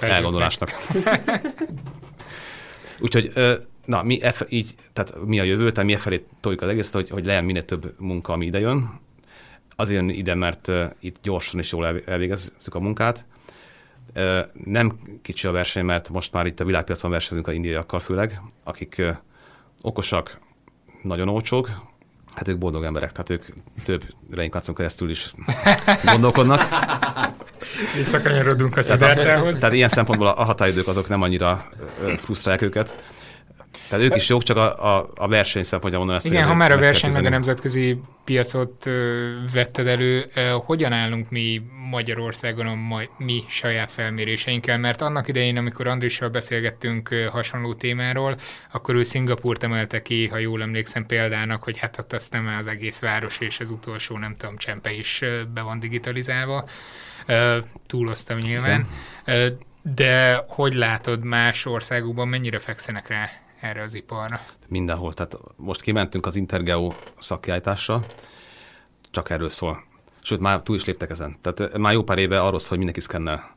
elgondolásnak. 0.00 0.70
Úgyhogy 3.00 3.32
na, 3.84 4.02
mi, 4.02 4.22
e, 4.22 4.34
így, 4.48 4.74
tehát 4.92 5.14
mi 5.24 5.40
a 5.40 5.42
jövő, 5.42 5.70
tehát 5.70 5.88
mi 5.88 5.94
e 5.94 5.98
felé 5.98 6.24
toljuk 6.40 6.62
az 6.62 6.68
egészet, 6.68 6.92
hogy, 6.92 7.10
hogy 7.10 7.26
legyen 7.26 7.44
minél 7.44 7.64
több 7.64 7.94
munka, 7.98 8.32
ami 8.32 8.46
ide 8.46 8.58
jön. 8.58 9.00
Azért 9.76 10.10
ide, 10.10 10.34
mert 10.34 10.70
itt 11.00 11.16
gyorsan 11.22 11.60
és 11.60 11.72
jól 11.72 12.02
elvégezzük 12.04 12.74
a 12.74 12.80
munkát, 12.80 13.24
nem 14.64 14.98
kicsi 15.22 15.46
a 15.46 15.50
verseny, 15.50 15.84
mert 15.84 16.08
most 16.08 16.32
már 16.32 16.46
itt 16.46 16.60
a 16.60 16.64
világpiacon 16.64 17.10
versenyzünk 17.10 17.48
a 17.48 17.52
indiaiakkal 17.52 18.00
főleg, 18.00 18.40
akik 18.64 19.02
okosak, 19.82 20.38
nagyon 21.02 21.28
olcsók, 21.28 21.70
hát 22.34 22.48
ők 22.48 22.58
boldog 22.58 22.84
emberek, 22.84 23.12
tehát 23.12 23.30
ők 23.30 23.44
több 23.84 24.04
reinkarnáción 24.30 24.76
keresztül 24.76 25.10
is 25.10 25.34
gondolkodnak. 26.12 26.60
Visszakanyarodunk 27.96 28.76
a 28.76 28.82
Szidártához. 28.82 29.58
Tehát 29.58 29.74
ilyen 29.74 29.88
szempontból 29.88 30.26
a 30.26 30.44
határidők 30.44 30.88
azok 30.88 31.08
nem 31.08 31.22
annyira 31.22 31.68
frusztrálják 32.18 32.62
őket. 32.62 33.04
Tehát 33.92 34.06
ők 34.06 34.16
is 34.16 34.28
jók, 34.28 34.42
csak 34.42 34.56
a, 34.56 34.96
a, 34.96 35.10
a 35.14 35.28
verseny 35.28 35.62
szempontja 35.62 35.98
mondom 35.98 36.16
ezt. 36.16 36.26
Igen, 36.26 36.46
ha 36.46 36.54
már 36.54 36.70
a 36.70 36.78
verseny 36.78 37.12
meg 37.12 37.24
a 37.24 37.28
nemzetközi 37.28 38.00
piacot 38.24 38.90
vetted 39.52 39.86
elő, 39.86 40.24
hogyan 40.64 40.92
állunk 40.92 41.30
mi 41.30 41.62
Magyarországon 41.90 42.66
a 42.66 42.74
ma, 42.74 43.00
mi 43.16 43.44
saját 43.48 43.90
felméréseinkkel? 43.90 44.78
Mert 44.78 45.00
annak 45.00 45.28
idején, 45.28 45.56
amikor 45.56 45.86
Andrissal 45.86 46.28
beszélgettünk 46.28 47.08
hasonló 47.30 47.74
témáról, 47.74 48.36
akkor 48.72 48.94
ő 48.94 49.02
Szingapurt 49.02 49.62
emelte 49.62 50.02
ki, 50.02 50.28
ha 50.28 50.38
jól 50.38 50.62
emlékszem 50.62 51.06
példának, 51.06 51.62
hogy 51.62 51.78
hát 51.78 51.98
ott 51.98 52.12
azt 52.12 52.32
nem 52.32 52.54
az 52.58 52.66
egész 52.66 53.00
város 53.00 53.38
és 53.38 53.60
az 53.60 53.70
utolsó, 53.70 54.18
nem 54.18 54.36
tudom, 54.36 54.56
csempe 54.56 54.92
is 54.92 55.22
be 55.54 55.60
van 55.60 55.78
digitalizálva. 55.78 56.64
Túloztam 57.86 58.38
nyilván. 58.38 58.88
De 59.82 60.44
hogy 60.48 60.74
látod 60.74 61.24
más 61.24 61.66
országokban, 61.66 62.28
mennyire 62.28 62.58
fekszenek 62.58 63.08
rá 63.08 63.30
erre 63.62 63.82
az 63.82 63.94
iparra? 63.94 64.40
Mindenhol. 64.68 65.12
Tehát 65.12 65.38
most 65.56 65.80
kimentünk 65.80 66.26
az 66.26 66.36
Intergeo 66.36 66.92
szakkiállításra, 67.18 68.04
csak 69.10 69.30
erről 69.30 69.48
szól. 69.48 69.84
Sőt, 70.22 70.40
már 70.40 70.60
túl 70.60 70.76
is 70.76 70.84
léptek 70.84 71.10
ezen. 71.10 71.36
Tehát 71.40 71.78
már 71.78 71.92
jó 71.92 72.02
pár 72.02 72.18
éve 72.18 72.40
arról 72.40 72.58
szól, 72.58 72.68
hogy 72.68 72.78
mindenki 72.78 73.00
szkennel. 73.00 73.56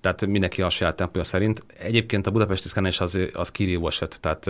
Tehát 0.00 0.26
mindenki 0.26 0.62
a 0.62 0.68
saját 0.68 0.96
tempója 0.96 1.24
szerint. 1.24 1.64
Egyébként 1.78 2.26
a 2.26 2.30
budapesti 2.30 2.68
szkennelés 2.68 3.00
az, 3.00 3.18
az 3.32 3.50
kirívó 3.50 3.86
eset. 3.86 4.20
Tehát, 4.20 4.46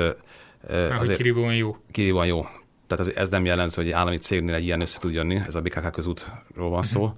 azért, 1.00 1.16
kirívóan 1.16 1.54
jó. 1.54 1.76
Kirívóan 1.90 2.26
jó. 2.26 2.46
Tehát 2.86 3.06
ez, 3.06 3.14
ez 3.14 3.28
nem 3.28 3.44
jellemző, 3.44 3.82
hogy 3.82 3.90
állami 3.90 4.16
cégnél 4.16 4.54
egy 4.54 4.64
ilyen 4.64 4.80
össze 4.80 4.98
tud 4.98 5.12
jönni, 5.12 5.42
ez 5.46 5.54
a 5.54 5.60
BKK 5.60 5.90
közútról 5.90 6.70
van 6.70 6.82
szó. 6.82 7.02
Uh-huh. 7.02 7.16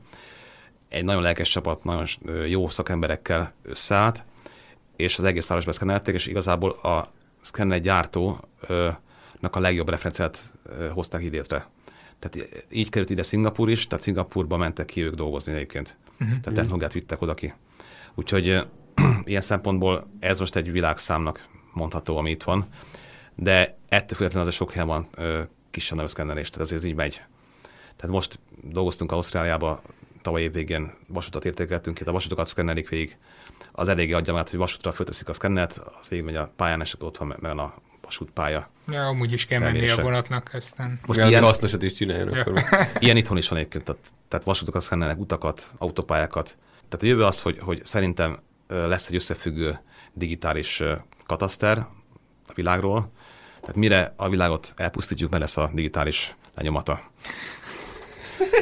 Egy 0.88 1.05
nagyon 1.05 1.23
lelkes 1.23 1.49
csapat, 1.49 1.85
nagyon 1.85 2.07
jó 2.47 2.69
szakemberekkel 2.69 3.53
összeállt, 3.62 4.25
és 4.96 5.18
az 5.18 5.24
egész 5.24 5.46
városba 5.46 5.72
szkennelték, 5.72 6.14
és 6.14 6.26
igazából 6.26 6.70
a 6.70 7.06
szkenner 7.40 7.80
gyártónak 7.80 8.40
a 9.50 9.61
legjobb 9.61 9.88
referenciát 9.88 10.52
hozták 10.92 11.22
idétre. 11.22 11.68
Tehát 12.18 12.66
így 12.70 12.88
került 12.88 13.11
ide 13.11 13.22
Szingapur 13.22 13.70
is, 13.70 13.87
tehát 13.87 14.04
Szingapurba 14.04 14.56
mentek 14.56 14.87
ki 14.87 15.02
ők 15.02 15.14
dolgozni 15.14 15.52
egyébként. 15.52 15.96
Uh-huh. 16.12 16.40
Tehát 16.40 16.59
technológiát 16.59 16.92
vittek 16.92 17.22
oda 17.22 17.35
ki. 17.35 17.54
Úgyhogy 18.14 18.66
ilyen 19.24 19.40
szempontból 19.40 20.06
ez 20.18 20.38
most 20.38 20.56
egy 20.56 20.72
világszámnak 20.72 21.48
mondható, 21.72 22.16
ami 22.16 22.30
itt 22.30 22.42
van. 22.42 22.66
De 23.35 23.78
ettől 23.88 24.16
függetlenül 24.16 24.48
az 24.48 24.54
sok 24.54 24.72
helyen 24.72 24.87
van 24.87 25.09
kisebb 25.70 26.09
szkennelés, 26.09 26.50
tehát 26.50 26.66
azért 26.66 26.82
ez 26.82 26.88
így 26.88 26.94
megy. 26.94 27.22
Tehát 27.96 28.14
most 28.14 28.38
dolgoztunk 28.62 29.12
Ausztráliába, 29.12 29.82
tavaly 30.26 30.42
év 30.42 30.52
végén 30.52 30.92
vasutat 31.08 31.44
értékeltünk, 31.44 32.00
itt 32.00 32.06
a 32.06 32.12
vasutokat 32.12 32.46
szkennelik 32.46 32.88
végig, 32.88 33.16
az 33.72 33.88
eléggé 33.88 34.12
adja 34.12 34.32
magát, 34.32 34.50
hogy 34.50 34.58
vasútra 34.58 34.92
fölteszik 34.92 35.28
a 35.28 35.32
szkennet, 35.32 35.80
az 36.00 36.08
végig 36.08 36.24
megy 36.24 36.36
a 36.36 36.52
pályán, 36.56 36.80
és 36.80 36.94
ott 37.00 37.16
van, 37.16 37.36
meg 37.38 37.58
a 37.58 37.74
vasútpálya. 38.02 38.70
Ja, 38.88 39.06
amúgy 39.06 39.32
is 39.32 39.46
kell 39.46 39.60
menni 39.60 39.88
a 39.88 40.02
vonatnak 40.02 40.50
aztán. 40.52 41.00
Most 41.06 41.20
ilyen 41.20 41.42
hasznosat 41.42 41.82
is 41.82 41.92
csináljon 41.92 42.34
ja. 42.34 42.40
akkor. 42.40 42.62
Ilyen 43.04 43.16
itthon 43.16 43.36
is 43.36 43.48
van 43.48 43.58
egyébként, 43.58 43.84
tehát, 43.84 44.00
tehát 44.28 44.44
vasútokat 44.44 44.82
szkennelnek, 44.82 45.18
utakat, 45.18 45.70
autópályákat. 45.78 46.56
Tehát 46.88 47.04
a 47.04 47.06
jövő 47.06 47.24
az, 47.24 47.40
hogy, 47.40 47.58
hogy 47.58 47.84
szerintem 47.84 48.38
lesz 48.66 49.08
egy 49.08 49.14
összefüggő 49.14 49.80
digitális 50.12 50.82
kataszter 51.26 51.78
a 52.46 52.52
világról, 52.54 53.10
tehát 53.60 53.76
mire 53.76 54.14
a 54.16 54.28
világot 54.28 54.72
elpusztítjuk, 54.76 55.30
mert 55.30 55.42
lesz 55.42 55.56
a 55.56 55.70
digitális 55.72 56.34
lenyomata. 56.54 57.00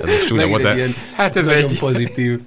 Ez 0.02 0.10
most 0.10 0.26
csúnya 0.26 0.46
volt, 0.46 0.62
de... 0.62 0.86
Hát 1.16 1.36
ez 1.36 1.48
egy 1.48 1.78
pozitív. 1.78 2.40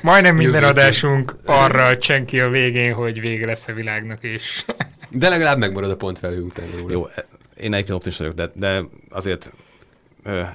Majdnem 0.00 0.36
minden 0.36 0.64
adásunk 0.64 1.36
arra 1.44 1.98
csenki 1.98 2.40
a 2.40 2.48
végén, 2.48 2.92
hogy 2.92 3.20
vége 3.20 3.46
lesz 3.46 3.68
a 3.68 3.72
világnak, 3.72 4.22
és... 4.22 4.64
De 5.10 5.28
legalább 5.28 5.58
megmarad 5.58 5.90
a 5.90 5.96
pont 5.96 6.18
felül 6.18 6.42
után. 6.42 6.66
Róla. 6.76 6.92
Jó, 6.92 7.06
én 7.56 7.72
egyébként 7.72 7.90
optimista 7.90 8.22
vagyok, 8.22 8.38
de, 8.38 8.50
de 8.54 8.84
azért 9.10 9.52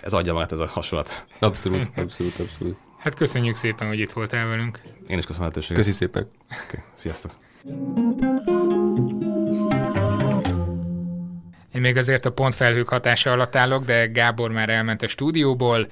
ez 0.02 0.14
adja 0.14 0.34
magát 0.34 0.52
ez 0.52 0.60
a 0.60 0.68
hasonlat. 0.68 1.26
Abszolút, 1.40 1.92
abszolút, 1.96 2.40
abszolút. 2.40 2.78
Hát 2.98 3.16
köszönjük 3.16 3.56
szépen, 3.56 3.88
hogy 3.88 4.00
itt 4.00 4.12
voltál 4.12 4.48
velünk. 4.48 4.80
Én 5.08 5.18
is 5.18 5.26
köszönöm 5.26 5.48
a 5.48 5.52
lehetőséget. 5.52 5.84
Köszi 5.84 5.98
szépen. 5.98 6.32
Okay, 6.68 6.84
sziasztok. 6.96 7.32
Én 11.74 11.82
még 11.82 11.98
azért 11.98 12.26
a 12.26 12.32
pontfelhők 12.32 12.90
hatása 12.90 13.32
alatt 13.32 13.56
állok, 13.56 13.86
de 13.86 14.06
Gábor 14.06 14.52
már 14.52 14.70
elment 14.70 15.02
a 15.02 15.08
stúdióból. 15.08 15.88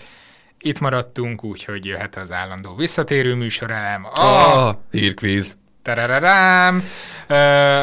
Itt 0.60 0.80
maradtunk, 0.80 1.44
úgyhogy 1.44 1.86
jöhet 1.86 2.16
az 2.16 2.32
állandó 2.32 2.76
visszatérő 2.76 3.36
műsorelem. 3.36 4.06
A 4.14 4.20
oh, 4.20 4.76
hírkvíz. 4.92 5.58
Tarararám! 5.82 6.84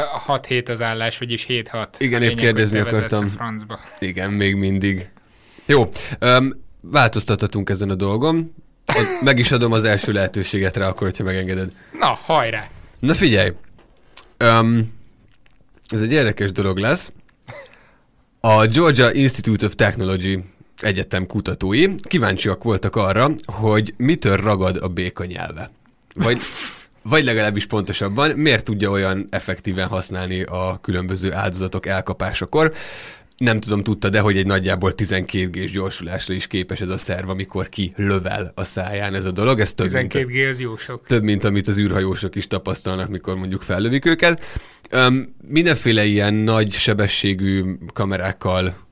6 0.04 0.46
hét 0.46 0.68
az 0.68 0.82
állás, 0.82 1.18
vagyis 1.18 1.46
7-6. 1.48 1.86
Igen, 1.98 2.22
épp 2.22 2.36
kérdezni 2.36 2.78
akartam. 2.78 3.26
Francba. 3.26 3.80
Igen, 3.98 4.30
még 4.30 4.54
mindig. 4.54 5.08
Jó, 5.66 5.88
um, 6.20 6.64
változtathatunk 6.80 7.70
ezen 7.70 7.90
a 7.90 7.94
dolgon. 7.94 8.54
Meg 9.20 9.38
is 9.38 9.52
adom 9.52 9.72
az 9.72 9.84
első 9.84 10.12
lehetőséget 10.12 10.76
rá, 10.76 10.88
akkor, 10.88 11.06
hogyha 11.06 11.24
megengeded. 11.24 11.72
Na, 11.98 12.18
hajrá! 12.22 12.66
Na 12.98 13.14
figyelj! 13.14 13.52
Um, 14.44 14.94
ez 15.88 16.00
egy 16.00 16.12
érdekes 16.12 16.52
dolog 16.52 16.78
lesz. 16.78 17.12
A 18.40 18.66
Georgia 18.66 19.12
Institute 19.12 19.66
of 19.66 19.74
Technology 19.74 20.44
egyetem 20.80 21.26
kutatói 21.26 21.94
kíváncsiak 22.02 22.62
voltak 22.62 22.96
arra, 22.96 23.30
hogy 23.44 23.94
mitől 23.96 24.36
ragad 24.36 24.76
a 24.76 24.88
béka 24.88 25.24
nyelve. 25.24 25.70
Vagy, 26.14 26.38
vagy 27.02 27.24
legalábbis 27.24 27.66
pontosabban, 27.66 28.30
miért 28.30 28.64
tudja 28.64 28.90
olyan 28.90 29.26
effektíven 29.30 29.88
használni 29.88 30.42
a 30.42 30.78
különböző 30.82 31.32
áldozatok 31.32 31.86
elkapásakor. 31.86 32.72
Nem 33.36 33.60
tudom, 33.60 33.82
tudta, 33.82 34.08
de 34.08 34.20
hogy 34.20 34.36
egy 34.36 34.46
nagyjából 34.46 34.94
12 34.94 35.48
g 35.48 35.70
gyorsulásra 35.70 36.34
is 36.34 36.46
képes 36.46 36.80
ez 36.80 36.88
a 36.88 36.98
szerv, 36.98 37.28
amikor 37.28 37.68
ki 37.68 37.92
lövel 37.96 38.52
a 38.54 38.64
száján 38.64 39.14
ez 39.14 39.24
a 39.24 39.30
dolog. 39.30 39.60
Ez 39.60 39.74
több, 39.74 39.86
12 39.86 40.24
G 40.24 40.48
az 40.48 40.60
jó 40.60 40.76
sok. 40.76 41.06
Több, 41.06 41.22
mint 41.22 41.44
amit 41.44 41.68
az 41.68 41.78
űrhajósok 41.78 42.34
is 42.34 42.46
tapasztalnak, 42.46 43.08
mikor 43.08 43.36
mondjuk 43.36 43.62
fellövik 43.62 44.04
őket. 44.04 44.44
Um, 44.92 45.36
mindenféle 45.48 46.04
ilyen 46.04 46.34
nagy 46.34 46.72
sebességű 46.72 47.64
kamerákkal 47.92 48.83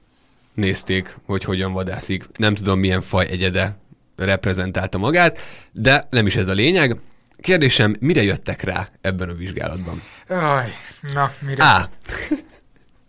nézték, 0.55 1.16
hogy 1.26 1.44
hogyan 1.44 1.72
vadászik. 1.72 2.24
Nem 2.36 2.55
tudom, 2.55 2.78
milyen 2.78 3.03
faj 3.03 3.28
egyede 3.28 3.76
reprezentálta 4.16 4.98
magát, 4.98 5.40
de 5.72 6.07
nem 6.11 6.26
is 6.26 6.36
ez 6.36 6.48
a 6.48 6.53
lényeg. 6.53 6.96
Kérdésem, 7.40 7.96
mire 8.00 8.22
jöttek 8.22 8.62
rá 8.62 8.88
ebben 9.00 9.28
a 9.28 9.34
vizsgálatban? 9.34 10.03
Aj, 10.28 10.72
na, 11.14 11.32
mire? 11.40 11.64
A. 11.64 11.88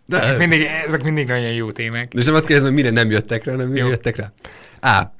De 0.06 0.16
ezek, 0.16 0.38
mindig, 0.38 0.68
ezek 0.86 1.02
mindig 1.02 1.26
nagyon 1.26 1.52
jó 1.52 1.72
témák. 1.72 2.12
De 2.12 2.22
sem 2.22 2.34
azt 2.34 2.46
kérdezem, 2.46 2.72
hogy 2.72 2.82
mire 2.82 2.94
nem 2.94 3.10
jöttek 3.10 3.44
rá, 3.44 3.52
hanem 3.52 3.68
mire 3.68 3.84
jó. 3.84 3.90
jöttek 3.90 4.16
rá. 4.16 4.32
A. 5.00 5.14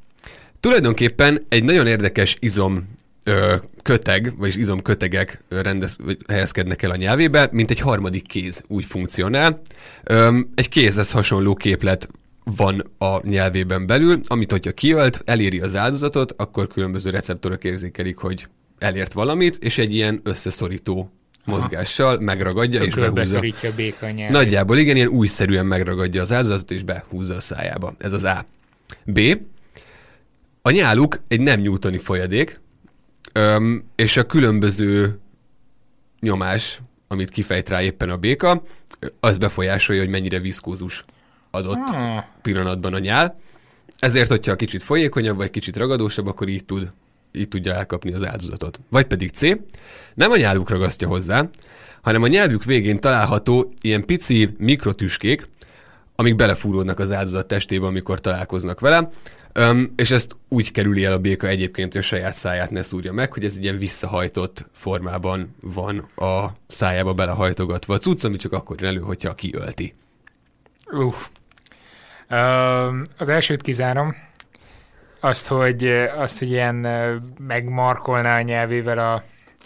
Tulajdonképpen 0.60 1.46
egy 1.48 1.64
nagyon 1.64 1.86
érdekes 1.86 2.36
izom 2.40 2.93
ö, 3.24 3.54
köteg, 3.82 4.32
vagyis 4.36 4.56
izomkötegek 4.56 5.44
rendez, 5.48 5.96
vagy 6.04 6.18
helyezkednek 6.28 6.82
el 6.82 6.90
a 6.90 6.96
nyelvébe, 6.96 7.48
mint 7.52 7.70
egy 7.70 7.80
harmadik 7.80 8.26
kéz 8.26 8.62
úgy 8.66 8.84
funkcionál. 8.84 9.60
Ö, 10.04 10.38
egy 10.54 10.68
kézhez 10.68 11.10
hasonló 11.10 11.54
képlet 11.54 12.08
van 12.44 12.92
a 12.98 13.28
nyelvében 13.28 13.86
belül, 13.86 14.20
amit 14.24 14.50
hogyha 14.50 14.72
kiölt, 14.72 15.22
eléri 15.24 15.60
az 15.60 15.76
áldozatot, 15.76 16.34
akkor 16.36 16.66
különböző 16.66 17.10
receptorok 17.10 17.64
érzékelik, 17.64 18.16
hogy 18.16 18.48
elért 18.78 19.12
valamit, 19.12 19.56
és 19.56 19.78
egy 19.78 19.94
ilyen 19.94 20.20
összeszorító 20.22 21.12
mozgással 21.44 22.20
megragadja 22.20 22.82
és 22.82 22.94
behúzza. 22.94 23.38
a 23.38 23.72
béka 23.76 24.12
Nagyjából 24.28 24.78
igen, 24.78 24.96
ilyen 24.96 25.08
újszerűen 25.08 25.66
megragadja 25.66 26.22
az 26.22 26.32
áldozatot 26.32 26.70
és 26.70 26.82
behúzza 26.82 27.34
a 27.34 27.40
szájába. 27.40 27.94
Ez 27.98 28.12
az 28.12 28.24
A. 28.24 28.44
B. 29.06 29.20
A 30.62 30.70
nyáluk 30.70 31.20
egy 31.28 31.40
nem 31.40 31.60
newtoni 31.60 31.98
folyadék, 31.98 32.60
Öm, 33.32 33.84
és 33.96 34.16
a 34.16 34.26
különböző 34.26 35.18
nyomás, 36.20 36.80
amit 37.08 37.30
kifejt 37.30 37.68
rá 37.68 37.82
éppen 37.82 38.10
a 38.10 38.16
béka, 38.16 38.62
az 39.20 39.38
befolyásolja, 39.38 40.02
hogy 40.02 40.10
mennyire 40.10 40.38
viszkózus 40.38 41.04
adott 41.50 41.88
hmm. 41.88 42.24
pillanatban 42.42 42.94
a 42.94 42.98
nyál. 42.98 43.38
Ezért, 43.98 44.28
hogyha 44.28 44.56
kicsit 44.56 44.82
folyékonyabb, 44.82 45.36
vagy 45.36 45.50
kicsit 45.50 45.76
ragadósabb, 45.76 46.26
akkor 46.26 46.48
így 46.48 46.64
tud 46.64 46.92
így 47.34 47.48
tudja 47.48 47.74
elkapni 47.74 48.12
az 48.12 48.26
áldozatot. 48.26 48.80
Vagy 48.88 49.04
pedig 49.04 49.30
C, 49.30 49.40
nem 50.14 50.30
a 50.30 50.36
nyáluk 50.36 50.68
ragasztja 50.68 51.08
hozzá, 51.08 51.48
hanem 52.02 52.22
a 52.22 52.26
nyelvük 52.26 52.64
végén 52.64 53.00
található 53.00 53.72
ilyen 53.80 54.04
pici 54.04 54.54
mikrotüskék, 54.58 55.48
amik 56.16 56.34
belefúródnak 56.34 56.98
az 56.98 57.12
áldozat 57.12 57.46
testébe, 57.46 57.86
amikor 57.86 58.20
találkoznak 58.20 58.80
vele, 58.80 59.08
Öm, 59.56 59.92
és 59.96 60.10
ezt 60.10 60.36
úgy 60.48 60.70
kerüli 60.70 61.04
el 61.04 61.12
a 61.12 61.18
béka 61.18 61.46
egyébként, 61.46 61.92
hogy 61.92 62.00
a 62.00 62.04
saját 62.04 62.34
száját 62.34 62.70
ne 62.70 62.82
szúrja 62.82 63.12
meg, 63.12 63.32
hogy 63.32 63.44
ez 63.44 63.54
egy 63.56 63.62
ilyen 63.62 63.78
visszahajtott 63.78 64.68
formában 64.72 65.56
van 65.60 66.08
a 66.16 66.46
szájába 66.66 67.12
belehajtogatva 67.12 67.94
a 67.94 67.98
cucc, 67.98 68.24
ami 68.24 68.36
csak 68.36 68.52
akkor 68.52 68.76
jön 68.80 68.88
elő, 68.88 69.00
hogyha 69.00 69.34
kiölti. 69.34 69.94
Um, 72.30 73.06
az 73.18 73.28
elsőt 73.28 73.62
kizárom. 73.62 74.14
Azt, 75.20 75.46
hogy, 75.46 75.86
azt, 76.16 76.38
hogy 76.38 76.50
ilyen 76.50 76.74
megmarkolná 77.38 78.38
a 78.38 78.42
nyelvével 78.42 78.98
a 78.98 79.24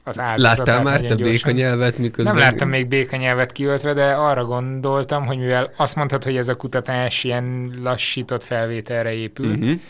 az 0.08 0.18
áldozatát. 0.18 0.56
Láttál 0.58 0.82
már 0.82 1.00
te 1.00 1.14
békanyelvet 1.14 1.98
miközben? 1.98 2.34
Nem 2.34 2.42
láttam 2.42 2.68
még 2.68 2.88
békanyelvet 2.88 3.52
kiöltve, 3.52 3.92
de 3.92 4.12
arra 4.12 4.44
gondoltam, 4.44 5.26
hogy 5.26 5.38
mivel 5.38 5.70
azt 5.76 5.96
mondtad, 5.96 6.24
hogy 6.24 6.36
ez 6.36 6.48
a 6.48 6.54
kutatás 6.54 7.24
ilyen 7.24 7.74
lassított 7.82 8.44
felvételre 8.44 9.12
épült, 9.12 9.56
uh-huh. 9.56 9.80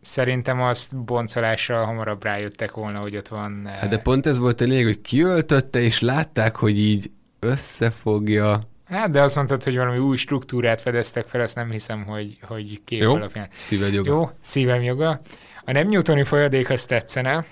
Szerintem 0.00 0.62
azt 0.62 0.96
boncolással 0.96 1.84
hamarabb 1.84 2.22
rájöttek 2.22 2.72
volna, 2.72 2.98
hogy 2.98 3.16
ott 3.16 3.28
van... 3.28 3.62
Eh, 3.66 3.74
hát 3.74 3.88
de 3.88 3.98
pont 3.98 4.26
ez 4.26 4.38
volt 4.38 4.60
a 4.60 4.64
lényeg, 4.64 4.84
hogy 4.84 5.00
kiöltötte, 5.00 5.80
és 5.80 6.00
látták, 6.00 6.56
hogy 6.56 6.78
így 6.78 7.10
összefogja. 7.38 8.68
Hát, 8.88 9.10
de 9.10 9.22
azt 9.22 9.34
mondtad, 9.34 9.62
hogy 9.62 9.76
valami 9.76 9.98
új 9.98 10.16
struktúrát 10.16 10.80
fedeztek 10.80 11.26
fel, 11.26 11.40
azt 11.40 11.54
nem 11.54 11.70
hiszem, 11.70 12.04
hogy, 12.04 12.38
hogy 12.42 12.80
kép 12.84 13.02
Jó, 13.02 13.14
alapján. 13.14 13.48
szíved 13.58 13.94
joga. 13.94 14.10
Jó, 14.10 14.30
szívem 14.40 14.82
joga. 14.82 15.18
A 15.64 15.72
nem 15.72 15.88
newtoni 15.88 16.24
folyadék 16.24 16.70
azt 16.70 16.88
tetszene, 16.88 17.44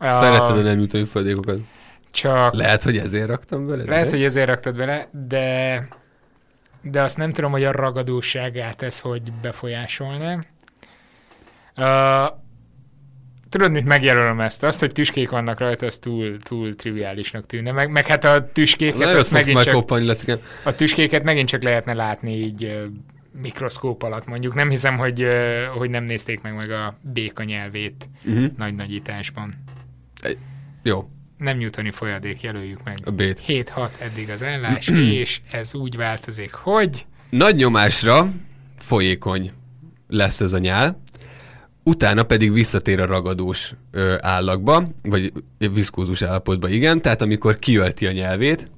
Szereted 0.00 0.56
a 0.56 0.62
nem 0.62 0.78
jutói 0.78 1.04
földékokat? 1.04 1.58
Csak... 2.10 2.54
Lehet, 2.54 2.82
hogy 2.82 2.96
ezért 2.96 3.26
raktam 3.26 3.66
bele? 3.66 3.84
Lehet, 3.84 4.04
de? 4.04 4.10
hogy 4.10 4.24
ezért 4.24 4.46
raktad 4.46 4.76
bele, 4.76 5.08
de 5.28 5.88
de 6.82 7.02
azt 7.02 7.16
nem 7.16 7.32
tudom, 7.32 7.50
hogy 7.50 7.64
a 7.64 7.70
ragadóságát 7.70 8.82
ez 8.82 9.00
hogy 9.00 9.32
befolyásolná. 9.32 10.38
Uh, 11.76 12.38
tudod, 13.48 13.70
mit 13.70 13.84
megjelölöm 13.84 14.40
ezt? 14.40 14.62
Azt, 14.62 14.80
hogy 14.80 14.92
tüskék 14.92 15.30
vannak 15.30 15.58
rajta, 15.58 15.86
az 15.86 15.98
túl, 15.98 16.38
túl 16.38 16.74
triviálisnak 16.74 17.46
tűnne. 17.46 17.72
Meg, 17.72 17.90
meg 17.90 18.06
hát 18.06 18.24
a 18.24 18.50
tüskéket, 18.52 19.14
azt 19.14 19.30
megint 19.30 19.62
csak, 19.62 19.74
kopani, 19.74 20.14
a 20.64 20.74
tüskéket 20.74 21.22
megint 21.22 21.48
csak 21.48 21.62
lehetne 21.62 21.94
látni 21.94 22.32
így 22.32 22.64
uh, 22.64 22.82
mikroszkóp 23.42 24.02
alatt 24.02 24.26
mondjuk. 24.26 24.54
Nem 24.54 24.70
hiszem, 24.70 24.96
hogy, 24.96 25.22
uh, 25.22 25.64
hogy 25.64 25.90
nem 25.90 26.04
nézték 26.04 26.42
meg 26.42 26.54
meg 26.54 26.70
a 26.70 26.98
béka 27.02 27.42
nyelvét 27.42 28.08
uh-huh. 28.24 28.50
nagy 28.56 28.74
nagyításban. 28.74 29.54
Jó. 30.82 31.08
Nem 31.38 31.58
newtoni 31.58 31.90
folyadék, 31.90 32.40
jelöljük 32.40 32.82
meg. 32.84 32.98
A 33.04 33.10
B-t. 33.10 33.42
7-6 33.46 33.88
eddig 33.98 34.30
az 34.30 34.42
ellás, 34.42 34.88
és 35.20 35.40
ez 35.50 35.74
úgy 35.74 35.96
változik, 35.96 36.52
hogy... 36.52 37.06
Nagy 37.30 37.56
nyomásra 37.56 38.28
folyékony 38.78 39.50
lesz 40.08 40.40
ez 40.40 40.52
a 40.52 40.58
nyál, 40.58 41.02
utána 41.82 42.22
pedig 42.22 42.52
visszatér 42.52 43.00
a 43.00 43.06
ragadós 43.06 43.74
ö, 43.90 44.14
állagba, 44.20 44.88
vagy 45.02 45.32
viszkózus 45.72 46.22
állapotba, 46.22 46.68
igen, 46.68 47.02
tehát 47.02 47.22
amikor 47.22 47.58
kiölti 47.58 48.06
a 48.06 48.12
nyelvét, 48.12 48.70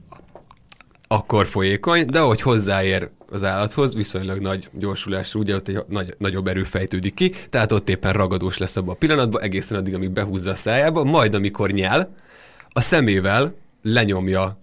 akkor 1.09 1.47
folyékony, 1.47 2.07
de 2.07 2.20
ahogy 2.20 2.43
hozzáér 2.43 3.11
az 3.31 3.45
állathoz, 3.45 3.95
viszonylag 3.95 4.39
nagy 4.39 4.68
gyorsulásra, 4.72 5.41
ugye 5.41 5.55
ott 5.55 5.68
egy 5.68 5.78
nagy, 5.89 6.14
nagyobb 6.18 6.49
erő 6.49 6.64
fejtődik 6.64 7.14
ki, 7.14 7.33
tehát 7.51 7.72
ott 7.72 7.89
éppen 7.89 8.12
ragadós 8.12 8.59
lesz 8.59 8.76
abban 8.76 8.95
a 8.95 8.99
pillanatban, 8.99 9.43
egészen 9.43 9.78
addig, 9.78 9.95
amíg 9.95 10.11
behúzza 10.11 10.51
a 10.51 10.55
szájába, 10.55 11.05
majd 11.05 11.35
amikor 11.35 11.70
nyel, 11.70 12.14
a 12.68 12.81
szemével 12.81 13.55
lenyomja 13.83 14.59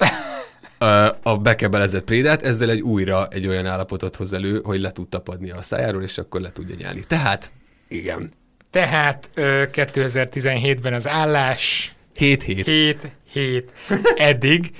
a 1.23 1.37
bekebelezett 1.37 2.03
prédát, 2.03 2.41
ezzel 2.41 2.69
egy 2.69 2.81
újra 2.81 3.27
egy 3.27 3.47
olyan 3.47 3.65
állapotot 3.65 4.15
hoz 4.15 4.33
elő, 4.33 4.61
hogy 4.63 4.81
le 4.81 4.91
tud 4.91 5.07
tapadni 5.07 5.49
a 5.49 5.61
szájáról, 5.61 6.03
és 6.03 6.17
akkor 6.17 6.41
le 6.41 6.51
tudja 6.51 6.75
nyelni. 6.79 7.03
Tehát, 7.07 7.51
igen. 7.87 8.31
Tehát 8.71 9.29
2017-ben 9.35 10.93
az 10.93 11.07
állás 11.07 11.95
7-7. 12.15 12.61
7 12.65 13.11
7 13.31 13.71
eddig. 14.15 14.71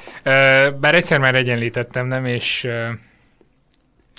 Bár 0.79 0.95
egyszer 0.95 1.19
már 1.19 1.35
egyenlítettem, 1.35 2.07
nem? 2.07 2.25
És 2.25 2.67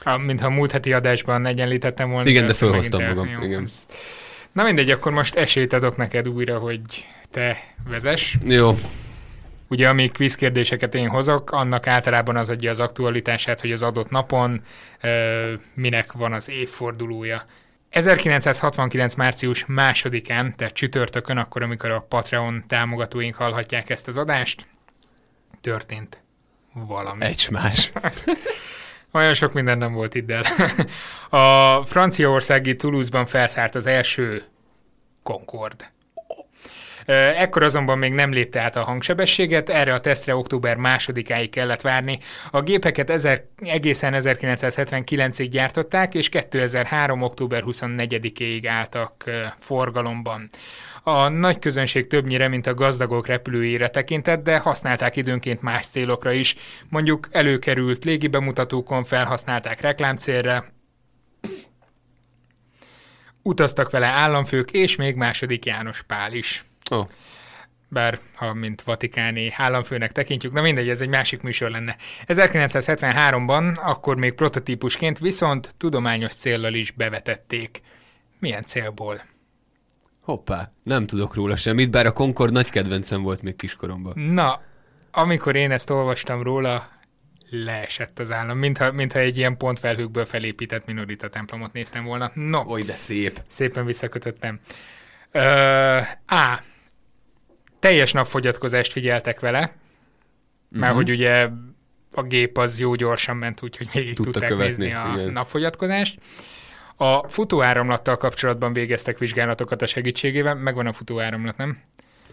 a, 0.04 0.16
mintha 0.16 0.46
a 0.46 0.50
múlt 0.50 0.70
heti 0.70 0.92
adásban 0.92 1.46
egyenlítettem 1.46 2.10
volna. 2.10 2.28
Igen, 2.28 2.46
de 2.46 2.52
felhoztam 2.52 3.04
magam. 3.04 3.28
Jó, 3.28 3.42
igen. 3.42 3.68
Na 4.52 4.62
mindegy, 4.62 4.90
akkor 4.90 5.12
most 5.12 5.34
esélyt 5.34 5.72
adok 5.72 5.96
neked 5.96 6.28
újra, 6.28 6.58
hogy 6.58 7.06
te 7.30 7.74
vezes. 7.88 8.38
Jó. 8.44 8.74
Ugye, 9.68 9.88
amíg 9.88 10.12
quiz 10.12 10.34
kérdéseket 10.34 10.94
én 10.94 11.08
hozok, 11.08 11.50
annak 11.50 11.86
általában 11.86 12.36
az 12.36 12.48
adja 12.48 12.70
az 12.70 12.80
aktualitását, 12.80 13.60
hogy 13.60 13.72
az 13.72 13.82
adott 13.82 14.10
napon 14.10 14.62
ö, 15.00 15.52
minek 15.74 16.12
van 16.12 16.32
az 16.32 16.50
évfordulója. 16.50 17.44
1969. 17.90 19.14
március 19.14 19.64
másodikán, 19.66 20.56
tehát 20.56 20.74
csütörtökön, 20.74 21.36
akkor, 21.36 21.62
amikor 21.62 21.90
a 21.90 22.06
Patreon 22.08 22.64
támogatóink 22.66 23.34
hallhatják 23.34 23.90
ezt 23.90 24.08
az 24.08 24.16
adást, 24.16 24.66
történt 25.60 26.22
valami. 26.72 27.24
Egy 27.24 27.48
más. 27.50 27.92
Olyan 29.12 29.34
sok 29.34 29.52
minden 29.52 29.78
nem 29.78 29.92
volt 29.92 30.14
itt, 30.14 30.26
a 31.30 31.82
franciaországi 31.86 32.74
Toulouse-ban 32.74 33.26
felszállt 33.26 33.74
az 33.74 33.86
első 33.86 34.42
Concorde. 35.22 35.92
Ekkor 37.36 37.62
azonban 37.62 37.98
még 37.98 38.12
nem 38.12 38.32
lépte 38.32 38.60
át 38.60 38.76
a 38.76 38.82
hangsebességet, 38.82 39.68
erre 39.68 39.94
a 39.94 40.00
tesztre 40.00 40.36
október 40.36 40.76
másodikáig 40.76 41.50
kellett 41.50 41.80
várni. 41.80 42.18
A 42.50 42.60
gépeket 42.60 43.10
ezer, 43.10 43.44
egészen 43.56 44.14
1979-ig 44.16 45.48
gyártották, 45.50 46.14
és 46.14 46.28
2003. 46.28 47.22
október 47.22 47.62
24-ig 47.66 48.64
álltak 48.66 49.24
forgalomban. 49.58 50.50
A 51.08 51.28
nagy 51.28 51.58
közönség 51.58 52.06
többnyire, 52.06 52.48
mint 52.48 52.66
a 52.66 52.74
gazdagok 52.74 53.26
repülőjére 53.26 53.88
tekintett, 53.88 54.42
de 54.42 54.58
használták 54.58 55.16
időnként 55.16 55.62
más 55.62 55.86
célokra 55.86 56.32
is. 56.32 56.54
Mondjuk 56.88 57.28
előkerült 57.30 58.04
légibemutatókon 58.04 59.04
felhasználták 59.04 59.80
reklámcélra, 59.80 60.64
utaztak 63.42 63.90
vele 63.90 64.06
államfők 64.06 64.70
és 64.70 64.96
még 64.96 65.14
második 65.14 65.64
János 65.64 66.02
Pál 66.02 66.32
is. 66.32 66.64
Oh. 66.90 67.06
Bár, 67.88 68.18
ha 68.34 68.54
mint 68.54 68.82
vatikáni 68.82 69.52
államfőnek 69.56 70.12
tekintjük, 70.12 70.52
na 70.52 70.62
mindegy, 70.62 70.88
ez 70.88 71.00
egy 71.00 71.08
másik 71.08 71.42
műsor 71.42 71.70
lenne. 71.70 71.96
1973-ban, 72.26 73.76
akkor 73.76 74.16
még 74.16 74.32
prototípusként, 74.32 75.18
viszont 75.18 75.74
tudományos 75.76 76.34
céllal 76.34 76.74
is 76.74 76.90
bevetették. 76.90 77.80
Milyen 78.38 78.64
célból? 78.64 79.36
Hoppá, 80.32 80.72
nem 80.82 81.06
tudok 81.06 81.34
róla 81.34 81.56
semmit, 81.56 81.90
bár 81.90 82.06
a 82.06 82.12
Concord 82.12 82.52
nagy 82.52 82.70
kedvencem 82.70 83.22
volt 83.22 83.42
még 83.42 83.56
kiskoromban. 83.56 84.18
Na, 84.18 84.62
amikor 85.10 85.56
én 85.56 85.70
ezt 85.70 85.90
olvastam 85.90 86.42
róla, 86.42 86.88
leesett 87.50 88.18
az 88.18 88.32
állam, 88.32 88.58
mintha, 88.58 88.92
mintha 88.92 89.18
egy 89.18 89.36
ilyen 89.36 89.56
pontfelhőkből 89.56 90.24
felépített 90.24 90.86
minorita 90.86 91.28
templomot 91.28 91.72
néztem 91.72 92.04
volna. 92.04 92.30
No, 92.34 92.60
Oly, 92.66 92.82
de 92.82 92.92
szép. 92.94 93.42
szépen 93.46 93.84
visszakötöttem. 93.84 94.60
Ö, 95.30 95.96
A. 96.26 96.62
Teljes 97.78 98.12
napfogyatkozást 98.12 98.92
figyeltek 98.92 99.40
vele, 99.40 99.60
mert 100.68 100.92
Mhm. 100.94 101.02
hogy 101.02 101.10
ugye 101.10 101.48
a 102.12 102.22
gép 102.22 102.58
az 102.58 102.78
jó 102.78 102.94
gyorsan 102.94 103.36
ment, 103.36 103.62
úgyhogy 103.62 103.88
végig 103.92 104.14
Tudta 104.14 104.30
tudták 104.30 104.48
követni, 104.50 104.84
nézni 104.84 104.92
a 104.92 105.12
igen. 105.14 105.32
napfogyatkozást. 105.32 106.18
A 107.00 107.28
futóáramlattal 107.28 108.16
kapcsolatban 108.16 108.72
végeztek 108.72 109.18
vizsgálatokat 109.18 109.82
a 109.82 109.86
segítségével. 109.86 110.54
Megvan 110.54 110.86
a 110.86 110.92
futóáramlat, 110.92 111.56
nem? 111.56 111.78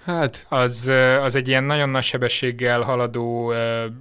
Hát, 0.05 0.45
Az, 0.49 0.91
az 1.21 1.35
egy 1.35 1.47
ilyen 1.47 1.63
nagyon 1.63 1.89
nagy 1.89 2.03
sebességgel 2.03 2.81
haladó 2.81 3.53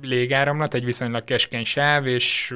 légáramlat, 0.02 0.74
egy 0.74 0.84
viszonylag 0.84 1.24
keskeny 1.24 1.64
sáv, 1.64 2.06
és 2.06 2.54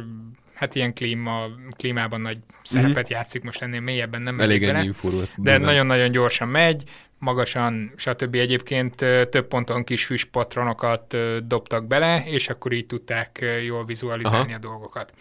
hát 0.54 0.74
ilyen 0.74 0.94
klíma, 0.94 1.46
klímában 1.76 2.20
nagy 2.20 2.38
szerepet 2.62 3.08
játszik, 3.08 3.42
most 3.42 3.62
ennél 3.62 3.80
mélyebben 3.80 4.22
nem 4.22 4.40
elég 4.40 4.62
ennyi. 4.62 4.92
De 5.36 5.58
nagyon-nagyon 5.58 6.10
gyorsan 6.10 6.48
megy, 6.48 6.82
magasan, 7.18 7.92
stb. 7.96 8.34
Egyébként 8.34 8.94
több 9.30 9.46
ponton 9.48 9.84
kis 9.84 10.04
füstpatronokat 10.04 11.16
dobtak 11.46 11.86
bele, 11.86 12.22
és 12.26 12.48
akkor 12.48 12.72
így 12.72 12.86
tudták 12.86 13.44
jól 13.64 13.84
vizualizálni 13.84 14.52
Aha. 14.52 14.56
a 14.56 14.68
dolgokat. 14.68 15.12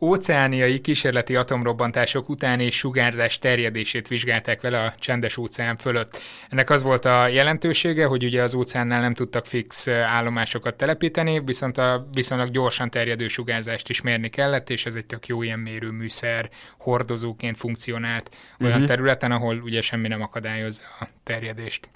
Óceániai 0.00 0.80
kísérleti 0.80 1.36
atomrobbantások 1.36 2.28
utáni 2.28 2.70
sugárzás 2.70 3.38
terjedését 3.38 4.08
vizsgálták 4.08 4.60
vele 4.60 4.82
a 4.82 4.94
csendes 4.98 5.36
óceán 5.36 5.76
fölött. 5.76 6.18
Ennek 6.48 6.70
az 6.70 6.82
volt 6.82 7.04
a 7.04 7.26
jelentősége, 7.26 8.06
hogy 8.06 8.24
ugye 8.24 8.42
az 8.42 8.54
óceánnál 8.54 9.00
nem 9.00 9.14
tudtak 9.14 9.46
fix 9.46 9.88
állomásokat 9.88 10.74
telepíteni, 10.74 11.40
viszont 11.44 11.78
a 11.78 12.08
viszonylag 12.12 12.50
gyorsan 12.50 12.90
terjedő 12.90 13.28
sugárzást 13.28 13.88
is 13.88 14.00
mérni 14.00 14.28
kellett, 14.28 14.70
és 14.70 14.86
ez 14.86 14.94
egy 14.94 15.06
tök 15.06 15.26
jó 15.26 15.42
ilyen 15.42 15.58
mérőműszer 15.58 16.50
hordozóként 16.78 17.56
funkcionált 17.56 18.30
olyan 18.60 18.72
uh-huh. 18.72 18.88
területen, 18.88 19.32
ahol 19.32 19.56
ugye 19.56 19.80
semmi 19.80 20.08
nem 20.08 20.22
akadályozza 20.22 20.84
a 21.00 21.06
terjedést. 21.22 21.88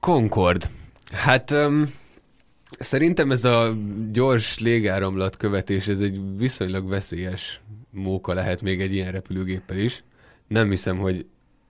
Concord. 0.00 0.68
Hát 1.12 1.50
um, 1.50 1.92
szerintem 2.78 3.30
ez 3.30 3.44
a 3.44 3.76
gyors 4.12 4.58
légáramlat 4.58 5.36
követés, 5.36 5.88
ez 5.88 6.00
egy 6.00 6.20
viszonylag 6.36 6.88
veszélyes 6.88 7.60
móka 7.90 8.34
lehet 8.34 8.62
még 8.62 8.80
egy 8.80 8.94
ilyen 8.94 9.12
repülőgéppel 9.12 9.78
is. 9.78 10.04
Nem 10.48 10.70
hiszem, 10.70 10.98
hogy 10.98 11.26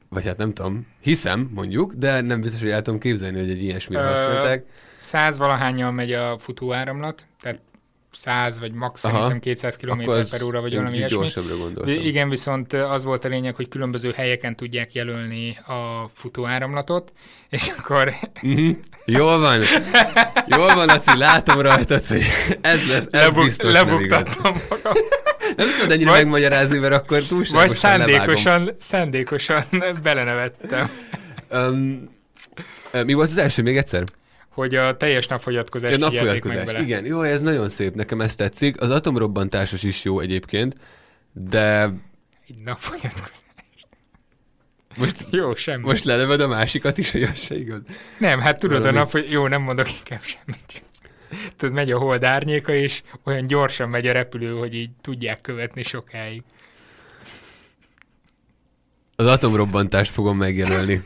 vagy 0.09 0.25
hát 0.25 0.37
nem 0.37 0.55
tudom, 0.55 0.87
hiszem 1.01 1.51
mondjuk, 1.55 1.93
de 1.93 2.21
nem 2.21 2.41
biztos, 2.41 2.61
hogy 2.61 2.71
el 2.71 2.83
tudom 2.83 3.01
képzelni, 3.01 3.39
hogy 3.39 3.51
egy 3.51 3.63
ilyesmire 3.63 4.03
használták. 4.03 4.65
Száz 4.99 5.39
valahányan 5.39 5.95
megy 5.95 6.13
a 6.13 6.39
futóáramlat, 6.39 7.27
100 8.13 8.59
vagy 8.61 8.73
max 8.73 9.05
Aha. 9.05 9.13
szerintem 9.15 9.39
200 9.39 9.77
km 9.77 10.01
per 10.31 10.43
óra, 10.43 10.61
vagy 10.61 10.75
valami 10.75 10.97
ilyesmi. 10.97 11.17
gyorsabbra 11.19 11.57
gondoltam. 11.57 11.93
Igen, 12.05 12.29
viszont 12.29 12.73
az 12.73 13.05
volt 13.05 13.25
a 13.25 13.29
lényeg, 13.29 13.55
hogy 13.55 13.69
különböző 13.69 14.13
helyeken 14.17 14.57
tudják 14.57 14.93
jelölni 14.93 15.57
a 15.67 16.09
futóáramlatot, 16.15 17.13
és 17.49 17.69
akkor 17.79 18.15
Mhm. 18.43 18.71
Jól 19.05 19.39
van. 19.41 19.61
Jól 20.47 20.75
van, 20.75 20.87
Laci, 20.87 21.17
látom 21.17 21.61
rajtad, 21.61 22.07
hogy 22.07 22.23
ez 22.61 22.89
lesz, 22.89 23.07
ez 23.11 23.23
lebuk- 23.25 23.45
biztos 23.45 23.73
nem 23.73 23.87
lebuktattam 23.89 24.63
magam. 24.69 24.93
Nem 25.57 25.69
szabad 25.69 25.93
ennyire 25.93 26.11
Vagy- 26.11 26.19
megmagyarázni, 26.23 26.79
mert 26.79 26.93
akkor 26.95 27.19
Vagy 27.19 27.27
túlságosan 27.29 27.99
levágom. 27.99 28.07
szándékosan, 28.37 28.71
szándékosan 28.79 29.65
belenevettem, 30.03 30.91
Um, 31.51 32.09
mi 33.05 33.13
volt 33.13 33.29
az 33.29 33.37
első 33.39 33.63
még 33.63 33.77
egyszer? 33.77 34.05
Hogy 34.59 34.75
a 34.75 34.97
teljes 34.97 35.27
napfogyatkozást 35.27 35.99
Ja, 35.99 36.07
figyelték 36.09 36.45
meg 36.45 36.65
vele. 36.67 36.81
Igen, 36.81 37.05
jó, 37.05 37.23
ez 37.23 37.43
nagyon 37.43 37.69
szép, 37.69 37.95
nekem 37.95 38.21
ez 38.21 38.35
tetszik. 38.35 38.81
Az 38.81 38.91
atomrobbantásos 38.91 39.83
is 39.83 40.05
jó 40.05 40.21
egyébként, 40.21 40.75
de 41.33 41.83
Egy 42.49 42.61
napfogyatkozás. 42.65 43.33
most, 44.97 45.25
Jó, 45.31 45.55
semmi. 45.55 45.83
most 45.85 46.05
lelövöd 46.05 46.41
a 46.41 46.49
másikat 46.49 46.99
is, 46.99 47.11
hogy 47.11 47.23
az 47.23 47.39
se 47.41 47.59
igaz. 47.59 47.81
Nem, 48.19 48.41
hát 48.41 48.59
tudod, 48.59 48.79
Valami- 48.79 48.97
a 48.97 49.01
nap, 49.01 49.11
hogy 49.11 49.31
jó, 49.31 49.47
nem 49.47 49.63
mondok 49.63 49.89
inkább 49.99 50.23
semmit. 50.23 50.83
Tudod, 51.57 51.75
megy 51.75 51.91
a 51.91 51.99
hold 51.99 52.25
árnyéka, 52.25 52.75
és 52.75 53.03
olyan 53.25 53.47
gyorsan 53.47 53.89
megy 53.89 54.07
a 54.07 54.13
repülő, 54.13 54.51
hogy 54.53 54.75
így 54.75 54.91
tudják 55.01 55.41
követni 55.41 55.83
sokáig. 55.83 56.43
Az 59.17 59.27
atomrobbantást 59.27 60.11
fogom 60.11 60.37
megjelölni. 60.37 61.03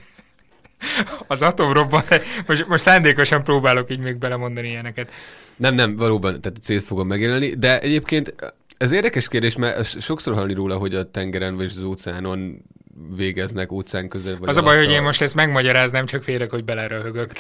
Az 1.27 1.43
atomrobban, 1.43 2.03
most, 2.47 2.67
most 2.67 2.83
szándékosan 2.83 3.43
próbálok 3.43 3.91
így 3.91 3.99
még 3.99 4.17
belemondani 4.17 4.69
ilyeneket. 4.69 5.13
Nem, 5.57 5.75
nem, 5.75 5.97
valóban, 5.97 6.41
tehát 6.41 6.59
célt 6.63 6.85
fogom 6.85 7.07
megjelölni, 7.07 7.49
de 7.49 7.81
egyébként 7.81 8.35
ez 8.77 8.91
érdekes 8.91 9.29
kérdés, 9.29 9.57
mert 9.57 10.01
sokszor 10.01 10.35
hallani 10.35 10.55
róla, 10.55 10.77
hogy 10.77 10.95
a 10.95 11.11
tengeren 11.11 11.57
vagy 11.57 11.65
az 11.65 11.83
óceánon 11.83 12.63
végeznek 13.17 13.73
óceán 13.73 14.09
közel. 14.09 14.37
Vagy 14.39 14.49
Az 14.49 14.57
a 14.57 14.63
baj, 14.63 14.77
hogy 14.77 14.91
én 14.91 15.03
most 15.03 15.23
ezt 15.23 15.35
megmagyaráznám, 15.35 16.07
csak 16.07 16.23
félek, 16.23 16.51
hogy 16.51 16.65
beleröhögök. 16.65 17.33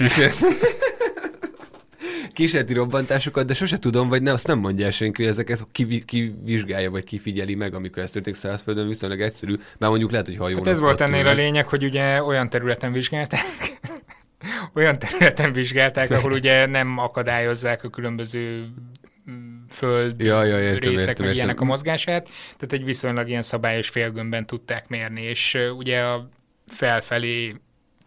Kísér... 2.32 2.50
kísérleti 2.50 2.72
robbantásokat, 2.72 3.46
de 3.46 3.54
sose 3.54 3.78
tudom, 3.78 4.08
vagy 4.08 4.22
ne, 4.22 4.32
azt 4.32 4.46
nem 4.46 4.58
mondja 4.58 4.84
el 4.84 4.90
senki, 4.90 5.22
hogy 5.22 5.30
ezeket 5.30 5.66
ki, 5.72 6.04
ki 6.04 6.34
vizsgálja, 6.44 6.90
vagy 6.90 7.04
kifigyeli 7.04 7.54
meg, 7.54 7.74
amikor 7.74 8.02
ez 8.02 8.10
történik 8.10 8.38
szárazföldön, 8.38 8.88
viszonylag 8.88 9.20
egyszerű, 9.20 9.54
már 9.78 9.90
mondjuk 9.90 10.10
lehet, 10.10 10.26
hogy 10.26 10.36
hajón. 10.36 10.58
Hát 10.58 10.72
ez 10.72 10.78
volt 10.78 11.00
ennél 11.00 11.26
a 11.26 11.32
lényeg, 11.32 11.66
hogy 11.66 11.84
ugye 11.84 12.22
olyan 12.22 12.50
területen 12.50 12.92
vizsgálták, 12.92 13.40
olyan 14.74 14.98
területen 14.98 15.52
vizsgálták, 15.52 16.10
ahol 16.10 16.32
ugye 16.32 16.66
nem 16.66 16.98
akadályozzák 16.98 17.84
a 17.84 17.88
különböző 17.88 18.68
mm, 19.30 19.62
föld 19.68 20.24
Ja, 20.24 20.44
ja, 20.44 20.60
értem, 20.60 20.90
részek, 20.90 21.08
értem, 21.08 21.26
meg 21.26 21.34
ilyenek 21.34 21.50
a 21.50 21.54
értem. 21.54 21.66
mozgását, 21.66 22.28
tehát 22.56 22.72
egy 22.72 22.84
viszonylag 22.84 23.28
ilyen 23.28 23.42
szabályos 23.42 23.88
félgömbben 23.88 24.46
tudták 24.46 24.88
mérni, 24.88 25.22
és 25.22 25.58
ugye 25.76 26.00
a 26.00 26.28
felfelé 26.66 27.54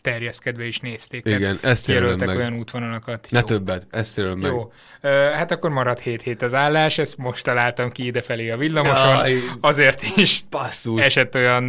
terjeszkedve 0.06 0.66
is 0.66 0.80
nézték. 0.80 1.26
Igen, 1.26 1.60
ezt 1.62 1.88
jelöltek 1.88 2.28
meg. 2.28 2.38
olyan 2.38 2.54
útvonalakat. 2.54 3.28
Ne 3.32 3.40
Jó. 3.40 3.46
többet, 3.46 3.88
ezt 3.92 4.18
jelölöm 4.18 4.40
meg. 4.40 4.52
Jó. 4.52 4.72
Hát 5.12 5.52
akkor 5.52 5.70
marad 5.70 6.00
7 6.00 6.22
hét 6.22 6.42
az 6.42 6.54
állás, 6.54 6.98
ezt 6.98 7.18
most 7.18 7.44
találtam 7.44 7.92
ki 7.92 8.06
idefelé 8.06 8.50
a 8.50 8.58
villamoson, 8.58 9.16
Jaj. 9.16 9.34
azért 9.62 10.04
is 10.18 10.44
Basszus. 10.50 11.02
esett 11.02 11.36
olyan 11.36 11.64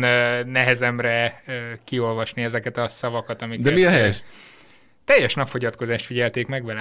nehezemre 0.47 1.43
kiolvasni 1.85 2.43
ezeket 2.43 2.77
a 2.77 2.89
szavakat, 2.89 3.43
amiket... 3.43 3.65
De 3.65 3.71
mi 3.71 3.85
a 3.85 3.91
helyes? 3.91 4.17
Teljes 5.07 5.35
napfogyatkozást 5.35 6.07
figyelték 6.07 6.47
meg 6.47 6.65
vele. 6.65 6.81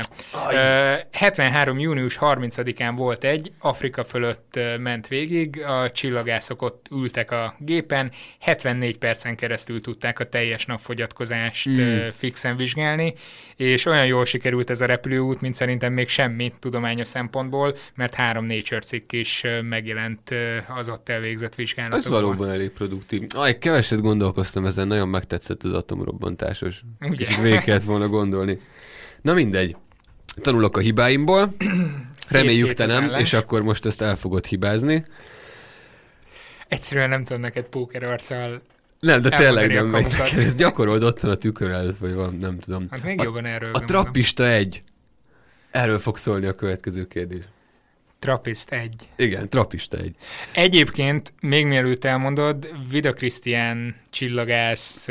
Ö, 0.52 0.96
73. 1.12 1.80
június 1.80 2.18
30-án 2.22 2.94
volt 2.96 3.24
egy, 3.24 3.52
Afrika 3.60 4.04
fölött 4.04 4.60
ment 4.80 5.08
végig, 5.08 5.62
a 5.62 5.92
csillagászok 5.92 6.62
ott 6.62 6.86
ültek 6.92 7.32
a 7.32 7.56
gépen, 7.60 8.12
74 8.40 8.98
percen 8.98 9.36
keresztül 9.36 9.82
tudták 9.82 10.20
a 10.20 10.30
teljes 10.30 10.66
napfogyatkozást 10.66 11.70
Mm. 11.70 12.08
fixen 12.18 12.58
vizsgálni, 12.58 13.14
és 13.56 13.86
olyan 13.86 14.06
jól 14.06 14.26
sikerült 14.26 14.70
ez 14.70 14.82
a 14.82 14.86
repülőút, 14.86 15.42
mint 15.42 15.56
szerintem 15.56 15.94
még 15.94 16.08
semmi 16.08 16.54
tudományos 16.60 17.08
szempontból, 17.08 17.76
mert 17.96 18.14
három 18.14 18.46
Nature 18.46 18.80
cikk 18.80 19.12
is 19.12 19.44
megjelent 19.62 20.36
az 20.78 20.90
ott 20.90 21.10
elvégzett 21.10 21.50
Ez 21.50 21.56
vizsgálatokon. 21.56 22.12
valóban 22.22 22.50
elég 22.50 22.70
produktív. 22.70 23.22
Aj, 23.36 23.58
keveset 23.58 24.02
gondolkoztam 24.02 24.66
ezen, 24.66 24.88
nagyon 24.88 25.10
megtetszett 25.10 25.64
az 25.64 25.74
atomrobbantásos. 25.74 26.82
Ugye? 27.00 27.16
Kicsit 27.16 27.42
végig 27.42 27.60
kellett 27.64 27.84
volna 27.84 28.08
gondolni. 28.16 28.60
Na 29.22 29.34
mindegy. 29.34 29.76
Tanulok 30.42 30.78
a 30.78 30.80
hibáimból. 30.80 31.56
Reméljük 32.28 32.74
te 32.74 32.86
nem, 32.86 33.14
és 33.20 33.34
akkor 33.34 33.62
most 33.64 33.86
ezt 33.86 34.02
el 34.02 34.16
fogod 34.16 34.46
hibázni. 34.46 35.06
Egyszerűen 36.68 37.10
nem 37.10 37.24
tudom 37.24 37.42
neked 37.42 37.66
póker 37.66 38.04
arccal 38.04 38.62
Nem, 39.00 39.22
de 39.22 39.30
tényleg 39.30 39.72
nem 39.72 39.88
megy 39.88 40.12
neked. 40.18 40.38
Ez 40.46 40.56
gyakorold 40.56 41.04
otthon 41.04 41.32
a 41.32 41.36
tükör 41.36 41.72
előtt, 41.72 41.98
vagy 41.98 42.14
van, 42.14 42.38
nem 42.40 42.60
tudom. 42.60 42.88
Hát 42.92 43.04
még 43.04 43.20
A- 43.20 43.24
jobban 43.24 43.46
erről. 43.46 43.74
A 43.74 43.80
trappista 43.80 44.48
egy. 44.48 44.84
Erről 45.72 46.00
fog 46.00 46.18
szólni 46.18 46.46
a 46.46 46.54
következő 46.54 47.06
kérdés. 47.06 47.44
Trappist 48.20 48.72
egy. 48.72 48.96
Igen, 49.16 49.50
trappista 49.50 49.98
egy. 49.98 50.16
Egyébként, 50.54 51.34
még 51.42 51.66
mielőtt 51.66 52.04
elmondod, 52.04 52.70
Vida 52.90 53.14
Krisztián 53.14 53.96
csillagász, 54.10 55.08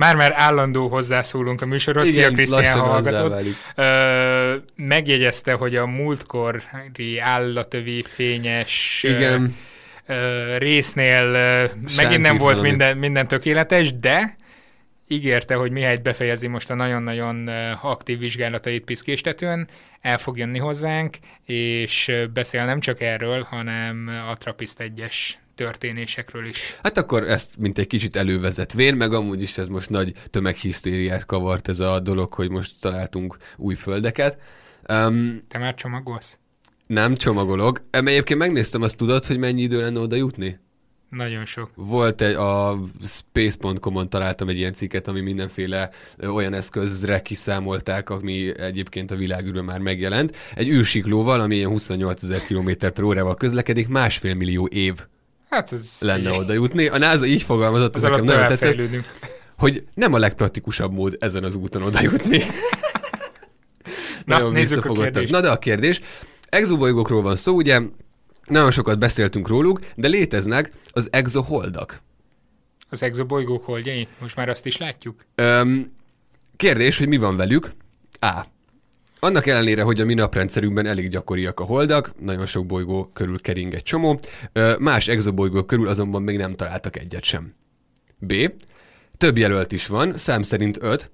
már-már 0.00 0.32
állandó 0.34 0.88
hozzászólunk 0.88 1.60
a 1.60 1.66
műsorhoz, 1.66 2.08
szia 2.08 2.30
Krisztián, 2.30 2.78
hallgatod. 2.78 3.44
Ö, 3.74 4.54
megjegyezte, 4.76 5.52
hogy 5.52 5.76
a 5.76 5.86
múltkori 5.86 7.18
állatövi 7.18 8.02
fényes 8.02 9.04
Igen, 9.08 9.56
ö, 10.06 10.56
résznél 10.56 11.24
ö, 11.24 11.64
megint 11.96 12.22
nem 12.22 12.36
volt 12.36 12.60
minden, 12.60 12.96
minden 12.96 13.28
tökéletes, 13.28 13.94
de 13.94 14.36
ígérte, 15.08 15.54
hogy 15.54 15.70
mihelyt 15.70 16.02
befejezi 16.02 16.46
most 16.46 16.70
a 16.70 16.74
nagyon-nagyon 16.74 17.48
aktív 17.82 18.18
vizsgálatait 18.18 18.84
piszkéstetőn, 18.84 19.68
el 20.00 20.18
fog 20.18 20.38
jönni 20.38 20.58
hozzánk, 20.58 21.16
és 21.46 22.12
beszél 22.32 22.64
nem 22.64 22.80
csak 22.80 23.00
erről, 23.00 23.42
hanem 23.42 24.10
a 24.30 24.36
Trappist 24.36 24.76
1-es 24.78 25.14
történésekről 25.64 26.46
is. 26.46 26.76
hát 26.82 26.98
akkor 26.98 27.28
ezt 27.28 27.58
mint 27.58 27.78
egy 27.78 27.86
kicsit 27.86 28.16
elővezetvén, 28.16 28.94
meg 28.94 29.12
amúgy 29.12 29.42
is 29.42 29.58
ez 29.58 29.68
most 29.68 29.90
nagy 29.90 30.12
tömeghisztériát 30.30 31.24
kavart 31.26 31.68
ez 31.68 31.80
a 31.80 32.00
dolog, 32.00 32.32
hogy 32.32 32.50
most 32.50 32.74
találtunk 32.80 33.36
új 33.56 33.74
földeket. 33.74 34.38
Um, 34.88 35.42
Te 35.48 35.58
már 35.58 35.74
csomagolsz? 35.74 36.38
nem 36.86 37.14
csomagolok. 37.14 37.82
Egyébként 37.90 38.38
megnéztem, 38.38 38.82
azt 38.82 38.96
tudod, 38.96 39.24
hogy 39.24 39.38
mennyi 39.38 39.62
idő 39.62 39.80
lenne 39.80 40.00
oda 40.00 40.16
jutni? 40.16 40.58
Nagyon 41.10 41.44
sok. 41.44 41.70
Volt 41.74 42.20
egy, 42.20 42.34
a 42.34 42.78
space.com-on 43.04 44.08
találtam 44.08 44.48
egy 44.48 44.56
ilyen 44.56 44.72
cikket, 44.72 45.08
ami 45.08 45.20
mindenféle 45.20 45.90
olyan 46.26 46.54
eszközre 46.54 47.20
kiszámolták, 47.20 48.10
ami 48.10 48.60
egyébként 48.60 49.10
a 49.10 49.16
világűrben 49.16 49.64
már 49.64 49.78
megjelent. 49.78 50.36
Egy 50.54 50.68
űrsiklóval, 50.68 51.40
ami 51.40 51.56
ilyen 51.56 51.68
28 51.70 52.22
ezer 52.22 52.40
km 52.46 52.70
per 52.78 53.02
órával 53.02 53.34
közlekedik, 53.34 53.88
másfél 53.88 54.34
millió 54.34 54.66
év 54.66 54.94
Hát 55.50 55.72
ez 55.72 55.96
lenne 56.00 56.32
oda 56.32 56.52
jutni. 56.52 56.86
A 56.86 56.98
NASA 56.98 57.26
így 57.26 57.42
fogalmazott, 57.42 57.96
ez 57.96 58.02
nekem 58.02 58.24
nagyon 58.24 58.46
tetszett, 58.46 58.80
hogy 59.58 59.84
nem 59.94 60.12
a 60.14 60.18
legpraktikusabb 60.18 60.92
mód 60.92 61.16
ezen 61.20 61.44
az 61.44 61.54
úton 61.54 61.82
oda 61.82 62.00
jutni. 62.02 62.38
Na, 64.24 64.36
Nagyon 64.36 64.52
nézzük 64.52 64.84
a 64.84 64.92
kérdést. 64.92 65.32
Na 65.32 65.40
de 65.40 65.50
a 65.50 65.58
kérdés, 65.58 66.00
exobolygókról 66.48 67.22
van 67.22 67.36
szó, 67.36 67.54
ugye 67.54 67.80
nagyon 68.44 68.70
sokat 68.70 68.98
beszéltünk 68.98 69.48
róluk, 69.48 69.80
de 69.94 70.08
léteznek 70.08 70.72
az 70.92 71.08
exoholdak. 71.12 72.02
Az 72.90 73.02
exobolygók 73.02 73.64
holdjai? 73.64 74.08
Most 74.20 74.36
már 74.36 74.48
azt 74.48 74.66
is 74.66 74.76
látjuk? 74.76 75.24
Öm, 75.34 75.92
kérdés, 76.56 76.98
hogy 76.98 77.08
mi 77.08 77.16
van 77.16 77.36
velük? 77.36 77.70
A. 78.20 78.40
Annak 79.22 79.46
ellenére, 79.46 79.82
hogy 79.82 80.00
a 80.00 80.04
mi 80.04 80.14
naprendszerünkben 80.14 80.86
elég 80.86 81.08
gyakoriak 81.08 81.60
a 81.60 81.64
holdak, 81.64 82.12
nagyon 82.20 82.46
sok 82.46 82.66
bolygó 82.66 83.10
körül 83.12 83.40
kering 83.40 83.74
egy 83.74 83.82
csomó, 83.82 84.20
más 84.78 85.08
exobolygók 85.08 85.66
körül 85.66 85.88
azonban 85.88 86.22
még 86.22 86.36
nem 86.36 86.54
találtak 86.54 86.96
egyet 86.96 87.24
sem. 87.24 87.52
B. 88.18 88.34
Több 89.16 89.38
jelölt 89.38 89.72
is 89.72 89.86
van, 89.86 90.16
szám 90.16 90.42
szerint 90.42 90.78
5, 90.82 91.10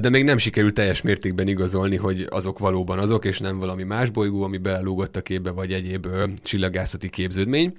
de 0.00 0.08
még 0.10 0.24
nem 0.24 0.38
sikerült 0.38 0.74
teljes 0.74 1.02
mértékben 1.02 1.48
igazolni, 1.48 1.96
hogy 1.96 2.26
azok 2.30 2.58
valóban 2.58 2.98
azok, 2.98 3.24
és 3.24 3.38
nem 3.38 3.58
valami 3.58 3.82
más 3.82 4.10
bolygó, 4.10 4.42
ami 4.42 4.56
belelógott 4.56 5.16
a 5.16 5.22
képbe, 5.22 5.50
vagy 5.50 5.72
egyéb 5.72 6.06
ö, 6.06 6.24
csillagászati 6.42 7.08
képződmény. 7.08 7.72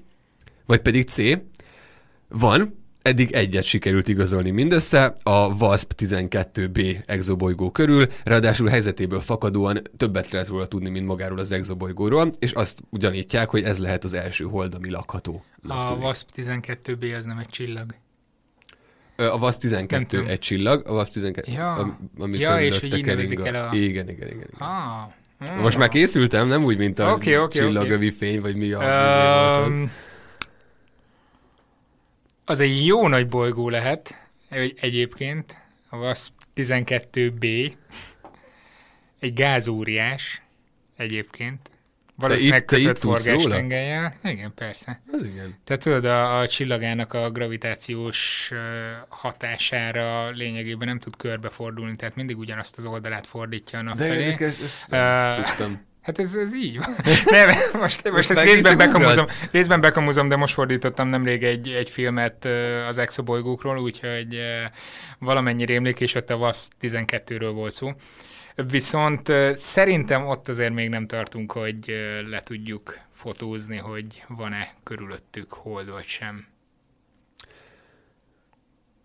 Vagy 0.66 0.80
pedig 0.80 1.08
C. 1.08 1.18
Van, 2.28 2.87
eddig 3.08 3.32
egyet 3.32 3.64
sikerült 3.64 4.08
igazolni 4.08 4.50
mindössze, 4.50 5.16
a 5.24 5.56
WASP-12b 5.56 6.98
exobolygó 7.06 7.72
körül, 7.72 8.08
ráadásul 8.24 8.68
helyzetéből 8.68 9.20
fakadóan 9.20 9.82
többet 9.98 10.30
lehet 10.30 10.48
róla 10.48 10.66
tudni, 10.66 10.90
mint 10.90 11.06
magáról 11.06 11.40
az 11.40 11.52
exobolygóról, 11.52 12.32
és 12.40 12.52
azt 12.52 12.80
ugyanítják, 12.90 13.50
hogy 13.50 13.64
ez 13.64 13.80
lehet 13.80 14.04
az 14.04 14.14
első 14.14 14.44
hold, 14.44 14.74
ami 14.76 14.90
lakható. 14.90 15.44
A 15.68 15.94
WASP 15.94 16.28
12B 16.36 17.18
az 17.18 17.26
nem 17.26 17.38
egy 17.38 17.50
csillag. 17.50 17.86
A 19.16 19.38
WASP-12 19.40 20.06
tudom. 20.08 20.26
egy 20.28 20.40
csillag, 20.40 20.88
a 20.88 20.92
WASP-12, 20.92 21.54
Ja. 21.54 21.74
am- 21.74 21.98
ami 22.20 22.38
Ja, 22.38 22.62
és 22.62 22.80
hogy 22.80 22.98
így 22.98 23.08
el 23.08 23.18
a- 23.18 23.76
Igen, 23.76 24.10
igen, 24.10 24.10
igen. 24.10 24.28
igen. 24.28 24.50
Ah. 24.58 25.62
Most 25.62 25.78
már 25.78 25.90
készültem, 25.90 26.48
nem 26.48 26.64
úgy, 26.64 26.78
mint 26.78 27.00
a 27.00 27.12
Oké, 27.12 27.38
oké, 27.38 27.60
csillagövi 27.60 28.12
fény, 28.12 28.42
vagy 28.42 28.56
mi 28.56 28.72
a... 28.72 29.64
Um, 29.68 29.92
az 32.50 32.60
egy 32.60 32.86
jó 32.86 33.08
nagy 33.08 33.28
bolygó 33.28 33.70
lehet, 33.70 34.28
egy- 34.50 34.78
egyébként, 34.82 35.58
a 35.90 35.96
WASP 35.98 36.32
12B, 36.56 37.74
egy 39.20 39.34
gázóriás 39.34 40.42
egyébként, 40.98 41.70
valószínűleg 42.16 42.66
te 42.66 42.78
itt 42.78 42.86
kötött 42.86 43.02
forgástengelyel. 43.02 44.14
Igen, 44.24 44.54
persze. 44.56 45.02
az 45.12 45.24
igen. 45.24 45.56
Tehát 45.64 45.82
tudod, 45.84 46.06
a, 46.06 46.40
a 46.40 46.48
csillagának 46.48 47.14
a 47.14 47.30
gravitációs 47.32 48.52
hatására 49.08 50.30
lényegében 50.30 50.88
nem 50.88 51.00
tud 51.00 51.16
körbefordulni, 51.16 51.96
tehát 51.96 52.16
mindig 52.16 52.38
ugyanazt 52.38 52.78
az 52.78 52.86
oldalát 52.86 53.28
fordítja 53.28 53.80
a 53.80 53.82
nap 53.82 53.98
De 53.98 54.08
felé. 54.08 54.24
érdekes, 54.24 54.60
ezt 54.60 54.90
nem 54.90 55.44
tudtam. 55.44 55.80
Hát 56.08 56.20
ez, 56.20 56.36
ez 56.36 56.56
így 56.56 56.78
van. 56.78 56.96
Nem, 57.26 57.50
most, 57.74 58.12
most 58.12 58.30
ezt 58.30 58.44
részben 58.44 58.78
bekamuzom, 58.78 59.26
részben 59.52 59.82
bekamuzom, 59.82 60.28
de 60.28 60.36
most 60.36 60.54
fordítottam 60.54 61.08
nemrég 61.08 61.44
egy, 61.44 61.70
egy 61.70 61.90
filmet 61.90 62.46
az 62.88 62.98
exobolygókról, 62.98 63.80
úgyhogy 63.80 64.40
valamennyi 65.20 65.66
rémlik, 65.66 66.00
és 66.00 66.16
ott 66.16 66.30
a 66.30 66.36
WASP 66.36 66.72
12-ről 66.82 67.52
volt 67.54 67.72
szó. 67.72 67.92
Viszont 68.56 69.32
szerintem 69.54 70.28
ott 70.28 70.48
azért 70.48 70.74
még 70.74 70.90
nem 70.90 71.08
tartunk, 71.08 71.52
hogy 71.52 71.96
le 72.30 72.40
tudjuk 72.40 73.00
fotózni, 73.12 73.78
hogy 73.78 74.24
van-e 74.28 74.74
körülöttük 74.84 75.54
hold 75.54 75.90
vagy 75.90 76.08
sem. 76.08 76.46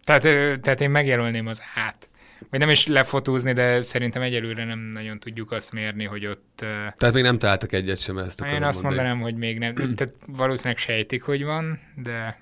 Tehát, 0.04 0.22
tehát 0.60 0.80
én 0.80 0.90
megjelölném 0.90 1.46
az 1.46 1.62
át. 1.74 2.08
Vagy 2.50 2.60
nem 2.60 2.68
is 2.68 2.86
lefotózni, 2.86 3.52
de 3.52 3.82
szerintem 3.82 4.22
egyelőre 4.22 4.64
nem 4.64 4.78
nagyon 4.78 5.18
tudjuk 5.18 5.50
azt 5.52 5.72
mérni, 5.72 6.04
hogy 6.04 6.26
ott... 6.26 6.64
Tehát 6.96 7.12
még 7.14 7.22
nem 7.22 7.38
találtak 7.38 7.72
egyet 7.72 7.98
sem 7.98 8.18
ezt 8.18 8.40
akarom 8.40 8.56
én 8.56 8.64
azt 8.68 8.82
mondanám, 8.82 9.20
hogy 9.20 9.34
még 9.34 9.58
nem. 9.58 9.74
Tehát 9.96 10.14
valószínűleg 10.26 10.78
sejtik, 10.78 11.22
hogy 11.22 11.44
van, 11.44 11.80
de 11.96 12.40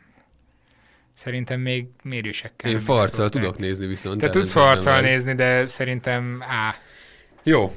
szerintem 1.12 1.60
még 1.60 1.86
mérésekkel. 2.02 2.70
Én 2.70 2.78
farccal 2.78 3.28
tudok 3.28 3.58
nézni 3.58 3.86
viszont. 3.86 4.20
Te 4.20 4.30
tudsz 4.30 4.50
farccal 4.50 5.00
nézni, 5.00 5.34
de 5.34 5.66
szerintem 5.66 6.38
á. 6.48 6.74
Jó. 7.42 7.76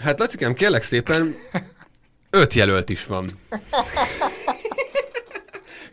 Hát 0.00 0.18
Lacikám, 0.18 0.54
kérlek 0.54 0.82
szépen, 0.82 1.34
öt 2.30 2.54
jelölt 2.54 2.90
is 2.90 3.06
van. 3.06 3.30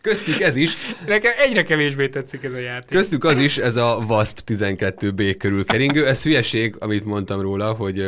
Köztük 0.02 0.40
ez 0.40 0.56
is, 0.56 0.76
Nekem 1.08 1.32
egyre 1.38 1.64
kevésbé 1.64 2.10
tetszik 2.10 2.44
ez 2.44 2.54
a 2.54 2.58
játék. 2.58 2.90
köztük 2.98 3.24
az 3.24 3.38
is, 3.38 3.58
ez 3.58 3.76
a 3.76 4.04
WASP 4.08 4.40
12B 4.46 5.36
körül 5.38 5.66
keringő. 5.66 6.06
Ez 6.08 6.24
hülyeség, 6.24 6.76
amit 6.80 7.06
mondtam 7.06 7.42
róla, 7.42 7.74
hogy, 7.74 8.06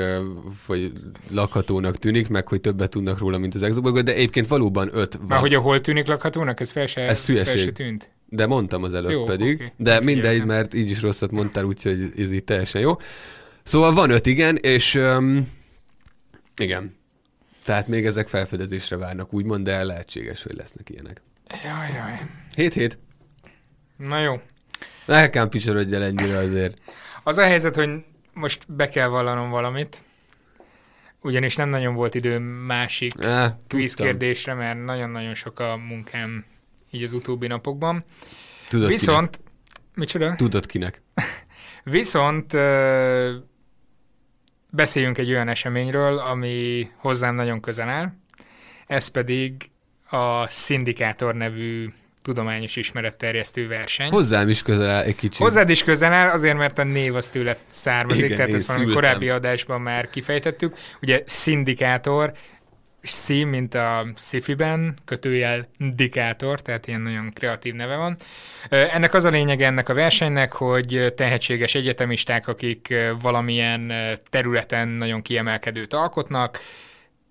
hogy 0.65 0.91
lakhatónak 1.31 1.97
tűnik, 1.97 2.27
meg 2.27 2.47
hogy 2.47 2.61
többet 2.61 2.89
tudnak 2.89 3.19
róla, 3.19 3.37
mint 3.37 3.55
az 3.55 3.63
exobolygó, 3.63 4.01
de 4.01 4.13
egyébként 4.13 4.47
valóban 4.47 4.89
öt 4.93 5.13
van. 5.15 5.25
Már 5.27 5.39
hogy 5.39 5.53
a 5.53 5.59
hol 5.59 5.81
tűnik 5.81 6.07
lakhatónak, 6.07 6.59
ez 6.59 6.69
fel 6.71 6.85
se, 6.87 7.01
Ez 7.01 7.23
fel 7.25 7.35
hülyeség. 7.35 7.63
se 7.63 7.71
tűnt. 7.71 8.09
De 8.25 8.45
mondtam 8.45 8.83
az 8.83 8.93
előbb 8.93 9.11
Jó, 9.11 9.23
pedig, 9.23 9.55
oké. 9.55 9.71
de 9.77 9.93
Nem 9.93 10.03
mindegy, 10.03 10.45
mert 10.45 10.73
így 10.73 10.89
is 10.89 11.01
rosszat 11.01 11.31
mondtál, 11.31 11.63
úgyhogy 11.63 12.09
ez 12.17 12.31
így 12.31 12.43
teljesen 12.43 12.81
jó. 12.81 12.91
Szóval 13.63 13.93
van 13.93 14.09
öt 14.09 14.25
igen, 14.25 14.55
és 14.55 14.95
um, 14.95 15.51
igen. 16.57 16.97
Tehát 17.65 17.87
még 17.87 18.05
ezek 18.05 18.27
felfedezésre 18.27 18.97
várnak, 18.97 19.33
úgymond, 19.33 19.63
de 19.65 19.83
lehetséges, 19.83 20.43
hogy 20.43 20.55
lesznek 20.57 20.89
ilyenek. 20.89 21.21
Jaj, 21.63 21.91
jaj. 21.93 22.19
7-7. 22.55 22.91
Na 23.97 24.19
jó. 24.19 24.41
Nekem 25.05 25.49
picsorodj 25.49 25.95
el 25.95 26.03
ennyire 26.03 26.37
azért. 26.37 26.81
Az 27.23 27.37
a 27.37 27.43
helyzet, 27.43 27.75
hogy 27.75 27.89
most 28.33 28.71
be 28.71 28.87
kell 28.89 29.07
vallanom 29.07 29.49
valamit, 29.49 30.01
ugyanis 31.21 31.55
nem 31.55 31.69
nagyon 31.69 31.93
volt 31.93 32.15
időm 32.15 32.43
másik 32.43 33.23
Á, 33.23 33.59
kvíz 33.67 33.93
tudtam. 33.93 34.05
kérdésre, 34.05 34.53
mert 34.53 34.83
nagyon-nagyon 34.83 35.33
sok 35.33 35.59
a 35.59 35.77
munkám 35.77 36.45
így 36.91 37.03
az 37.03 37.13
utóbbi 37.13 37.47
napokban. 37.47 38.03
Tudod 38.69 38.87
Viszont, 38.87 39.39
micsoda? 39.95 40.23
kinek? 40.23 40.37
Tudod 40.37 40.65
kinek. 40.65 41.01
Viszont 41.83 42.53
ö, 42.53 43.35
beszéljünk 44.69 45.17
egy 45.17 45.29
olyan 45.29 45.47
eseményről, 45.47 46.17
ami 46.17 46.89
hozzám 46.97 47.35
nagyon 47.35 47.61
közel 47.61 47.89
áll. 47.89 48.13
Ez 48.87 49.07
pedig 49.07 49.69
a 50.09 50.47
Szindikátor 50.47 51.35
nevű 51.35 51.89
tudományos 52.21 52.75
ismeretterjesztő 52.75 53.67
verseny. 53.67 54.09
Hozzám 54.09 54.49
is 54.49 54.61
közel 54.61 54.89
áll 54.89 55.03
egy 55.03 55.15
kicsit. 55.15 55.37
Hozzád 55.37 55.69
is 55.69 55.83
közel 55.83 56.13
áll, 56.13 56.27
azért, 56.27 56.57
mert 56.57 56.79
a 56.79 56.83
név 56.83 57.15
az 57.15 57.27
tőled 57.27 57.57
származik, 57.67 58.23
Igen, 58.23 58.37
tehát 58.37 58.53
ezt 58.53 58.67
valami 58.67 58.93
korábbi 58.93 59.29
adásban 59.29 59.81
már 59.81 60.09
kifejtettük. 60.09 60.77
Ugye 61.01 61.21
szindikátor, 61.25 62.33
szín, 63.01 63.47
mint 63.47 63.73
a 63.73 64.07
sci-fi-ben, 64.15 64.97
kötőjel 65.05 65.69
Dikátor, 65.77 66.61
tehát 66.61 66.87
ilyen 66.87 67.01
nagyon 67.01 67.31
kreatív 67.33 67.73
neve 67.73 67.95
van. 67.95 68.17
Ennek 68.69 69.13
az 69.13 69.23
a 69.23 69.29
lényeg 69.29 69.61
ennek 69.61 69.89
a 69.89 69.93
versenynek, 69.93 70.51
hogy 70.51 71.13
tehetséges 71.15 71.75
egyetemisták, 71.75 72.47
akik 72.47 72.93
valamilyen 73.21 73.93
területen 74.29 74.87
nagyon 74.87 75.21
kiemelkedőt 75.21 75.93
alkotnak, 75.93 76.59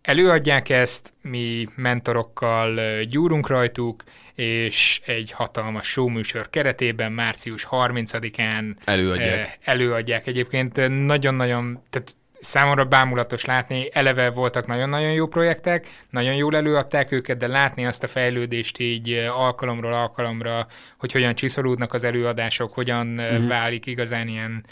előadják 0.09 0.69
ezt, 0.69 1.15
mi 1.23 1.67
mentorokkal 1.75 3.03
gyúrunk 3.03 3.49
rajtuk, 3.49 4.03
és 4.35 5.01
egy 5.07 5.31
hatalmas 5.31 5.87
showműsor 5.87 6.51
keretében 6.51 7.13
március 7.13 7.67
30-án 7.71 8.75
előadják. 8.85 9.59
előadják. 9.65 10.27
Egyébként 10.27 11.05
nagyon-nagyon, 11.07 11.83
tehát 11.91 12.17
számomra 12.41 12.85
bámulatos 12.85 13.45
látni, 13.45 13.89
eleve 13.93 14.31
voltak 14.31 14.67
nagyon-nagyon 14.67 15.13
jó 15.13 15.27
projektek, 15.27 15.89
nagyon 16.11 16.35
jól 16.35 16.57
előadták 16.57 17.13
őket, 17.13 17.37
de 17.37 17.47
látni 17.47 17.87
azt 17.87 18.03
a 18.03 18.09
fejlődést 18.09 18.79
így 18.79 19.29
alkalomról 19.35 19.93
alkalomra, 19.93 20.67
hogy 20.99 21.13
hogyan 21.13 21.35
csiszolódnak 21.35 21.95
az 21.95 22.05
előadások, 22.05 22.73
hogyan 22.73 23.07
mm-hmm. 23.07 23.49
válik 23.49 23.87
igazán 23.87 24.29
ilyen 24.29 24.65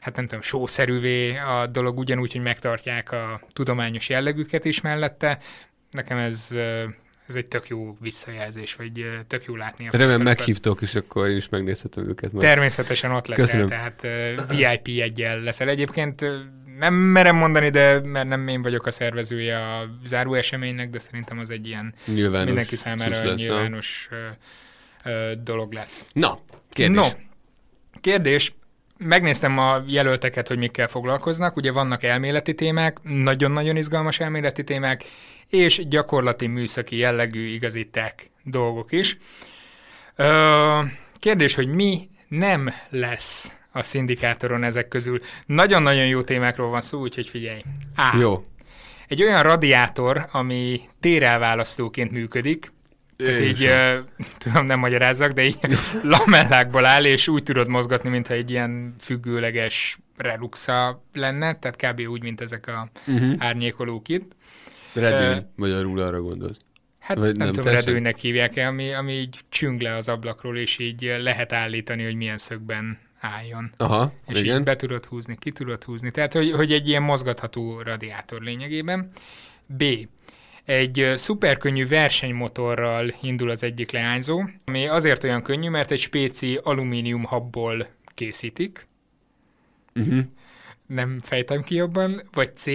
hát 0.00 0.16
nem 0.16 0.26
tudom, 0.26 0.42
sószerűvé 0.42 1.36
a 1.36 1.66
dolog, 1.66 1.98
ugyanúgy, 1.98 2.32
hogy 2.32 2.42
megtartják 2.42 3.12
a 3.12 3.40
tudományos 3.52 4.08
jellegüket 4.08 4.64
is 4.64 4.80
mellette. 4.80 5.38
Nekem 5.90 6.16
ez 6.18 6.54
ez 7.30 7.36
egy 7.36 7.48
tök 7.48 7.68
jó 7.68 7.96
visszajelzés, 8.00 8.74
vagy 8.74 9.06
tök 9.26 9.44
jó 9.44 9.56
látni 9.56 9.88
a 9.88 9.96
Remélem 9.96 10.22
meghívtok, 10.22 10.82
és 10.82 10.94
akkor 10.94 11.28
én 11.28 11.36
is 11.36 11.48
megnézhetem 11.48 12.08
őket. 12.08 12.32
Majd. 12.32 12.44
Természetesen 12.44 13.10
ott 13.10 13.26
leszel, 13.26 13.44
Köszönöm. 13.44 13.68
tehát 13.68 14.06
VIP 14.48 15.00
egyel 15.00 15.40
leszel. 15.40 15.68
Egyébként 15.68 16.24
nem 16.78 16.94
merem 16.94 17.36
mondani, 17.36 17.68
de 17.68 18.00
mert 18.00 18.28
nem 18.28 18.48
én 18.48 18.62
vagyok 18.62 18.86
a 18.86 18.90
szervezője 18.90 19.58
a 19.58 19.90
záró 20.06 20.34
eseménynek, 20.34 20.90
de 20.90 20.98
szerintem 20.98 21.38
az 21.38 21.50
egy 21.50 21.66
ilyen 21.66 21.94
nyilvános 22.06 22.46
mindenki 22.46 22.76
számára 22.76 23.24
lesz, 23.24 23.36
nyilvános 23.36 24.08
lesz, 25.04 25.36
dolog 25.42 25.72
lesz. 25.72 26.06
Na, 26.12 26.38
kérdés. 26.70 26.96
No, 26.96 27.06
kérdés, 28.00 28.54
megnéztem 29.04 29.58
a 29.58 29.82
jelölteket, 29.86 30.48
hogy 30.48 30.58
mikkel 30.58 30.88
foglalkoznak. 30.88 31.56
Ugye 31.56 31.72
vannak 31.72 32.02
elméleti 32.02 32.54
témák, 32.54 32.98
nagyon-nagyon 33.02 33.76
izgalmas 33.76 34.20
elméleti 34.20 34.64
témák, 34.64 35.04
és 35.48 35.88
gyakorlati 35.88 36.46
műszaki 36.46 36.96
jellegű 36.96 37.46
igazi 37.46 37.84
tech 37.84 38.14
dolgok 38.44 38.92
is. 38.92 39.18
Kérdés, 41.18 41.54
hogy 41.54 41.68
mi 41.68 42.08
nem 42.28 42.74
lesz 42.88 43.54
a 43.72 43.82
szindikátoron 43.82 44.62
ezek 44.62 44.88
közül. 44.88 45.20
Nagyon-nagyon 45.46 46.06
jó 46.06 46.22
témákról 46.22 46.70
van 46.70 46.82
szó, 46.82 47.00
úgyhogy 47.00 47.28
figyelj. 47.28 47.62
Á, 47.94 48.16
jó. 48.18 48.42
Egy 49.08 49.22
olyan 49.22 49.42
radiátor, 49.42 50.28
ami 50.32 50.80
térelválasztóként 51.00 52.10
működik, 52.10 52.72
Hát 53.26 53.40
így, 53.40 53.64
uh, 53.64 53.98
tudom, 54.38 54.66
nem 54.66 54.78
magyarázzak, 54.78 55.32
de 55.32 55.44
így 55.44 55.58
lamellákból 56.02 56.86
áll, 56.86 57.04
és 57.04 57.28
úgy 57.28 57.42
tudod 57.42 57.68
mozgatni, 57.68 58.08
mintha 58.08 58.34
egy 58.34 58.50
ilyen 58.50 58.94
függőleges 58.98 59.98
reluxa 60.16 61.04
lenne, 61.12 61.54
tehát 61.54 61.76
kb. 61.76 62.08
úgy, 62.08 62.22
mint 62.22 62.40
ezek 62.40 62.66
a 62.66 62.90
uh-huh. 63.06 63.34
árnyékolók 63.38 64.08
itt. 64.08 64.36
Redőny, 64.92 65.36
uh, 65.36 65.44
magyarul 65.54 65.98
arra 65.98 66.20
gondolt. 66.20 66.60
Hát 66.98 67.18
Vagy 67.18 67.36
nem, 67.36 67.46
nem 67.46 67.52
tudom, 67.52 67.72
redőnynek 67.72 68.18
hívják 68.18 68.56
el, 68.56 68.68
ami, 68.68 68.92
ami 68.92 69.12
így 69.12 69.38
csüng 69.48 69.80
le 69.80 69.94
az 69.94 70.08
ablakról, 70.08 70.56
és 70.56 70.78
így 70.78 71.16
lehet 71.20 71.52
állítani, 71.52 72.04
hogy 72.04 72.14
milyen 72.14 72.38
szögben 72.38 72.98
álljon. 73.20 73.72
Aha, 73.76 74.12
és 74.26 74.40
igen. 74.40 74.58
így 74.58 74.62
be 74.62 74.76
tudod 74.76 75.04
húzni, 75.04 75.36
ki 75.38 75.52
tudod 75.52 75.84
húzni. 75.84 76.10
Tehát, 76.10 76.32
hogy, 76.32 76.52
hogy 76.52 76.72
egy 76.72 76.88
ilyen 76.88 77.02
mozgatható 77.02 77.80
radiátor 77.82 78.40
lényegében. 78.40 79.10
B. 79.66 79.84
Egy 80.64 81.12
szuperkönnyű 81.16 81.86
versenymotorral 81.86 83.12
indul 83.22 83.50
az 83.50 83.62
egyik 83.62 83.90
leányzó, 83.92 84.42
ami 84.64 84.86
azért 84.86 85.24
olyan 85.24 85.42
könnyű, 85.42 85.68
mert 85.68 85.90
egy 85.90 86.00
spéci 86.00 86.58
alumínium 86.62 87.24
habból 87.24 87.86
készítik. 88.14 88.88
Uh-huh. 89.94 90.18
Nem 90.86 91.20
fejtem 91.22 91.62
ki 91.62 91.74
jobban. 91.74 92.20
Vagy 92.32 92.56
C 92.56 92.66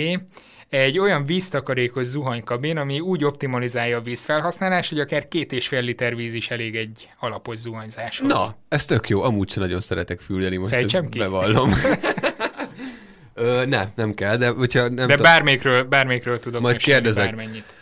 egy 0.69 0.99
olyan 0.99 1.25
víztakarékos 1.25 2.05
zuhanykabin, 2.05 2.77
ami 2.77 2.99
úgy 2.99 3.23
optimalizálja 3.23 3.97
a 3.97 4.01
vízfelhasználást, 4.01 4.89
hogy 4.89 4.99
akár 4.99 5.27
két 5.27 5.51
és 5.51 5.67
fél 5.67 5.81
liter 5.81 6.15
víz 6.15 6.33
is 6.33 6.49
elég 6.49 6.75
egy 6.75 7.09
alapos 7.19 7.57
zuhanyzáshoz. 7.57 8.31
Na, 8.31 8.55
ez 8.69 8.85
tök 8.85 9.09
jó. 9.09 9.23
Amúgy 9.23 9.49
sem 9.49 9.63
nagyon 9.63 9.81
szeretek 9.81 10.19
füldeni, 10.19 10.57
most 10.57 10.73
Fejtsem 10.73 11.09
ki? 11.09 11.19
bevallom. 11.19 11.71
Ö, 13.33 13.65
nem, 13.65 13.89
nem 13.95 14.13
kell, 14.13 14.37
de 14.37 14.49
hogyha 14.49 14.87
nem 14.87 15.07
De 15.07 15.15
bármikről, 15.17 15.83
bármikről 15.83 16.39
tudok 16.39 16.61
Majd 16.61 16.77
kérdezek. 16.77 17.25
bármennyit. 17.25 17.73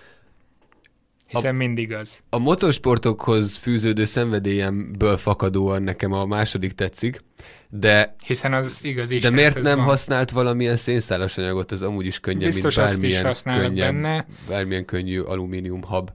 Hiszen 1.34 1.55
a, 1.55 1.57
mindig 1.57 1.93
az. 1.93 2.19
A 2.29 2.38
motorsportokhoz 2.38 3.57
fűződő 3.57 4.05
szenvedélyemből 4.05 5.17
fakadóan 5.17 5.84
nekem 5.84 6.11
a 6.11 6.25
második 6.25 6.73
tetszik, 6.73 7.23
de... 7.69 8.15
Hiszen 8.25 8.53
az 8.53 8.86
igaz 8.86 9.11
is. 9.11 9.21
De 9.21 9.29
miért 9.29 9.61
nem 9.61 9.77
van. 9.77 9.86
használt 9.86 10.31
valamilyen 10.31 10.75
szénszálas 10.75 11.38
anyagot, 11.38 11.71
az 11.71 11.81
amúgy 11.81 12.05
is 12.05 12.19
könnyebb, 12.19 12.41
Biztos 12.41 12.75
mint 12.75 12.88
bármilyen, 12.88 13.25
azt 13.25 13.45
is 13.45 13.53
könnyebb, 13.53 13.93
benne. 13.93 14.25
bármilyen 14.47 14.86
könnyű 14.86 15.19
alumínium 15.19 15.84
hab. 15.84 16.09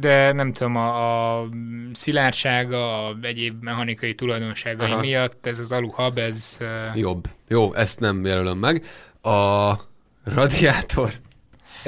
De 0.00 0.32
nem 0.32 0.52
tudom, 0.52 0.76
a, 0.76 1.38
a 1.40 1.48
szilárdsága, 1.92 3.06
a 3.06 3.16
egyéb 3.22 3.62
mechanikai 3.62 4.14
tulajdonságai 4.14 4.90
Aha. 4.90 5.00
miatt 5.00 5.46
ez 5.46 5.58
az 5.58 5.72
aluhab, 5.72 6.18
ez... 6.18 6.58
Jobb. 6.94 7.28
Jó, 7.48 7.74
ezt 7.74 8.00
nem 8.00 8.24
jelölöm 8.24 8.58
meg. 8.58 8.84
A 9.22 9.72
radiátor... 10.24 11.12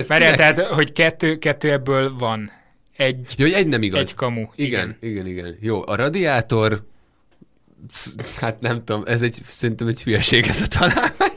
Várjál, 0.07 0.37
tehát, 0.37 0.61
hogy 0.61 0.93
kettő, 0.93 1.39
kettő 1.39 1.71
ebből 1.71 2.17
van. 2.19 2.51
Egy, 2.97 3.35
Jó, 3.37 3.47
egy 3.47 3.69
nem 3.69 3.83
igaz. 3.83 4.01
Egy 4.01 4.15
kamu. 4.15 4.47
Igen, 4.55 4.97
igen, 5.01 5.27
igen, 5.27 5.27
igen. 5.27 5.57
Jó, 5.61 5.83
a 5.87 5.95
radiátor 5.95 6.83
hát 8.41 8.61
nem 8.61 8.85
tudom, 8.85 9.03
ez 9.07 9.23
egy, 9.23 9.41
szerintem 9.45 9.87
egy 9.87 10.03
hülyeség 10.03 10.47
ez 10.47 10.61
a 10.61 10.67
találmány. 10.67 11.33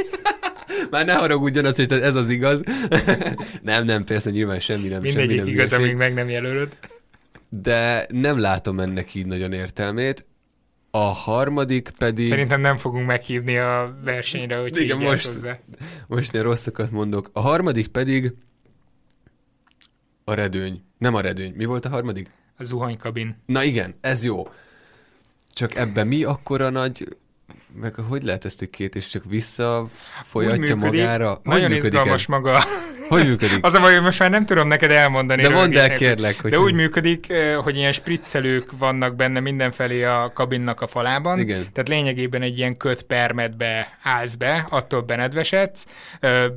Már 0.91 1.05
ne 1.05 1.13
haragudjon 1.13 1.65
az, 1.65 1.75
hogy 1.75 1.91
ez 1.91 2.15
az 2.15 2.29
igaz. 2.29 2.61
nem, 3.61 3.85
nem, 3.85 4.03
persze 4.03 4.29
nyilván 4.29 4.59
semmi 4.59 4.87
nem. 4.87 5.01
Mindegyik 5.01 5.29
semmi 5.29 5.35
nem 5.35 5.47
igaz, 5.47 5.73
amíg 5.73 5.95
meg 5.95 6.13
nem 6.13 6.29
jelölöd. 6.29 6.77
De 7.49 8.05
nem 8.09 8.39
látom 8.39 8.79
ennek 8.79 9.13
így 9.13 9.25
nagyon 9.25 9.53
értelmét. 9.53 10.25
A 10.91 10.97
harmadik 10.97 11.89
pedig... 11.97 12.29
Szerintem 12.29 12.61
nem 12.61 12.77
fogunk 12.77 13.05
meghívni 13.05 13.57
a 13.57 13.97
versenyre, 14.03 14.57
hogy 14.57 14.77
Igen, 14.77 14.97
most, 14.97 15.25
hozzá. 15.25 15.59
most 16.07 16.33
én 16.33 16.41
rosszakat 16.41 16.91
mondok. 16.91 17.29
A 17.33 17.39
harmadik 17.39 17.87
pedig 17.87 18.33
a 20.23 20.33
redőny. 20.33 20.86
Nem 20.97 21.15
a 21.15 21.21
redőny. 21.21 21.53
Mi 21.55 21.65
volt 21.65 21.85
a 21.85 21.89
harmadik? 21.89 22.29
A 22.57 22.63
zuhanykabin. 22.63 23.41
Na 23.45 23.63
igen, 23.63 23.95
ez 24.01 24.23
jó. 24.23 24.47
Csak 25.53 25.75
ebben 25.75 26.07
mi 26.07 26.23
akkora 26.23 26.69
nagy 26.69 27.17
meg 27.81 27.95
hogy 27.95 28.23
lehet 28.23 28.45
ezt, 28.45 28.59
hogy 28.59 28.69
két 28.69 28.95
és 28.95 29.07
csak 29.07 29.23
visszafolyatja 29.25 30.75
magára? 30.75 31.29
Hogy 31.29 31.39
Nagyon 31.43 31.71
izgalmas 31.71 32.21
ez? 32.21 32.27
maga. 32.27 32.63
Hogy 33.07 33.25
működik? 33.25 33.65
Az 33.65 33.73
a 33.73 33.79
baj, 33.79 33.93
hogy 33.93 34.03
most 34.03 34.19
már 34.19 34.29
nem 34.29 34.45
tudom 34.45 34.67
neked 34.67 34.91
elmondani. 34.91 35.41
De 35.41 35.49
mondd 35.49 35.77
el 35.77 35.89
kérlek. 35.89 36.41
Hogy 36.41 36.51
De 36.51 36.59
úgy 36.59 36.73
működik, 36.73 37.29
eh, 37.29 37.55
hogy 37.55 37.75
ilyen 37.75 37.91
spriccelők 37.91 38.71
vannak 38.77 39.15
benne 39.15 39.39
mindenfelé 39.39 40.03
a 40.03 40.31
kabinnak 40.33 40.81
a 40.81 40.87
falában. 40.87 41.39
Igen. 41.39 41.65
Tehát 41.73 41.89
lényegében 41.89 42.41
egy 42.41 42.57
ilyen 42.57 42.77
köt 42.77 43.01
permetbe 43.01 43.97
állsz 44.03 44.35
be, 44.35 44.65
attól 44.69 45.01
benedvesedsz, 45.01 45.85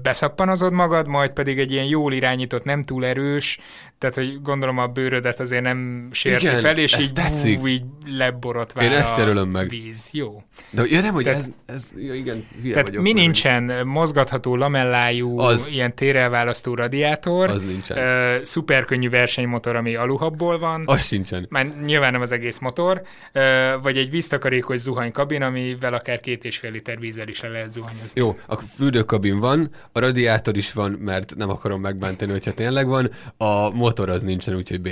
beszappanozod 0.03 0.73
magad, 0.73 1.07
majd 1.07 1.31
pedig 1.31 1.59
egy 1.59 1.73
ilyen 1.73 1.85
jól 1.85 2.13
irányított, 2.13 2.65
nem 2.65 2.85
túl 2.85 3.05
erős, 3.05 3.59
tehát 4.01 4.15
hogy 4.15 4.43
gondolom 4.43 4.79
a 4.79 4.87
bőrödet 4.87 5.41
azért 5.41 5.63
nem 5.63 6.09
sérti 6.11 6.47
igen, 6.47 6.61
fel, 6.61 6.77
és 6.77 6.99
így, 6.99 7.13
tetszik. 7.13 7.59
Bú, 7.59 7.67
így 7.67 7.83
leborotvál 8.17 8.85
Én 8.85 8.93
ezt 8.93 9.19
a 9.19 9.45
meg. 9.45 9.69
víz. 9.69 10.09
Jó. 10.13 10.43
De 10.71 10.83
ja, 10.89 11.01
nem, 11.01 11.15
hogy 11.15 11.25
tehát, 11.25 11.39
ez, 11.39 11.51
ez 11.67 11.93
ja, 11.97 12.15
igen, 12.15 12.47
Tehát 12.73 12.91
mi 12.91 13.13
nincsen 13.13 13.87
mozgatható 13.87 14.57
lamellájú, 14.57 15.39
az, 15.39 15.69
ilyen 15.71 15.95
térelválasztó 16.41 16.74
radiátor, 16.74 17.49
az 17.51 17.62
nincsen. 17.62 17.97
Uh, 17.97 18.45
szuperkönnyű 18.45 19.09
versenymotor, 19.09 19.76
ami 19.76 19.95
aluhabból 19.95 20.59
van. 20.59 20.82
Az 20.86 21.05
sincsen. 21.05 21.47
Már 21.49 21.76
nyilván 21.80 22.12
nem 22.12 22.20
az 22.20 22.32
egész 22.32 22.59
motor, 22.59 23.03
uh, 23.34 23.82
vagy 23.82 23.99
egy 23.99 24.11
víztakarékos 24.11 24.78
zuhanykabin, 24.78 25.43
amivel 25.43 25.95
akár 25.95 26.20
két 26.20 26.45
és 26.45 26.57
fél 26.57 26.70
liter 26.70 26.99
vízzel 26.99 27.28
is 27.28 27.41
le 27.41 27.49
lehet 27.49 27.72
zuhanyozni. 27.72 28.20
Jó, 28.20 28.38
a 28.47 28.57
fürdőkabin 28.57 29.38
van, 29.38 29.70
a 29.93 30.01
radiátor 30.01 30.57
is 30.57 30.72
van, 30.72 30.91
mert 30.91 31.34
nem 31.36 31.51
akarom 31.51 31.80
megbántani, 31.80 32.32
hogyha 32.32 32.53
tényleg 32.53 32.86
van, 32.86 33.11
a 33.36 33.70
motor 33.70 34.09
az 34.09 34.22
nincsen, 34.22 34.55
úgyhogy 34.55 34.80
B. 34.80 34.88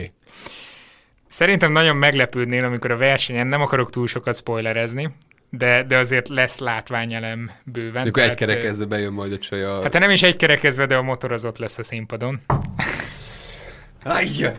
Szerintem 1.29 1.73
nagyon 1.73 1.97
meglepődnél, 1.97 2.65
amikor 2.65 2.91
a 2.91 2.97
versenyen, 2.97 3.47
nem 3.47 3.61
akarok 3.61 3.91
túl 3.91 4.07
sokat 4.07 4.37
spoilerezni, 4.37 5.11
de, 5.51 5.83
de 5.83 5.97
azért 5.97 6.29
lesz 6.29 6.59
látványelem 6.59 7.51
bőven. 7.65 8.07
Akkor 8.07 8.23
egy 8.23 8.35
kerekezve 8.35 8.85
bejön 8.85 9.13
majd 9.13 9.33
a 9.33 9.39
csaj 9.39 9.65
a... 9.65 9.83
Hát 9.83 9.99
nem 9.99 10.11
is 10.11 10.23
egy 10.23 10.37
kerekezve, 10.37 10.87
de 10.87 10.97
a 10.97 11.03
motor 11.03 11.33
az 11.33 11.45
ott 11.45 11.59
lesz 11.59 11.79
a 11.79 11.83
színpadon. 11.83 12.41
Ajja! 14.05 14.53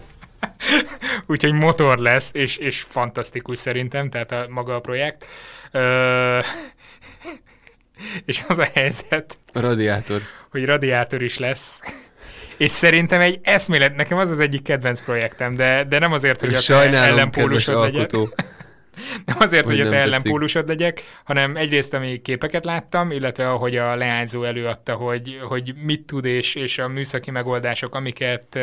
Úgyhogy 1.28 1.54
motor 1.54 1.98
lesz, 1.98 2.30
és, 2.34 2.58
és 2.58 2.82
fantasztikus 2.82 3.60
szerintem, 3.60 4.10
tehát 4.10 4.32
a, 4.32 4.46
maga 4.50 4.76
a 4.76 4.80
projekt. 4.80 5.26
Ö, 5.72 6.40
és 8.26 8.44
az 8.48 8.58
a 8.58 8.68
helyzet... 8.74 9.38
A 9.54 9.60
radiátor. 9.60 10.22
Hogy 10.52 10.66
radiátor 10.66 11.22
is 11.22 11.38
lesz. 11.38 11.82
és 12.58 12.72
szerintem 12.72 13.22
egy 13.22 13.40
eszmélet, 13.44 13.96
nekem 13.96 14.18
az 14.18 14.32
az 14.32 14.40
egyik 14.40 14.64
kedvenc 14.64 15.02
projektem, 15.02 15.56
de, 15.56 15.84
de 15.84 16.00
nem 16.00 16.14
azért, 16.14 16.40
hogy 16.40 16.54
a 16.54 16.84
ellenpólusod 16.84 17.80
legyek. 17.80 18.12
Nem 19.26 19.38
azért, 19.40 19.66
hogy, 19.66 19.78
hogy 19.78 19.88
a 19.88 19.90
te 19.90 19.98
ellenpólusod 19.98 20.68
legyek, 20.68 21.02
hanem 21.24 21.56
egyrészt, 21.56 21.94
ami 21.94 22.22
képeket 22.22 22.66
láttam, 22.66 23.12
illetve 23.12 23.50
ahogy 23.50 23.78
a 23.78 23.96
leányzó 23.96 24.44
előadta, 24.44 24.94
hogy, 24.94 25.40
hogy 25.42 25.74
mit 25.84 26.06
tud, 26.06 26.26
és, 26.26 26.56
és 26.56 26.78
a 26.78 26.88
műszaki 26.88 27.32
megoldások, 27.32 27.96
amiket 27.96 28.60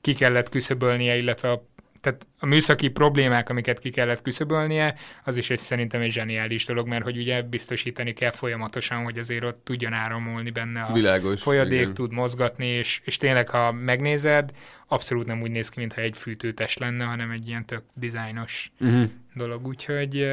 ki 0.00 0.14
kellett 0.14 0.48
küszöbölnie, 0.48 1.16
illetve 1.16 1.50
a 1.50 1.66
tehát 2.00 2.26
a 2.38 2.46
műszaki 2.46 2.88
problémák, 2.88 3.50
amiket 3.50 3.78
ki 3.78 3.90
kellett 3.90 4.22
küszöbölnie, 4.22 4.94
az 5.24 5.36
is 5.36 5.50
egy, 5.50 5.58
szerintem 5.58 6.00
egy 6.00 6.12
zseniális 6.12 6.64
dolog, 6.64 6.86
mert 6.86 7.04
hogy 7.04 7.16
ugye 7.16 7.42
biztosítani 7.42 8.12
kell 8.12 8.30
folyamatosan, 8.30 9.04
hogy 9.04 9.18
azért 9.18 9.44
ott 9.44 9.60
tudjon 9.64 9.92
áramolni 9.92 10.50
benne 10.50 10.80
a 10.80 10.92
Világos, 10.92 11.42
folyadék, 11.42 11.80
igen. 11.80 11.94
tud 11.94 12.12
mozgatni, 12.12 12.66
és, 12.66 13.00
és 13.04 13.16
tényleg, 13.16 13.48
ha 13.48 13.72
megnézed, 13.72 14.50
abszolút 14.88 15.26
nem 15.26 15.42
úgy 15.42 15.50
néz 15.50 15.68
ki, 15.68 15.80
mintha 15.80 16.00
egy 16.00 16.16
fűtőtest 16.16 16.78
lenne, 16.78 17.04
hanem 17.04 17.30
egy 17.30 17.48
ilyen 17.48 17.66
tök 17.66 17.82
dizájnos 17.94 18.72
uh-huh. 18.80 19.08
dolog, 19.34 19.66
úgyhogy... 19.66 20.26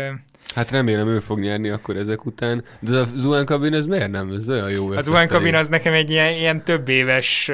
Hát 0.56 0.72
remélem 0.72 1.08
ő 1.08 1.20
fog 1.20 1.39
nyerni 1.39 1.70
akkor 1.70 1.95
ezek 1.95 2.26
után, 2.26 2.64
de 2.80 2.97
a 2.97 3.06
Zuhán 3.16 3.45
kabin 3.45 3.74
ez 3.74 3.86
miért 3.86 4.12
nem? 4.12 4.32
Ez 4.32 4.49
olyan 4.49 4.70
jó 4.70 4.89
Az 4.89 5.06
Zuhán 5.06 5.28
kabin 5.28 5.56
az 5.56 5.68
nekem 5.68 5.93
egy 5.93 6.10
ilyen, 6.10 6.34
ilyen 6.34 6.64
több 6.64 6.89
éves 6.89 7.49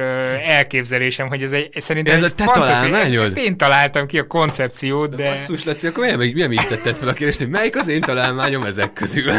elképzelésem, 0.45 1.27
hogy 1.27 1.43
ez 1.43 1.51
egy, 1.51 1.69
szerintem 1.81 2.15
ez 2.15 2.23
egy 2.23 2.31
a 2.31 2.35
te 2.35 2.45
találmányod? 2.45 3.23
Ezt 3.23 3.37
én 3.37 3.57
találtam 3.57 4.07
ki 4.07 4.19
a 4.19 4.27
koncepciót, 4.41 5.15
de... 5.15 5.23
Basszus, 5.23 5.63
Laci, 5.63 5.87
akkor 5.87 6.03
miért, 6.03 6.33
miért, 6.33 6.49
miért 6.49 6.69
tetted 6.69 6.95
fel 6.95 7.07
a 7.07 7.13
kérdést, 7.13 7.37
hogy 7.37 7.49
melyik 7.49 7.77
az 7.77 7.87
én 7.87 8.01
találmányom 8.01 8.63
ezek 8.63 8.93
közül? 8.93 9.31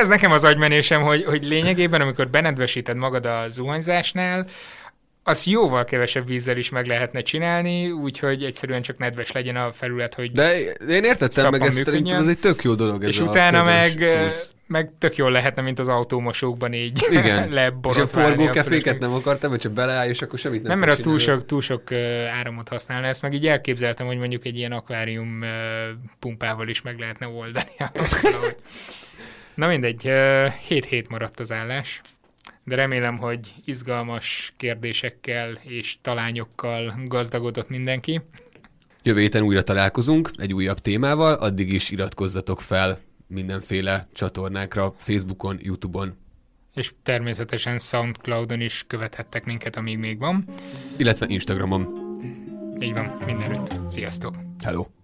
Ez 0.00 0.08
nekem 0.08 0.30
az 0.30 0.44
agymenésem, 0.44 1.02
hogy, 1.02 1.24
hogy 1.24 1.44
lényegében, 1.44 2.00
amikor 2.00 2.28
benedvesíted 2.28 2.96
magad 2.96 3.26
a 3.26 3.44
zuhanyzásnál, 3.48 4.46
azt 5.24 5.44
jóval 5.44 5.84
kevesebb 5.84 6.26
vízzel 6.26 6.56
is 6.56 6.68
meg 6.68 6.86
lehetne 6.86 7.20
csinálni, 7.20 7.90
úgyhogy 7.90 8.44
egyszerűen 8.44 8.82
csak 8.82 8.98
nedves 8.98 9.32
legyen 9.32 9.56
a 9.56 9.72
felület, 9.72 10.14
hogy 10.14 10.32
De 10.32 10.60
én 10.88 11.04
értettem 11.04 11.50
meg, 11.50 11.62
ezt 11.62 11.82
szerintem 11.82 12.18
ez 12.18 12.26
egy 12.26 12.38
tök 12.38 12.62
jó 12.62 12.74
dolog. 12.74 13.02
Ez 13.02 13.08
és 13.08 13.20
utána 13.20 13.64
meg, 13.64 14.04
meg 14.66 14.92
tök 14.98 15.16
jól 15.16 15.30
lehetne, 15.30 15.62
mint 15.62 15.78
az 15.78 15.88
autómosókban 15.88 16.72
így 16.72 17.06
Igen. 17.10 17.52
És 17.90 17.96
a 17.96 18.06
forgókeféket 18.06 18.98
nem 18.98 19.12
akartam, 19.12 19.50
hogy 19.50 19.58
csak 19.58 19.72
beleáll, 19.72 20.08
és 20.08 20.22
akkor 20.22 20.38
semmit 20.38 20.62
nem 20.62 20.70
Nem, 20.70 20.78
mert 20.78 20.92
az 20.92 21.00
túl 21.00 21.18
sok, 21.18 21.46
túl 21.46 21.60
sok 21.60 21.92
áramot 22.40 22.68
használna. 22.68 23.06
Ezt 23.06 23.22
meg 23.22 23.34
így 23.34 23.46
elképzeltem, 23.46 24.06
hogy 24.06 24.18
mondjuk 24.18 24.44
egy 24.44 24.56
ilyen 24.56 24.72
akvárium 24.72 25.38
pumpával 26.18 26.68
is 26.68 26.82
meg 26.82 26.98
lehetne 26.98 27.26
oldani. 27.26 27.70
Na 29.54 29.66
mindegy, 29.66 30.10
7 30.66 30.84
hét 30.84 31.08
maradt 31.08 31.40
az 31.40 31.52
állás 31.52 32.00
de 32.64 32.74
remélem, 32.74 33.18
hogy 33.18 33.54
izgalmas 33.64 34.52
kérdésekkel 34.56 35.52
és 35.62 35.96
talányokkal 36.02 36.94
gazdagodott 37.04 37.68
mindenki. 37.68 38.20
Jövő 39.02 39.20
héten 39.20 39.42
újra 39.42 39.62
találkozunk 39.62 40.30
egy 40.36 40.52
újabb 40.52 40.78
témával, 40.78 41.34
addig 41.34 41.72
is 41.72 41.90
iratkozzatok 41.90 42.60
fel 42.60 42.98
mindenféle 43.26 44.08
csatornákra, 44.12 44.94
Facebookon, 44.98 45.58
Youtube-on. 45.60 46.16
És 46.74 46.92
természetesen 47.02 47.78
Soundcloudon 47.78 48.60
is 48.60 48.84
követhettek 48.86 49.44
minket, 49.44 49.76
amíg 49.76 49.98
még 49.98 50.18
van. 50.18 50.44
Illetve 50.96 51.26
Instagramon. 51.28 52.02
Így 52.80 52.92
van, 52.92 53.22
mindenütt. 53.26 53.80
Sziasztok! 53.88 54.34
Hello! 54.62 55.03